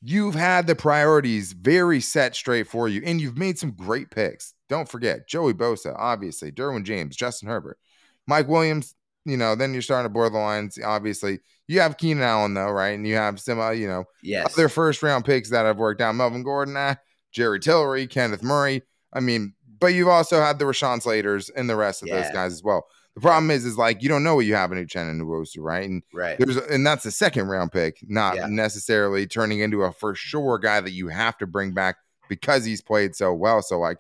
you've 0.07 0.37
had 0.37 0.67
the 0.67 0.77
priorities 0.77 1.53
very 1.53 2.01
set 2.01 2.37
straight 2.37 2.69
for 2.69 2.89
you, 2.89 3.03
and 3.05 3.21
you've 3.21 3.37
made 3.37 3.59
some 3.59 3.73
great 3.73 4.11
picks. 4.11 4.55
Don't 4.69 4.89
forget 4.89 5.29
Joey 5.29 5.53
Bosa, 5.53 5.95
obviously, 5.99 6.53
Derwin 6.53 6.85
James, 6.85 7.17
Justin 7.17 7.49
Herbert, 7.49 7.79
Mike 8.27 8.49
Williams. 8.49 8.95
You 9.25 9.37
know, 9.37 9.57
then 9.57 9.73
you're 9.73 9.83
starting 9.83 10.05
to 10.05 10.13
board 10.13 10.33
the 10.33 10.39
lines. 10.39 10.79
Obviously, 10.83 11.41
you 11.67 11.81
have 11.81 11.97
Keenan 11.97 12.23
Allen 12.23 12.55
though, 12.55 12.71
right? 12.71 12.95
And 12.95 13.05
you 13.05 13.17
have 13.17 13.41
some, 13.41 13.59
uh, 13.59 13.71
you 13.71 13.89
know, 13.89 14.05
yes. 14.23 14.53
other 14.55 14.69
first 14.69 15.03
round 15.03 15.25
picks 15.25 15.51
that 15.51 15.67
have 15.67 15.79
worked 15.79 16.01
out. 16.01 16.15
Melvin 16.15 16.45
Gordon, 16.45 16.77
ah, 16.77 16.95
Jerry 17.33 17.59
Tillery, 17.59 18.07
Kenneth 18.07 18.45
Murray. 18.45 18.83
I 19.13 19.19
mean, 19.19 19.55
but 19.81 19.89
you've 19.89 20.07
also 20.07 20.41
had 20.41 20.61
the 20.61 20.65
Rashawn 20.65 21.03
Slaters 21.03 21.51
and 21.51 21.69
the 21.69 21.75
rest 21.75 22.03
of 22.03 22.09
yeah. 22.09 22.23
those 22.23 22.31
guys 22.31 22.53
as 22.53 22.63
well. 22.63 22.87
The 23.17 23.23
problem 23.23 23.51
is, 23.51 23.65
is 23.65 23.79
like 23.79 24.03
you 24.03 24.11
don't 24.11 24.23
know 24.23 24.35
what 24.35 24.45
you 24.45 24.55
have 24.55 24.71
in 24.73 24.79
Uchenna 24.79 25.19
Nwosu, 25.19 25.59
right? 25.61 25.89
And 25.89 26.03
right. 26.13 26.39
There's 26.39 26.59
and 26.59 26.87
that's 26.87 27.07
a 27.07 27.11
second 27.11 27.49
round 27.49 27.73
pick, 27.73 27.99
not 28.07 28.37
yeah. 28.37 28.47
necessarily 28.47 29.27
turning 29.27 29.61
into 29.61 29.83
a 29.85 29.93
for 29.93 30.15
sure 30.15 30.59
guy 30.59 30.83
that 30.83 30.91
you 30.91 31.09
have 31.09 31.39
to 31.39 31.47
bring 31.47 31.73
back 31.73 31.97
because 32.29 32.67
he's 32.67 32.83
played 32.83 33.17
so 33.17 33.33
well. 33.33 33.63
So 33.63 33.79
like 33.79 33.97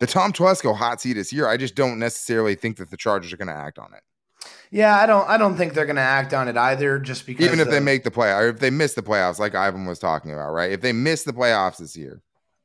the 0.00 0.08
Tom 0.08 0.32
Telesco 0.32 0.74
hot 0.74 1.00
seat 1.00 1.16
is 1.16 1.30
here. 1.30 1.46
I 1.46 1.56
just 1.56 1.76
don't 1.76 2.00
necessarily 2.00 2.56
think 2.56 2.78
that 2.78 2.90
the 2.90 2.96
Chargers 2.96 3.32
are 3.32 3.36
going 3.36 3.48
to 3.48 3.54
act 3.54 3.78
on 3.78 3.94
it. 3.94 4.02
Yeah, 4.70 4.96
I 4.96 5.06
don't. 5.06 5.28
I 5.28 5.36
don't 5.36 5.56
think 5.56 5.74
they're 5.74 5.86
going 5.86 5.96
to 5.96 6.02
act 6.02 6.34
on 6.34 6.48
it 6.48 6.56
either. 6.56 6.98
Just 6.98 7.26
because, 7.26 7.46
even 7.46 7.60
if 7.60 7.68
of, 7.68 7.72
they 7.72 7.78
make 7.78 8.02
the 8.02 8.10
play, 8.10 8.32
or 8.32 8.48
if 8.48 8.58
they 8.58 8.70
miss 8.70 8.94
the 8.94 9.02
playoffs, 9.02 9.38
like 9.38 9.54
Ivan 9.54 9.86
was 9.86 10.00
talking 10.00 10.32
about, 10.32 10.50
right? 10.50 10.72
If 10.72 10.80
they 10.80 10.92
miss 10.92 11.22
the 11.22 11.32
playoffs 11.32 11.78
this 11.78 11.96
year, 11.96 12.20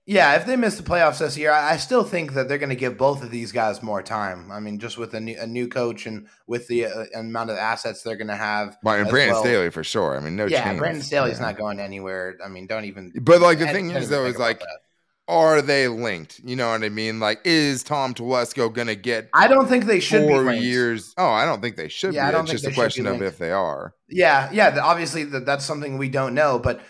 yeah, 0.10 0.34
if 0.38 0.48
they 0.48 0.56
miss 0.56 0.76
the 0.76 0.82
playoffs 0.82 1.20
this 1.20 1.38
year, 1.38 1.52
I 1.52 1.78
still 1.78 2.04
think 2.04 2.34
that 2.34 2.48
they're 2.48 2.58
going 2.58 2.72
to 2.72 2.76
give 2.76 2.98
both 2.98 3.22
of 3.22 3.30
these 3.30 3.52
guys 3.52 3.84
more 3.84 4.02
time. 4.02 4.52
I 4.52 4.60
mean, 4.60 4.80
just 4.80 4.98
with 4.98 5.14
a 5.14 5.20
new, 5.20 5.38
a 5.40 5.46
new 5.46 5.68
coach 5.68 6.08
and 6.08 6.28
with 6.48 6.68
the 6.68 6.88
uh, 6.88 7.06
amount 7.14 7.52
of 7.52 7.58
assets 7.58 8.02
they're 8.02 8.16
going 8.16 8.30
to 8.30 8.36
have. 8.36 8.70
And 8.84 9.08
Brandon 9.08 9.36
well. 9.36 9.44
Staley 9.44 9.70
for 9.70 9.84
sure. 9.84 10.18
I 10.18 10.20
mean, 10.20 10.36
no 10.36 10.48
yeah, 10.48 10.64
chance. 10.64 10.80
Brandon 10.80 11.04
Staley's 11.04 11.38
yeah. 11.38 11.46
not 11.46 11.60
going 11.60 11.80
anywhere. 11.80 12.40
I 12.44 12.48
mean, 12.48 12.66
don't 12.66 12.86
even. 12.86 13.14
But 13.22 13.42
like 13.42 13.60
the 13.60 13.68
thing 13.68 13.92
is, 13.92 14.10
though, 14.10 14.26
is 14.26 14.40
like, 14.40 14.62
that. 14.62 14.80
are 15.28 15.62
they 15.62 15.88
linked? 15.88 16.42
You 16.44 16.56
know 16.56 16.72
what 16.72 16.84
I 16.84 16.90
mean? 16.90 17.20
Like, 17.20 17.42
is 17.46 17.84
Tom 17.84 18.16
Telesco 18.16 18.74
going 18.74 18.88
to 18.88 18.96
get? 18.96 19.30
I 19.36 19.48
don't 19.48 19.68
think 19.68 19.86
they 19.86 20.00
should 20.00 20.28
four 20.28 20.52
years. 20.52 21.14
Oh, 21.20 21.30
I 21.30 21.46
don't 21.46 21.62
think 21.62 21.76
they 21.76 21.88
should. 21.88 22.16
Yeah, 22.16 22.26
be. 22.26 22.30
I 22.30 22.32
don't 22.32 22.50
it's 22.50 22.54
think 22.54 22.64
just 22.64 22.72
a 22.72 22.82
question 22.82 23.06
of 23.06 23.22
if 23.22 23.38
they 23.38 23.52
are. 23.52 23.94
Yeah, 24.08 24.50
yeah. 24.52 24.80
Obviously, 24.82 25.26
that's 25.26 25.66
something 25.66 26.00
we 26.00 26.10
don't 26.10 26.34
know, 26.34 26.58
but 26.58 26.82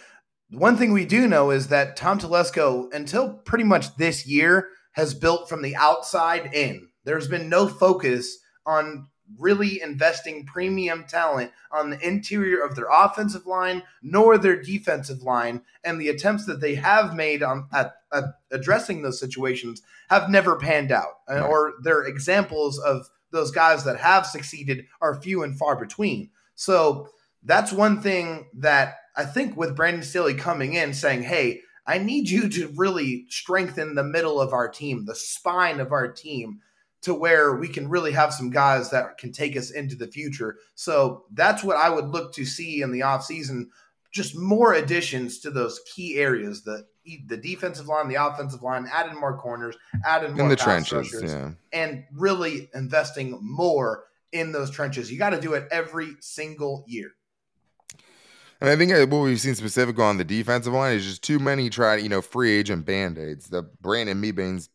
one 0.51 0.77
thing 0.77 0.91
we 0.91 1.05
do 1.05 1.27
know 1.27 1.51
is 1.51 1.67
that 1.67 1.95
Tom 1.95 2.19
Telesco, 2.19 2.93
until 2.93 3.33
pretty 3.33 3.63
much 3.63 3.95
this 3.97 4.25
year, 4.25 4.69
has 4.93 5.13
built 5.13 5.47
from 5.47 5.61
the 5.61 5.75
outside 5.75 6.53
in. 6.53 6.89
There's 7.03 7.27
been 7.27 7.49
no 7.49 7.67
focus 7.67 8.39
on 8.65 9.07
really 9.37 9.81
investing 9.81 10.45
premium 10.45 11.05
talent 11.07 11.51
on 11.71 11.91
the 11.91 12.07
interior 12.07 12.63
of 12.63 12.75
their 12.75 12.87
offensive 12.91 13.45
line 13.45 13.83
nor 14.01 14.37
their 14.37 14.59
defensive 14.59 15.21
line 15.21 15.61
and 15.83 16.01
the 16.01 16.09
attempts 16.09 16.45
that 16.45 16.61
they 16.61 16.75
have 16.75 17.15
made 17.15 17.43
on 17.43 17.67
at, 17.71 17.93
at 18.11 18.23
addressing 18.51 19.01
those 19.01 19.19
situations 19.19 19.83
have 20.09 20.29
never 20.29 20.55
panned 20.55 20.91
out 20.91 21.19
uh, 21.29 21.35
right. 21.35 21.43
or 21.43 21.73
their 21.83 22.01
examples 22.01 22.79
of 22.79 23.07
those 23.31 23.51
guys 23.51 23.83
that 23.83 23.99
have 23.99 24.25
succeeded 24.25 24.85
are 24.99 25.21
few 25.21 25.43
and 25.43 25.59
far 25.59 25.75
between 25.75 26.31
so 26.55 27.07
that's 27.43 27.71
one 27.71 28.01
thing 28.01 28.47
that 28.53 28.98
I 29.15 29.25
think 29.25 29.57
with 29.57 29.75
Brandon 29.75 30.03
Staley 30.03 30.33
coming 30.33 30.73
in 30.73 30.93
saying, 30.93 31.23
"Hey, 31.23 31.61
I 31.85 31.97
need 31.97 32.29
you 32.29 32.49
to 32.49 32.71
really 32.75 33.25
strengthen 33.29 33.95
the 33.95 34.03
middle 34.03 34.39
of 34.39 34.53
our 34.53 34.69
team, 34.69 35.05
the 35.05 35.15
spine 35.15 35.79
of 35.79 35.91
our 35.91 36.07
team, 36.11 36.59
to 37.01 37.13
where 37.13 37.55
we 37.55 37.67
can 37.67 37.89
really 37.89 38.11
have 38.11 38.33
some 38.33 38.49
guys 38.49 38.91
that 38.91 39.17
can 39.17 39.31
take 39.31 39.55
us 39.55 39.71
into 39.71 39.95
the 39.95 40.07
future. 40.07 40.57
So 40.75 41.25
that's 41.33 41.63
what 41.63 41.77
I 41.77 41.89
would 41.89 42.09
look 42.09 42.33
to 42.33 42.45
see 42.45 42.81
in 42.81 42.91
the 42.91 42.99
offseason. 43.01 43.69
Just 44.11 44.37
more 44.37 44.73
additions 44.73 45.39
to 45.39 45.51
those 45.51 45.79
key 45.93 46.17
areas 46.17 46.63
the 46.63 46.85
the 47.25 47.37
defensive 47.37 47.87
line, 47.87 48.07
the 48.07 48.23
offensive 48.23 48.61
line, 48.61 48.87
adding 48.93 49.19
more 49.19 49.35
corners, 49.35 49.75
adding 50.05 50.33
more 50.33 50.43
in 50.43 50.49
the 50.49 50.55
trenches, 50.55 51.11
yeah. 51.23 51.51
and 51.73 52.03
really 52.13 52.69
investing 52.75 53.39
more 53.41 54.03
in 54.31 54.51
those 54.51 54.69
trenches. 54.69 55.11
You 55.11 55.17
got 55.17 55.31
to 55.31 55.41
do 55.41 55.53
it 55.53 55.67
every 55.71 56.17
single 56.19 56.83
year. 56.87 57.11
And 58.61 58.69
I 58.69 58.75
think 58.75 58.91
what 59.11 59.21
we've 59.21 59.39
seen 59.39 59.55
specifically 59.55 60.03
on 60.03 60.17
the 60.17 60.25
defensive 60.25 60.73
line 60.73 60.95
is 60.95 61.05
just 61.05 61.23
too 61.23 61.39
many 61.39 61.69
try, 61.69 61.95
you 61.95 62.09
know, 62.09 62.21
free 62.21 62.51
agent 62.51 62.85
band 62.85 63.17
aids. 63.17 63.47
The 63.47 63.63
Brandon 63.81 64.21
Mebanes, 64.21 64.67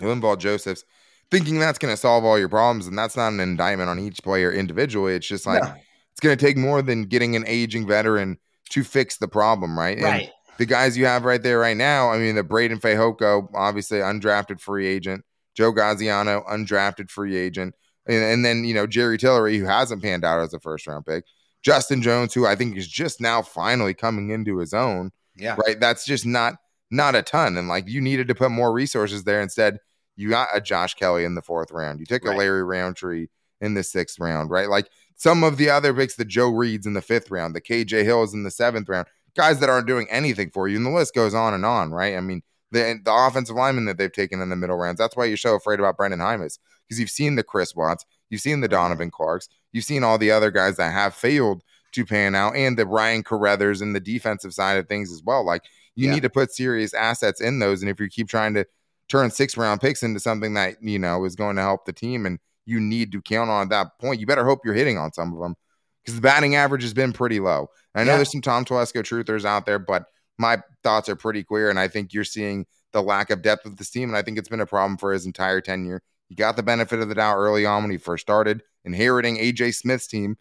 Linval 0.00 0.38
Josephs, 0.38 0.84
thinking 1.30 1.58
that's 1.58 1.78
going 1.78 1.92
to 1.92 1.96
solve 1.96 2.24
all 2.24 2.38
your 2.38 2.50
problems. 2.50 2.86
And 2.86 2.98
that's 2.98 3.16
not 3.16 3.32
an 3.32 3.40
indictment 3.40 3.88
on 3.88 3.98
each 3.98 4.22
player 4.22 4.52
individually. 4.52 5.14
It's 5.14 5.26
just 5.26 5.46
like, 5.46 5.62
it's 6.10 6.20
going 6.20 6.36
to 6.36 6.44
take 6.44 6.58
more 6.58 6.82
than 6.82 7.04
getting 7.04 7.34
an 7.34 7.44
aging 7.46 7.86
veteran 7.86 8.36
to 8.70 8.84
fix 8.84 9.16
the 9.16 9.28
problem, 9.28 9.78
right? 9.78 9.98
Right. 9.98 10.22
And 10.24 10.32
the 10.58 10.66
guys 10.66 10.98
you 10.98 11.06
have 11.06 11.24
right 11.24 11.42
there 11.42 11.58
right 11.58 11.76
now, 11.76 12.10
I 12.10 12.18
mean, 12.18 12.34
the 12.34 12.44
Breiden 12.44 12.80
Fehoko, 12.80 13.48
obviously 13.54 13.98
undrafted 14.00 14.60
free 14.60 14.86
agent, 14.86 15.24
Joe 15.54 15.72
Gaziano, 15.72 16.46
undrafted 16.46 17.10
free 17.10 17.36
agent. 17.36 17.74
And, 18.06 18.22
and 18.22 18.44
then, 18.44 18.64
you 18.64 18.74
know, 18.74 18.86
Jerry 18.86 19.16
Tillery, 19.16 19.56
who 19.56 19.64
hasn't 19.64 20.02
panned 20.02 20.24
out 20.24 20.40
as 20.40 20.52
a 20.52 20.60
first 20.60 20.86
round 20.86 21.06
pick. 21.06 21.24
Justin 21.62 22.02
Jones, 22.02 22.34
who 22.34 22.46
I 22.46 22.56
think 22.56 22.76
is 22.76 22.88
just 22.88 23.20
now 23.20 23.42
finally 23.42 23.94
coming 23.94 24.30
into 24.30 24.58
his 24.58 24.74
own. 24.74 25.10
Yeah. 25.36 25.56
Right. 25.64 25.78
That's 25.78 26.04
just 26.04 26.26
not 26.26 26.56
not 26.90 27.14
a 27.14 27.22
ton. 27.22 27.56
And 27.56 27.68
like 27.68 27.88
you 27.88 28.00
needed 28.00 28.28
to 28.28 28.34
put 28.34 28.50
more 28.50 28.72
resources 28.72 29.24
there. 29.24 29.40
Instead, 29.40 29.78
you 30.16 30.30
got 30.30 30.48
a 30.54 30.60
Josh 30.60 30.94
Kelley 30.94 31.24
in 31.24 31.34
the 31.34 31.42
fourth 31.42 31.70
round. 31.70 32.00
You 32.00 32.06
took 32.06 32.24
right. 32.24 32.34
a 32.34 32.38
Larry 32.38 32.62
Rountree 32.62 33.28
in 33.60 33.74
the 33.74 33.82
sixth 33.82 34.18
round, 34.18 34.50
right? 34.50 34.68
Like 34.68 34.90
some 35.16 35.42
of 35.44 35.56
the 35.56 35.70
other 35.70 35.94
picks, 35.94 36.16
the 36.16 36.24
Joe 36.24 36.50
Reeds 36.50 36.86
in 36.86 36.92
the 36.92 37.00
fifth 37.00 37.30
round, 37.30 37.54
the 37.54 37.60
KJ 37.60 38.04
Hills 38.04 38.34
in 38.34 38.42
the 38.42 38.50
seventh 38.50 38.88
round, 38.88 39.06
guys 39.34 39.60
that 39.60 39.70
aren't 39.70 39.86
doing 39.86 40.06
anything 40.10 40.50
for 40.50 40.68
you. 40.68 40.76
And 40.76 40.84
the 40.84 40.90
list 40.90 41.14
goes 41.14 41.34
on 41.34 41.54
and 41.54 41.64
on, 41.64 41.92
right? 41.92 42.16
I 42.16 42.20
mean, 42.20 42.42
the 42.72 43.00
the 43.02 43.12
offensive 43.12 43.56
linemen 43.56 43.84
that 43.86 43.98
they've 43.98 44.12
taken 44.12 44.40
in 44.40 44.50
the 44.50 44.56
middle 44.56 44.76
rounds. 44.76 44.98
That's 44.98 45.16
why 45.16 45.26
you're 45.26 45.36
so 45.36 45.54
afraid 45.54 45.78
about 45.78 45.96
Brenden 45.96 46.18
Jaimes 46.18 46.58
because 46.86 46.98
you've 46.98 47.10
seen 47.10 47.36
the 47.36 47.42
Chris 47.42 47.74
Watts, 47.74 48.04
you've 48.30 48.40
seen 48.40 48.60
the 48.60 48.68
Donavon 48.68 49.10
Clarks, 49.10 49.48
you've 49.72 49.84
seen 49.84 50.04
all 50.04 50.18
the 50.18 50.30
other 50.30 50.50
guys 50.50 50.76
that 50.76 50.92
have 50.92 51.14
failed 51.14 51.62
to 51.92 52.06
pan 52.06 52.34
out, 52.34 52.56
and 52.56 52.78
the 52.78 52.86
Ryan 52.86 53.22
Carrethers 53.22 53.82
and 53.82 53.94
the 53.94 54.00
defensive 54.00 54.54
side 54.54 54.78
of 54.78 54.88
things 54.88 55.12
as 55.12 55.22
well. 55.22 55.44
Like 55.44 55.62
you 55.94 56.06
yeah. 56.06 56.14
need 56.14 56.22
to 56.22 56.30
put 56.30 56.52
serious 56.52 56.94
assets 56.94 57.40
in 57.40 57.58
those, 57.58 57.82
and 57.82 57.90
if 57.90 58.00
you 58.00 58.08
keep 58.08 58.28
trying 58.28 58.54
to 58.54 58.64
turn 59.08 59.30
six 59.30 59.56
round 59.56 59.80
picks 59.80 60.02
into 60.02 60.20
something 60.20 60.54
that 60.54 60.76
you 60.80 60.98
know 60.98 61.24
is 61.24 61.36
going 61.36 61.56
to 61.56 61.62
help 61.62 61.84
the 61.84 61.92
team, 61.92 62.26
and 62.26 62.38
you 62.64 62.80
need 62.80 63.12
to 63.12 63.20
count 63.20 63.50
on 63.50 63.62
at 63.62 63.70
that 63.70 63.98
point, 63.98 64.20
you 64.20 64.26
better 64.26 64.44
hope 64.44 64.60
you're 64.64 64.74
hitting 64.74 64.98
on 64.98 65.12
some 65.12 65.32
of 65.32 65.40
them 65.40 65.54
because 66.02 66.14
the 66.14 66.22
batting 66.22 66.56
average 66.56 66.82
has 66.82 66.94
been 66.94 67.12
pretty 67.12 67.40
low. 67.40 67.68
I 67.94 68.04
know 68.04 68.12
yeah. 68.12 68.16
there's 68.16 68.32
some 68.32 68.40
Tom 68.40 68.64
Telesco 68.64 69.02
truthers 69.02 69.44
out 69.44 69.66
there, 69.66 69.78
but 69.78 70.04
my 70.38 70.62
thoughts 70.82 71.08
are 71.08 71.16
pretty 71.16 71.44
clear, 71.44 71.70
and 71.70 71.78
I 71.78 71.88
think 71.88 72.12
you're 72.12 72.24
seeing 72.24 72.66
the 72.92 73.02
lack 73.02 73.30
of 73.30 73.42
depth 73.42 73.66
of 73.66 73.76
this 73.76 73.90
team, 73.90 74.08
and 74.08 74.16
I 74.16 74.22
think 74.22 74.38
it's 74.38 74.48
been 74.48 74.60
a 74.60 74.66
problem 74.66 74.96
for 74.96 75.12
his 75.12 75.26
entire 75.26 75.60
tenure. 75.60 76.02
He 76.28 76.34
got 76.34 76.56
the 76.56 76.62
benefit 76.62 77.00
of 77.00 77.08
the 77.08 77.14
doubt 77.14 77.36
early 77.36 77.66
on 77.66 77.82
when 77.82 77.90
he 77.90 77.98
first 77.98 78.22
started, 78.22 78.62
inheriting 78.84 79.36
AJ 79.36 79.74
Smith's 79.74 80.06
team, 80.06 80.36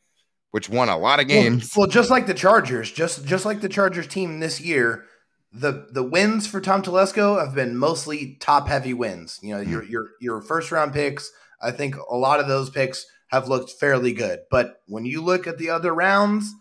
which 0.51 0.69
won 0.69 0.89
a 0.89 0.97
lot 0.97 1.19
of 1.19 1.27
games. 1.27 1.71
Well, 1.75 1.83
well, 1.85 1.91
just 1.91 2.09
like 2.09 2.27
the 2.27 2.33
Chargers, 2.33 2.91
just 2.91 3.25
just 3.25 3.45
like 3.45 3.61
the 3.61 3.69
Chargers 3.69 4.07
team 4.07 4.39
this 4.39 4.61
year, 4.61 5.05
the 5.51 5.87
the 5.91 6.03
wins 6.03 6.47
for 6.47 6.61
Tom 6.61 6.81
Telesco 6.81 7.43
have 7.43 7.55
been 7.55 7.77
mostly 7.77 8.37
top 8.39 8.67
heavy 8.67 8.93
wins. 8.93 9.39
You 9.41 9.55
know, 9.55 9.61
mm-hmm. 9.61 9.71
your 9.71 9.83
your 9.83 10.09
your 10.19 10.41
first 10.41 10.71
round 10.71 10.93
picks. 10.93 11.31
I 11.61 11.71
think 11.71 11.95
a 11.95 12.15
lot 12.15 12.39
of 12.39 12.47
those 12.47 12.69
picks 12.69 13.05
have 13.27 13.47
looked 13.47 13.71
fairly 13.71 14.13
good, 14.13 14.39
but 14.49 14.81
when 14.87 15.05
you 15.05 15.21
look 15.21 15.47
at 15.47 15.57
the 15.57 15.69
other 15.69 15.93
rounds 15.93 16.53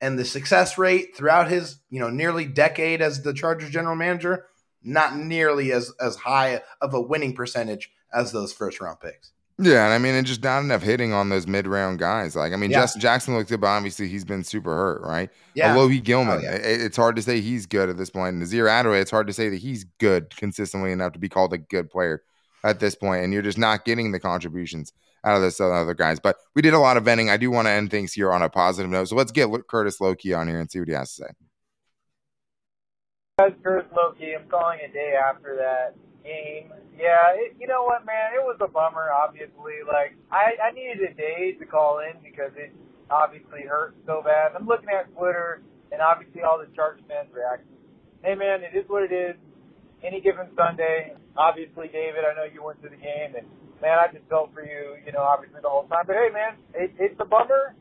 and 0.00 0.18
the 0.18 0.24
success 0.24 0.76
rate 0.76 1.16
throughout 1.16 1.48
his 1.48 1.80
you 1.90 2.00
know 2.00 2.10
nearly 2.10 2.44
decade 2.44 3.00
as 3.00 3.22
the 3.22 3.34
Chargers 3.34 3.70
general 3.70 3.96
manager, 3.96 4.46
not 4.82 5.16
nearly 5.16 5.72
as 5.72 5.92
as 6.00 6.16
high 6.16 6.62
of 6.80 6.94
a 6.94 7.00
winning 7.00 7.34
percentage 7.34 7.90
as 8.12 8.32
those 8.32 8.52
first 8.52 8.80
round 8.80 9.00
picks. 9.00 9.32
Yeah, 9.60 9.86
and 9.86 9.92
I 9.92 9.98
mean, 9.98 10.14
it's 10.14 10.28
just 10.28 10.44
not 10.44 10.60
enough 10.60 10.82
hitting 10.82 11.12
on 11.12 11.30
those 11.30 11.48
mid 11.48 11.66
round 11.66 11.98
guys. 11.98 12.36
Like, 12.36 12.52
I 12.52 12.56
mean, 12.56 12.70
yeah. 12.70 12.82
Justin 12.82 13.00
Jackson 13.00 13.34
looked 13.34 13.50
good, 13.50 13.60
but 13.60 13.66
obviously 13.66 14.06
he's 14.06 14.24
been 14.24 14.44
super 14.44 14.72
hurt, 14.72 15.02
right? 15.02 15.30
Yeah. 15.54 15.74
Alohi 15.74 16.00
Gilman, 16.02 16.38
oh, 16.38 16.42
yeah. 16.42 16.54
it, 16.54 16.80
it's 16.80 16.96
hard 16.96 17.16
to 17.16 17.22
say 17.22 17.40
he's 17.40 17.66
good 17.66 17.88
at 17.88 17.96
this 17.96 18.08
point. 18.08 18.30
And 18.30 18.38
Nasir 18.38 18.68
Adderley, 18.68 19.00
it's 19.00 19.10
hard 19.10 19.26
to 19.26 19.32
say 19.32 19.48
that 19.48 19.56
he's 19.56 19.82
good 19.98 20.34
consistently 20.36 20.92
enough 20.92 21.12
to 21.14 21.18
be 21.18 21.28
called 21.28 21.52
a 21.52 21.58
good 21.58 21.90
player 21.90 22.22
at 22.62 22.78
this 22.78 22.94
point. 22.94 23.24
And 23.24 23.32
you're 23.32 23.42
just 23.42 23.58
not 23.58 23.84
getting 23.84 24.12
the 24.12 24.20
contributions 24.20 24.92
out 25.24 25.34
of 25.34 25.42
this 25.42 25.60
other 25.60 25.94
guys. 25.94 26.20
But 26.20 26.36
we 26.54 26.62
did 26.62 26.74
a 26.74 26.78
lot 26.78 26.96
of 26.96 27.04
venting. 27.04 27.28
I 27.28 27.36
do 27.36 27.50
want 27.50 27.66
to 27.66 27.72
end 27.72 27.90
things 27.90 28.12
here 28.12 28.30
on 28.30 28.42
a 28.42 28.48
positive 28.48 28.92
note. 28.92 29.08
So 29.08 29.16
let's 29.16 29.32
get 29.32 29.48
Curtis 29.66 30.00
Loki 30.00 30.34
on 30.34 30.46
here 30.46 30.60
and 30.60 30.70
see 30.70 30.78
what 30.78 30.88
he 30.88 30.94
has 30.94 31.16
to 31.16 31.24
say. 31.24 31.30
Guys, 33.40 33.52
Curtis 33.64 33.90
Loki. 33.96 34.36
I'm 34.36 34.48
calling 34.48 34.78
a 34.88 34.92
day 34.92 35.14
after 35.20 35.56
that 35.56 35.96
game. 36.28 36.68
Yeah, 36.92 37.32
it, 37.32 37.56
you 37.56 37.64
know 37.64 37.88
what, 37.88 38.04
man? 38.04 38.36
It 38.36 38.44
was 38.44 38.60
a 38.60 38.68
bummer. 38.68 39.08
Obviously, 39.08 39.80
like 39.88 40.12
I, 40.28 40.60
I 40.60 40.68
needed 40.76 41.00
a 41.00 41.14
day 41.16 41.56
to 41.56 41.64
call 41.64 42.04
in 42.04 42.20
because 42.20 42.52
it 42.60 42.74
obviously 43.08 43.64
hurt 43.64 43.96
so 44.04 44.20
bad. 44.20 44.52
I'm 44.52 44.68
looking 44.68 44.92
at 44.92 45.08
Twitter 45.16 45.62
and 45.88 46.02
obviously 46.02 46.42
all 46.42 46.60
the 46.60 46.68
Chargers 46.76 47.00
fans' 47.08 47.32
reactions. 47.32 47.72
Hey, 48.20 48.34
man, 48.34 48.60
it 48.60 48.76
is 48.76 48.84
what 48.88 49.06
it 49.06 49.14
is. 49.14 49.36
Any 50.04 50.20
given 50.20 50.46
Sunday. 50.54 51.14
Obviously, 51.38 51.88
David, 51.88 52.26
I 52.26 52.34
know 52.34 52.44
you 52.44 52.62
went 52.62 52.82
to 52.82 52.90
the 52.90 52.98
game, 52.98 53.34
and 53.38 53.46
man, 53.80 53.98
I 53.98 54.12
just 54.12 54.26
felt 54.28 54.52
for 54.52 54.62
you. 54.62 54.98
You 55.06 55.12
know, 55.12 55.22
obviously 55.22 55.62
the 55.62 55.70
whole 55.70 55.86
time. 55.88 56.04
But 56.06 56.18
hey, 56.18 56.28
man, 56.34 56.58
it, 56.74 56.92
it's 56.98 57.18
a 57.18 57.24
bummer. 57.24 57.74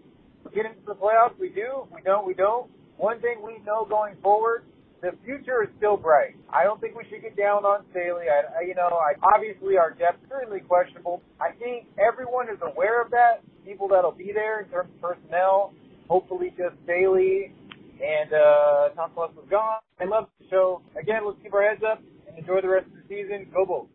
We 0.45 0.53
get 0.53 0.65
into 0.65 0.85
the 0.85 0.95
playoffs. 0.95 1.37
We 1.37 1.49
do. 1.49 1.85
We 1.93 2.01
don't. 2.01 2.25
We 2.25 2.33
don't. 2.33 2.69
One 2.97 3.19
thing 3.21 3.41
we 3.45 3.59
know 3.65 3.85
going 3.85 4.15
forward 4.21 4.65
the 5.01 5.11
future 5.23 5.63
is 5.63 5.69
still 5.77 5.97
bright. 5.97 6.35
I 6.49 6.63
don't 6.63 6.81
think 6.81 6.95
we 6.95 7.03
should 7.09 7.21
get 7.21 7.35
down 7.37 7.65
on 7.65 7.85
Staley. 7.91 8.25
I, 8.29 8.59
I 8.59 8.61
you 8.61 8.75
know, 8.75 8.99
I, 8.99 9.13
obviously 9.35 9.77
our 9.77 9.91
depth 9.91 10.23
is 10.23 10.29
certainly 10.29 10.59
questionable. 10.61 11.21
I 11.39 11.51
think 11.51 11.87
everyone 11.97 12.49
is 12.49 12.57
aware 12.61 13.01
of 13.01 13.11
that. 13.11 13.41
People 13.65 13.87
that'll 13.87 14.11
be 14.11 14.31
there 14.33 14.61
in 14.61 14.69
terms 14.69 14.89
of 14.95 15.01
personnel, 15.01 15.73
hopefully 16.07 16.53
just 16.57 16.75
Staley 16.85 17.53
and 18.01 18.33
uh, 18.33 18.89
Tom 18.95 19.11
Plus 19.13 19.31
was 19.35 19.45
gone. 19.49 19.79
I 19.99 20.05
love 20.05 20.27
the 20.39 20.47
show. 20.49 20.81
Again, 20.99 21.25
let's 21.25 21.37
keep 21.41 21.53
our 21.53 21.63
heads 21.63 21.83
up 21.83 22.01
and 22.27 22.37
enjoy 22.37 22.61
the 22.61 22.69
rest 22.69 22.87
of 22.87 22.93
the 22.93 23.03
season. 23.09 23.47
Go 23.53 23.65
Bulls. 23.65 23.89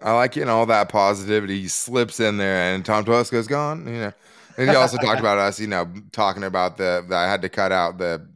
I 0.00 0.12
like 0.12 0.32
getting 0.32 0.48
all 0.48 0.66
that 0.66 0.88
positivity 0.88 1.68
slips 1.68 2.18
in 2.18 2.36
there, 2.36 2.74
and 2.74 2.84
Tom 2.84 3.04
Telesco's 3.04 3.46
gone. 3.46 3.86
You 3.86 3.92
know, 3.92 4.12
and 4.58 4.70
he 4.70 4.74
also 4.74 4.96
talked 4.96 5.20
about 5.20 5.38
us. 5.38 5.60
You 5.60 5.68
know, 5.68 5.88
talking 6.10 6.42
about 6.42 6.76
the, 6.76 7.04
the 7.08 7.14
I 7.14 7.30
had 7.30 7.42
to 7.42 7.48
cut 7.48 7.70
out 7.70 7.98
the 7.98 8.26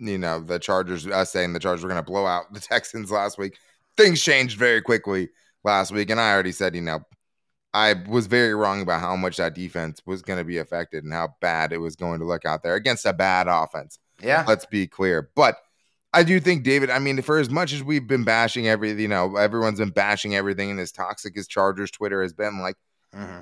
you 0.00 0.18
know, 0.18 0.40
the 0.40 0.58
Chargers, 0.58 1.06
us 1.06 1.30
saying 1.30 1.52
the 1.52 1.60
Chargers 1.60 1.82
were 1.82 1.90
going 1.90 2.02
to 2.02 2.10
blow 2.10 2.26
out 2.26 2.52
the 2.52 2.60
Texans 2.60 3.10
last 3.10 3.38
week. 3.38 3.58
Things 3.96 4.22
changed 4.22 4.58
very 4.58 4.80
quickly 4.80 5.28
last 5.62 5.92
week. 5.92 6.10
And 6.10 6.20
I 6.20 6.32
already 6.32 6.52
said, 6.52 6.74
you 6.74 6.80
know, 6.80 7.00
I 7.72 7.94
was 8.08 8.26
very 8.26 8.54
wrong 8.54 8.82
about 8.82 9.00
how 9.00 9.14
much 9.14 9.36
that 9.36 9.54
defense 9.54 10.00
was 10.04 10.22
going 10.22 10.38
to 10.38 10.44
be 10.44 10.58
affected 10.58 11.04
and 11.04 11.12
how 11.12 11.36
bad 11.40 11.72
it 11.72 11.78
was 11.78 11.94
going 11.94 12.18
to 12.20 12.26
look 12.26 12.44
out 12.44 12.62
there 12.62 12.74
against 12.74 13.06
a 13.06 13.12
bad 13.12 13.46
offense. 13.46 13.98
Yeah. 14.22 14.44
Let's 14.46 14.66
be 14.66 14.86
clear. 14.86 15.30
But 15.36 15.56
I 16.12 16.24
do 16.24 16.40
think, 16.40 16.64
David, 16.64 16.90
I 16.90 16.98
mean, 16.98 17.22
for 17.22 17.38
as 17.38 17.50
much 17.50 17.72
as 17.72 17.84
we've 17.84 18.06
been 18.06 18.24
bashing 18.24 18.66
every, 18.66 19.00
you 19.00 19.06
know, 19.06 19.36
everyone's 19.36 19.78
been 19.78 19.90
bashing 19.90 20.34
everything 20.34 20.70
and 20.70 20.80
as 20.80 20.90
toxic 20.90 21.38
as 21.38 21.46
Chargers 21.46 21.92
Twitter 21.92 22.22
has 22.22 22.32
been, 22.32 22.58
like, 22.60 22.74
mm-hmm. 23.14 23.40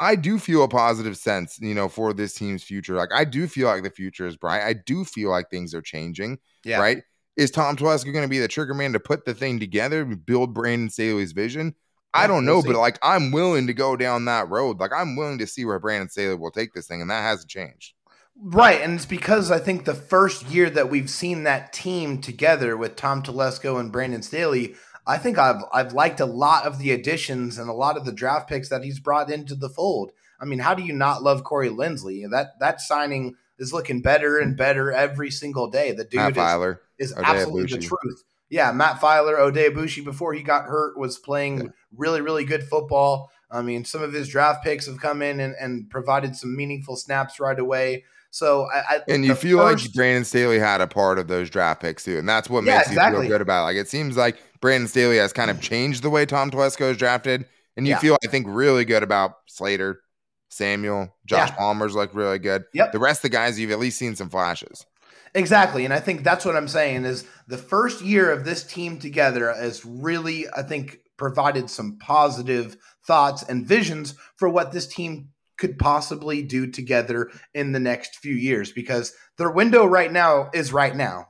I 0.00 0.16
do 0.16 0.38
feel 0.38 0.64
a 0.64 0.68
positive 0.68 1.16
sense, 1.18 1.58
you 1.60 1.74
know, 1.74 1.88
for 1.88 2.14
this 2.14 2.32
team's 2.32 2.62
future. 2.64 2.94
Like 2.94 3.12
I 3.14 3.24
do 3.24 3.46
feel 3.46 3.68
like 3.68 3.82
the 3.82 3.90
future 3.90 4.26
is 4.26 4.36
bright. 4.36 4.62
I 4.62 4.72
do 4.72 5.04
feel 5.04 5.30
like 5.30 5.50
things 5.50 5.74
are 5.74 5.82
changing. 5.82 6.38
Yeah. 6.64 6.80
Right. 6.80 7.02
Is 7.36 7.50
Tom 7.50 7.76
Telesco 7.76 8.12
going 8.12 8.24
to 8.24 8.28
be 8.28 8.38
the 8.38 8.48
trigger 8.48 8.74
man 8.74 8.94
to 8.94 9.00
put 9.00 9.24
the 9.24 9.34
thing 9.34 9.60
together, 9.60 10.04
build 10.04 10.54
Brandon 10.54 10.90
Staley's 10.90 11.32
vision? 11.32 11.74
I 12.12 12.26
don't 12.26 12.44
know, 12.44 12.60
but 12.60 12.74
like 12.74 12.98
I'm 13.02 13.30
willing 13.30 13.68
to 13.68 13.74
go 13.74 13.94
down 13.94 14.24
that 14.24 14.48
road. 14.48 14.80
Like 14.80 14.90
I'm 14.92 15.16
willing 15.16 15.38
to 15.38 15.46
see 15.46 15.64
where 15.64 15.78
Brandon 15.78 16.08
Staley 16.08 16.34
will 16.34 16.50
take 16.50 16.72
this 16.72 16.88
thing, 16.88 17.00
and 17.00 17.10
that 17.10 17.22
hasn't 17.22 17.50
changed. 17.50 17.94
Right, 18.42 18.80
and 18.80 18.94
it's 18.94 19.06
because 19.06 19.50
I 19.50 19.58
think 19.58 19.84
the 19.84 19.94
first 19.94 20.48
year 20.48 20.70
that 20.70 20.90
we've 20.90 21.10
seen 21.10 21.44
that 21.44 21.72
team 21.72 22.20
together 22.20 22.76
with 22.76 22.96
Tom 22.96 23.22
Telesco 23.22 23.78
and 23.78 23.92
Brandon 23.92 24.22
Staley, 24.22 24.74
I 25.10 25.18
think 25.18 25.38
I've 25.38 25.64
I've 25.72 25.92
liked 25.92 26.20
a 26.20 26.24
lot 26.26 26.66
of 26.66 26.78
the 26.78 26.92
additions 26.92 27.58
and 27.58 27.68
a 27.68 27.72
lot 27.72 27.96
of 27.96 28.04
the 28.04 28.12
draft 28.12 28.48
picks 28.48 28.68
that 28.68 28.84
he's 28.84 29.00
brought 29.00 29.30
into 29.30 29.56
the 29.56 29.68
fold. 29.68 30.12
I 30.40 30.44
mean, 30.44 30.60
how 30.60 30.74
do 30.74 30.84
you 30.84 30.92
not 30.92 31.22
love 31.22 31.42
Corey 31.42 31.68
Linsley? 31.68 32.30
That 32.30 32.60
that 32.60 32.80
signing 32.80 33.34
is 33.58 33.72
looking 33.72 34.02
better 34.02 34.38
and 34.38 34.56
better 34.56 34.92
every 34.92 35.32
single 35.32 35.68
day. 35.68 35.90
The 35.90 36.04
dude 36.04 36.20
Matt 36.20 36.30
is, 36.30 36.36
Feiler, 36.36 36.78
is 36.98 37.14
absolutely 37.16 37.76
the 37.76 37.82
truth. 37.82 38.22
Yeah, 38.50 38.70
Matt 38.70 39.00
Feiler, 39.00 39.36
Oday 39.36 39.68
Aboushi, 39.68 40.04
before 40.04 40.32
he 40.32 40.42
got 40.42 40.64
hurt, 40.64 40.96
was 40.96 41.18
playing 41.18 41.58
Yeah. 41.58 41.68
really, 41.96 42.20
really 42.20 42.44
good 42.44 42.62
football. 42.62 43.30
I 43.50 43.62
mean, 43.62 43.84
some 43.84 44.02
of 44.02 44.12
his 44.12 44.28
draft 44.28 44.62
picks 44.62 44.86
have 44.86 45.00
come 45.00 45.22
in 45.22 45.40
and, 45.40 45.56
and 45.60 45.90
provided 45.90 46.36
some 46.36 46.56
meaningful 46.56 46.94
snaps 46.96 47.40
right 47.40 47.58
away. 47.58 48.04
So 48.30 48.68
I, 48.72 48.96
I 48.96 49.00
And 49.08 49.24
you 49.24 49.34
feel 49.34 49.58
first- 49.58 49.86
like 49.86 49.94
Brandon 49.94 50.24
Staley 50.24 50.58
had 50.58 50.80
a 50.80 50.86
part 50.86 51.18
of 51.18 51.28
those 51.28 51.50
draft 51.50 51.80
picks 51.82 52.04
too, 52.04 52.18
and 52.18 52.28
that's 52.28 52.48
what 52.48 52.64
Yeah, 52.64 52.78
makes 52.78 52.90
you 52.90 52.96
feel 53.00 53.28
good 53.28 53.40
about. 53.40 53.62
It. 53.62 53.64
Like 53.64 53.76
it 53.76 53.88
seems 53.88 54.16
like 54.16 54.38
Brandon 54.60 54.88
Staley 54.88 55.16
has 55.18 55.32
kind 55.32 55.50
of 55.50 55.58
mm. 55.58 55.62
changed 55.62 56.02
the 56.02 56.10
way 56.10 56.26
Tom 56.26 56.50
Telesco 56.50 56.90
is 56.90 56.96
drafted, 56.96 57.46
and 57.76 57.86
you 57.86 57.92
Yeah. 57.94 57.98
feel 57.98 58.16
I 58.24 58.28
think 58.28 58.46
really 58.48 58.84
good 58.84 59.02
about 59.02 59.36
Slater, 59.46 60.00
Samuel, 60.48 61.14
Josh 61.26 61.48
Yeah. 61.50 61.56
Palmer's 61.56 61.94
look 61.94 62.10
really 62.14 62.38
good. 62.38 62.64
Yep. 62.72 62.92
The 62.92 62.98
rest 62.98 63.18
of 63.18 63.22
the 63.22 63.28
guys 63.30 63.58
you've 63.58 63.70
at 63.72 63.78
least 63.78 63.98
seen 63.98 64.14
some 64.16 64.30
flashes. 64.30 64.86
Exactly. 65.34 65.84
And 65.84 65.94
I 65.94 66.00
think 66.00 66.24
that's 66.24 66.44
what 66.44 66.56
I'm 66.56 66.66
saying 66.68 67.04
is 67.04 67.24
the 67.46 67.56
first 67.58 68.02
year 68.02 68.32
of 68.32 68.44
this 68.44 68.64
team 68.64 68.98
together 68.98 69.52
has 69.52 69.84
really, 69.84 70.46
I 70.56 70.62
think, 70.62 70.98
provided 71.16 71.70
some 71.70 71.98
positive 72.00 72.76
thoughts 73.06 73.42
and 73.44 73.66
visions 73.66 74.14
for 74.36 74.48
what 74.48 74.72
this 74.72 74.86
team 74.88 75.28
could 75.60 75.78
possibly 75.78 76.42
do 76.42 76.66
together 76.66 77.30
in 77.54 77.70
the 77.70 77.78
next 77.78 78.16
few 78.16 78.34
years 78.34 78.72
because 78.72 79.12
their 79.36 79.50
window 79.50 79.84
right 79.84 80.10
now 80.10 80.50
is 80.52 80.72
right 80.72 80.96
now. 80.96 81.26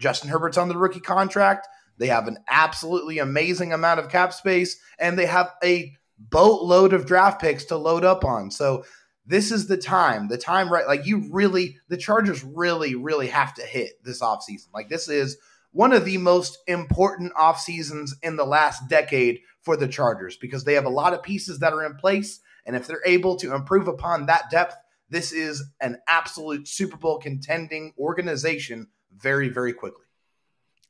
Justin 0.00 0.30
Herbert's 0.30 0.58
on 0.58 0.68
the 0.68 0.78
rookie 0.78 0.98
contract. 0.98 1.68
They 1.98 2.06
have 2.06 2.26
an 2.26 2.38
absolutely 2.48 3.18
amazing 3.18 3.72
amount 3.72 4.00
of 4.00 4.08
cap 4.08 4.32
space 4.32 4.80
and 4.98 5.18
they 5.18 5.26
have 5.26 5.52
a 5.62 5.94
boatload 6.18 6.94
of 6.94 7.06
draft 7.06 7.40
picks 7.40 7.66
to 7.66 7.76
load 7.76 8.04
up 8.04 8.24
on. 8.24 8.50
So 8.50 8.84
this 9.26 9.52
is 9.52 9.68
the 9.68 9.76
time, 9.76 10.28
the 10.28 10.38
time 10.38 10.72
right 10.72 10.86
like 10.86 11.06
you 11.06 11.28
really 11.30 11.76
the 11.88 11.98
Chargers 11.98 12.42
really 12.42 12.94
really 12.94 13.28
have 13.28 13.54
to 13.54 13.62
hit 13.62 14.02
this 14.02 14.22
offseason. 14.22 14.68
Like 14.72 14.88
this 14.88 15.08
is 15.08 15.36
one 15.72 15.92
of 15.92 16.06
the 16.06 16.18
most 16.18 16.58
important 16.66 17.32
off 17.36 17.60
seasons 17.60 18.16
in 18.22 18.36
the 18.36 18.46
last 18.46 18.88
decade 18.88 19.40
for 19.60 19.76
the 19.76 19.86
Chargers 19.86 20.38
because 20.38 20.64
they 20.64 20.74
have 20.74 20.86
a 20.86 20.90
lot 20.90 21.12
of 21.12 21.22
pieces 21.22 21.58
that 21.58 21.74
are 21.74 21.84
in 21.84 21.94
place 21.94 22.40
and 22.66 22.76
if 22.76 22.86
they're 22.86 23.02
able 23.06 23.36
to 23.36 23.54
improve 23.54 23.88
upon 23.88 24.26
that 24.26 24.50
depth, 24.50 24.76
this 25.08 25.32
is 25.32 25.62
an 25.80 25.98
absolute 26.08 26.68
Super 26.68 26.96
Bowl 26.96 27.18
contending 27.18 27.92
organization 27.98 28.88
very 29.16 29.48
very 29.48 29.72
quickly. 29.72 30.04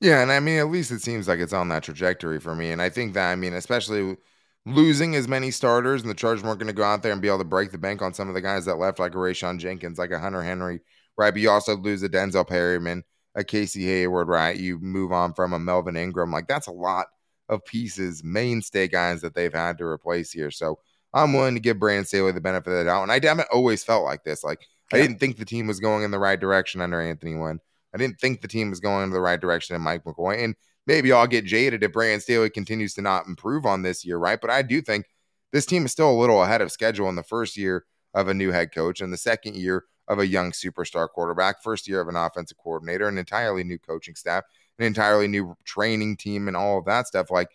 Yeah, 0.01 0.23
and 0.23 0.33
I 0.33 0.41
mean, 0.41 0.59
at 0.59 0.71
least 0.71 0.91
it 0.91 1.03
seems 1.03 1.29
like 1.29 1.41
it's 1.41 1.53
on 1.53 1.69
that 1.69 1.83
trajectory 1.83 2.41
for 2.41 2.55
me. 2.55 2.71
And 2.71 2.81
I 2.81 2.89
think 2.89 3.13
that, 3.15 3.31
I 3.31 3.37
mean, 3.37 3.53
especially 3.53 4.17
losing 4.65 5.15
as 5.15 5.29
many 5.29 5.51
starters, 5.51 6.01
and 6.01 6.11
the 6.11 6.15
Chargers 6.15 6.43
weren't 6.43 6.59
going 6.59 6.69
to 6.69 6.73
go 6.73 6.85
out 6.85 7.03
there 7.03 7.13
and 7.13 7.21
be 7.21 7.29
able 7.29 7.39
to 7.39 7.45
break 7.45 7.71
the 7.71 7.79
bank 7.79 8.01
on 8.01 8.15
some 8.15 8.29
of 8.29 8.35
the 8.35 8.41
guys 8.41 8.65
that 8.65 8.79
left, 8.79 8.99
like 8.99 9.15
a 9.15 9.19
Rayshawn 9.19 9.59
Jenkins, 9.59 9.99
like 9.99 10.11
a 10.11 10.19
Hunter 10.19 10.43
Henry, 10.43 10.81
right? 11.19 11.33
But 11.33 11.41
you 11.41 11.51
also 11.51 11.77
lose 11.77 12.03
a 12.03 12.09
Denzel 12.09 12.49
Perryman, 12.49 13.05
a 13.35 13.45
Casey 13.45 13.85
Hayward, 13.85 14.29
right? 14.29 14.57
You 14.57 14.79
move 14.79 15.13
on 15.13 15.35
from 15.35 15.53
a 15.53 15.59
Melvin 15.59 15.97
Ingram. 15.97 16.31
Like, 16.31 16.49
that's 16.49 16.67
a 16.67 16.73
lot 16.73 17.07
of 17.51 17.65
pieces, 17.67 18.25
mainstay 18.25 18.89
guys 18.89 19.21
that 19.21 19.35
they've 19.35 19.53
had 19.53 19.77
to 19.79 19.85
replace 19.85 20.33
here. 20.33 20.51
So 20.51 20.79
I'm 21.13 21.33
willing 21.33 21.55
to 21.55 21.61
give 21.61 21.79
Brandon 21.79 22.05
Staley 22.05 22.33
the 22.33 22.41
benefit 22.41 22.71
of 22.71 22.79
the 22.79 22.85
doubt. 22.85 23.03
And 23.03 23.13
I 23.13 23.21
haven't 23.23 23.49
always 23.53 23.83
felt 23.83 24.05
like 24.05 24.25
this. 24.25 24.45
Like, 24.45 24.67
I 24.93 24.99
didn't 24.99 25.19
think 25.19 25.37
the 25.37 25.45
team 25.45 25.67
was 25.67 25.81
going 25.81 26.05
in 26.05 26.11
the 26.11 26.19
right 26.19 26.39
direction 26.39 26.81
under 26.81 27.01
Anthony 27.01 27.35
Lynn. 27.35 27.61
I 27.95 27.99
didn't 27.99 28.21
think 28.21 28.41
the 28.41 28.49
team 28.49 28.71
was 28.71 28.81
going 28.81 29.05
in 29.05 29.11
the 29.11 29.21
right 29.21 29.41
direction 29.41 29.77
in 29.77 29.83
Mike 29.83 30.05
McCoy. 30.05 30.45
And 30.45 30.55
maybe 30.87 31.13
I'll 31.13 31.27
get 31.27 31.45
jaded 31.45 31.83
if 31.83 31.93
Brandon 31.93 32.21
Staley 32.21 32.51
continues 32.51 32.95
to 32.95 33.03
not 33.03 33.27
improve 33.27 33.67
on 33.67 33.83
this 33.83 34.05
year, 34.05 34.19
right? 34.19 34.41
But 34.41 34.51
I 34.51 34.63
do 34.63 34.81
think 34.81 35.07
this 35.53 35.67
team 35.67 35.85
is 35.85 35.93
still 35.93 36.11
a 36.11 36.21
little 36.21 36.43
ahead 36.43 36.61
of 36.61 36.73
schedule 36.73 37.09
in 37.09 37.17
the 37.17 37.23
first 37.23 37.57
year 37.57 37.85
of 38.15 38.29
a 38.29 38.35
new 38.35 38.51
head 38.51 38.73
coach 38.75 39.01
and 39.01 39.13
the 39.13 39.17
second 39.17 39.57
year 39.57 39.85
of 40.09 40.19
a 40.19 40.27
young 40.27 40.51
superstar 40.51 41.09
quarterback, 41.09 41.63
first 41.63 41.87
year 41.87 42.01
of 42.01 42.09
an 42.09 42.17
offensive 42.17 42.59
coordinator, 42.59 43.07
an 43.07 43.19
entirely 43.19 43.63
new 43.63 43.79
coaching 43.79 44.17
staff, 44.17 44.43
an 44.79 44.85
entirely 44.85 45.29
new 45.29 45.57
training 45.65 46.17
team, 46.17 46.49
and 46.49 46.57
all 46.57 46.79
of 46.79 46.85
that 46.87 47.07
stuff. 47.07 47.31
Like, 47.31 47.51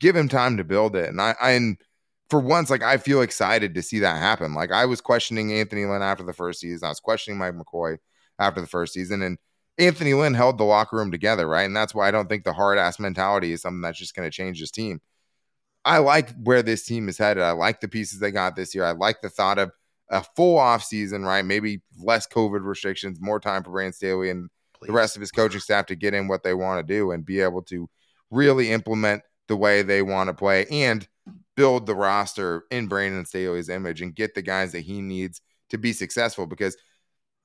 give 0.00 0.16
him 0.16 0.28
time 0.28 0.56
to 0.56 0.64
build 0.64 0.96
it. 0.96 1.08
And 1.08 1.20
I, 1.20 1.34
I 1.40 1.50
and 1.52 1.78
for 2.28 2.40
once, 2.40 2.70
like 2.70 2.82
I 2.82 2.96
feel 2.96 3.22
excited 3.22 3.74
to 3.74 3.82
see 3.82 4.00
that 4.00 4.16
happen. 4.16 4.54
Like 4.54 4.72
I 4.72 4.86
was 4.86 5.00
questioning 5.00 5.52
Anthony 5.52 5.84
Lynn 5.84 6.02
after 6.02 6.24
the 6.24 6.32
first 6.32 6.60
season. 6.60 6.86
I 6.86 6.90
was 6.90 7.00
questioning 7.00 7.38
Mike 7.38 7.54
McCoy 7.54 7.98
after 8.38 8.60
the 8.60 8.66
first 8.66 8.94
season. 8.94 9.22
And 9.22 9.38
Anthony 9.78 10.14
Lynn 10.14 10.34
held 10.34 10.58
the 10.58 10.64
locker 10.64 10.96
room 10.96 11.10
together, 11.10 11.46
right? 11.46 11.64
And 11.64 11.76
that's 11.76 11.94
why 11.94 12.08
I 12.08 12.10
don't 12.10 12.28
think 12.28 12.44
the 12.44 12.52
hard 12.52 12.78
ass 12.78 12.98
mentality 12.98 13.52
is 13.52 13.62
something 13.62 13.80
that's 13.80 13.98
just 13.98 14.14
going 14.14 14.28
to 14.28 14.34
change 14.34 14.60
this 14.60 14.70
team. 14.70 15.00
I 15.84 15.98
like 15.98 16.30
where 16.42 16.62
this 16.62 16.84
team 16.84 17.08
is 17.08 17.18
headed. 17.18 17.44
I 17.44 17.52
like 17.52 17.80
the 17.80 17.88
pieces 17.88 18.18
they 18.18 18.32
got 18.32 18.56
this 18.56 18.74
year. 18.74 18.84
I 18.84 18.90
like 18.92 19.20
the 19.20 19.28
thought 19.28 19.58
of 19.58 19.70
a 20.10 20.24
full 20.34 20.58
off 20.58 20.82
season, 20.82 21.24
right? 21.24 21.44
Maybe 21.44 21.82
less 22.02 22.26
COVID 22.26 22.64
restrictions, 22.64 23.20
more 23.20 23.38
time 23.38 23.62
for 23.62 23.70
Brandon 23.70 23.92
Staley 23.92 24.30
and 24.30 24.50
the 24.82 24.92
rest 24.92 25.16
of 25.16 25.20
his 25.20 25.30
coaching 25.30 25.60
staff 25.60 25.86
to 25.86 25.96
get 25.96 26.14
in 26.14 26.26
what 26.26 26.42
they 26.42 26.54
want 26.54 26.86
to 26.86 26.94
do 26.94 27.12
and 27.12 27.24
be 27.24 27.40
able 27.40 27.62
to 27.62 27.88
really 28.30 28.72
implement 28.72 29.22
the 29.48 29.56
way 29.56 29.82
they 29.82 30.02
want 30.02 30.28
to 30.28 30.34
play 30.34 30.66
and 30.70 31.06
build 31.56 31.86
the 31.86 31.94
roster 31.94 32.64
in 32.70 32.86
Brandon 32.86 33.24
Staley's 33.24 33.68
image 33.68 34.02
and 34.02 34.14
get 34.14 34.34
the 34.34 34.42
guys 34.42 34.72
that 34.72 34.80
he 34.80 35.00
needs 35.00 35.40
to 35.70 35.78
be 35.78 35.92
successful 35.92 36.46
because 36.46 36.76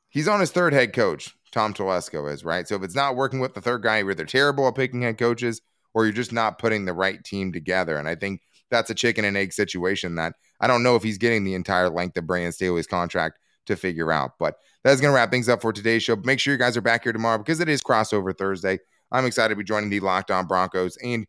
he's 0.09 0.27
on 0.27 0.39
his 0.39 0.51
third 0.51 0.73
head 0.73 0.93
coach. 0.93 1.35
Tom 1.51 1.73
Telesco 1.73 2.31
is 2.31 2.45
right. 2.45 2.67
So 2.67 2.75
if 2.75 2.83
it's 2.83 2.95
not 2.95 3.15
working 3.15 3.39
with 3.39 3.53
the 3.53 3.61
third 3.61 3.83
guy, 3.83 3.99
you're 3.99 4.11
either 4.11 4.25
terrible 4.25 4.67
at 4.67 4.75
picking 4.75 5.01
head 5.01 5.17
coaches 5.17 5.61
or 5.93 6.05
you're 6.05 6.13
just 6.13 6.31
not 6.31 6.59
putting 6.59 6.85
the 6.85 6.93
right 6.93 7.23
team 7.23 7.51
together. 7.51 7.97
And 7.97 8.07
I 8.07 8.15
think 8.15 8.41
that's 8.69 8.89
a 8.89 8.95
chicken 8.95 9.25
and 9.25 9.35
egg 9.35 9.51
situation 9.51 10.15
that 10.15 10.35
I 10.59 10.67
don't 10.67 10.83
know 10.83 10.95
if 10.95 11.03
he's 11.03 11.17
getting 11.17 11.43
the 11.43 11.55
entire 11.55 11.89
length 11.89 12.17
of 12.17 12.27
Brandon 12.27 12.51
Staley's 12.51 12.87
contract 12.87 13.37
to 13.65 13.75
figure 13.75 14.11
out. 14.11 14.31
But 14.39 14.55
that's 14.83 15.01
going 15.01 15.11
to 15.11 15.15
wrap 15.15 15.31
things 15.31 15.49
up 15.49 15.61
for 15.61 15.73
today's 15.73 16.03
show. 16.03 16.15
Make 16.15 16.39
sure 16.39 16.53
you 16.53 16.57
guys 16.57 16.77
are 16.77 16.81
back 16.81 17.03
here 17.03 17.13
tomorrow 17.13 17.37
because 17.37 17.59
it 17.59 17.69
is 17.69 17.81
crossover 17.81 18.35
Thursday. 18.37 18.79
I'm 19.11 19.25
excited 19.25 19.49
to 19.49 19.57
be 19.57 19.63
joining 19.63 19.89
the 19.89 19.99
Locked 19.99 20.31
On 20.31 20.47
Broncos 20.47 20.97
and 20.97 21.27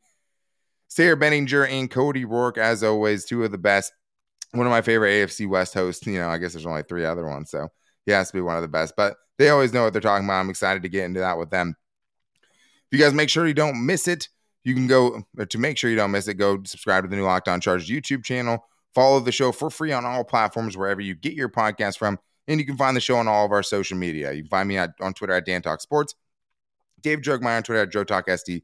Sayre 0.92 1.16
Bedinger 1.16 1.66
and 1.66 1.90
Cody 1.90 2.26
Roark, 2.26 2.58
as 2.58 2.84
always, 2.84 3.24
two 3.24 3.44
of 3.44 3.50
the 3.50 3.56
best. 3.56 3.94
One 4.50 4.66
of 4.66 4.70
my 4.70 4.82
favorite 4.82 5.12
AFC 5.12 5.48
West 5.48 5.72
hosts. 5.72 6.06
You 6.06 6.18
know, 6.18 6.28
I 6.28 6.36
guess 6.36 6.52
there's 6.52 6.66
only 6.66 6.82
three 6.82 7.06
other 7.06 7.26
ones, 7.26 7.50
so 7.50 7.68
he 8.04 8.12
has 8.12 8.28
to 8.28 8.34
be 8.34 8.42
one 8.42 8.56
of 8.56 8.62
the 8.62 8.68
best. 8.68 8.92
But 8.94 9.16
they 9.38 9.48
always 9.48 9.72
know 9.72 9.84
what 9.84 9.94
they're 9.94 10.02
talking 10.02 10.26
about. 10.26 10.40
I'm 10.40 10.50
excited 10.50 10.82
to 10.82 10.90
get 10.90 11.04
into 11.04 11.20
that 11.20 11.38
with 11.38 11.48
them. 11.48 11.76
If 12.90 12.98
you 12.98 13.02
guys 13.02 13.14
make 13.14 13.30
sure 13.30 13.46
you 13.46 13.54
don't 13.54 13.86
miss 13.86 14.06
it, 14.06 14.28
you 14.64 14.74
can 14.74 14.86
go 14.86 15.22
to 15.48 15.58
make 15.58 15.78
sure 15.78 15.88
you 15.88 15.96
don't 15.96 16.10
miss 16.10 16.28
it. 16.28 16.34
Go 16.34 16.62
subscribe 16.62 17.04
to 17.04 17.08
the 17.08 17.16
new 17.16 17.24
Locked 17.24 17.48
On 17.48 17.58
Chargers 17.58 17.88
YouTube 17.88 18.22
channel. 18.22 18.62
Follow 18.94 19.18
the 19.18 19.32
show 19.32 19.50
for 19.50 19.70
free 19.70 19.92
on 19.92 20.04
all 20.04 20.24
platforms 20.24 20.76
wherever 20.76 21.00
you 21.00 21.14
get 21.14 21.32
your 21.32 21.48
podcast 21.48 21.96
from, 21.96 22.18
and 22.46 22.60
you 22.60 22.66
can 22.66 22.76
find 22.76 22.94
the 22.94 23.00
show 23.00 23.16
on 23.16 23.28
all 23.28 23.46
of 23.46 23.52
our 23.52 23.62
social 23.62 23.96
media. 23.96 24.30
You 24.32 24.42
can 24.42 24.50
find 24.50 24.68
me 24.68 24.76
at, 24.76 24.90
on 25.00 25.14
Twitter 25.14 25.32
at 25.32 25.46
Dan 25.46 25.62
Talk 25.62 25.80
Sports, 25.80 26.14
Dave 27.00 27.20
Jogmeyer 27.20 27.56
on 27.56 27.62
Twitter 27.62 27.80
at 27.80 27.90
Joe 27.90 28.04
Talk 28.04 28.26
SD, 28.26 28.60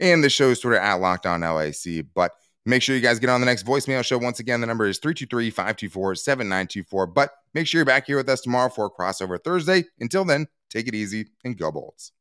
and 0.00 0.22
the 0.22 0.30
show's 0.30 0.60
Twitter 0.60 0.76
at 0.76 0.94
Locked 0.94 1.26
On 1.26 1.40
LAC. 1.40 2.04
But 2.14 2.32
make 2.66 2.82
sure 2.82 2.94
you 2.94 3.02
guys 3.02 3.18
get 3.18 3.30
on 3.30 3.40
the 3.40 3.46
next 3.46 3.64
voicemail 3.66 4.04
show. 4.04 4.18
Once 4.18 4.40
again, 4.40 4.60
the 4.60 4.66
number 4.66 4.86
is 4.86 4.98
323 4.98 5.50
524 5.50 6.14
7924. 6.14 7.06
But 7.06 7.30
make 7.54 7.66
sure 7.66 7.78
you're 7.78 7.86
back 7.86 8.06
here 8.06 8.16
with 8.16 8.28
us 8.28 8.40
tomorrow 8.40 8.68
for 8.68 8.86
a 8.86 8.90
crossover 8.90 9.42
Thursday. 9.42 9.84
Until 10.00 10.24
then, 10.24 10.46
take 10.70 10.88
it 10.88 10.94
easy 10.94 11.26
and 11.44 11.58
go 11.58 11.70
Bolts. 11.70 12.12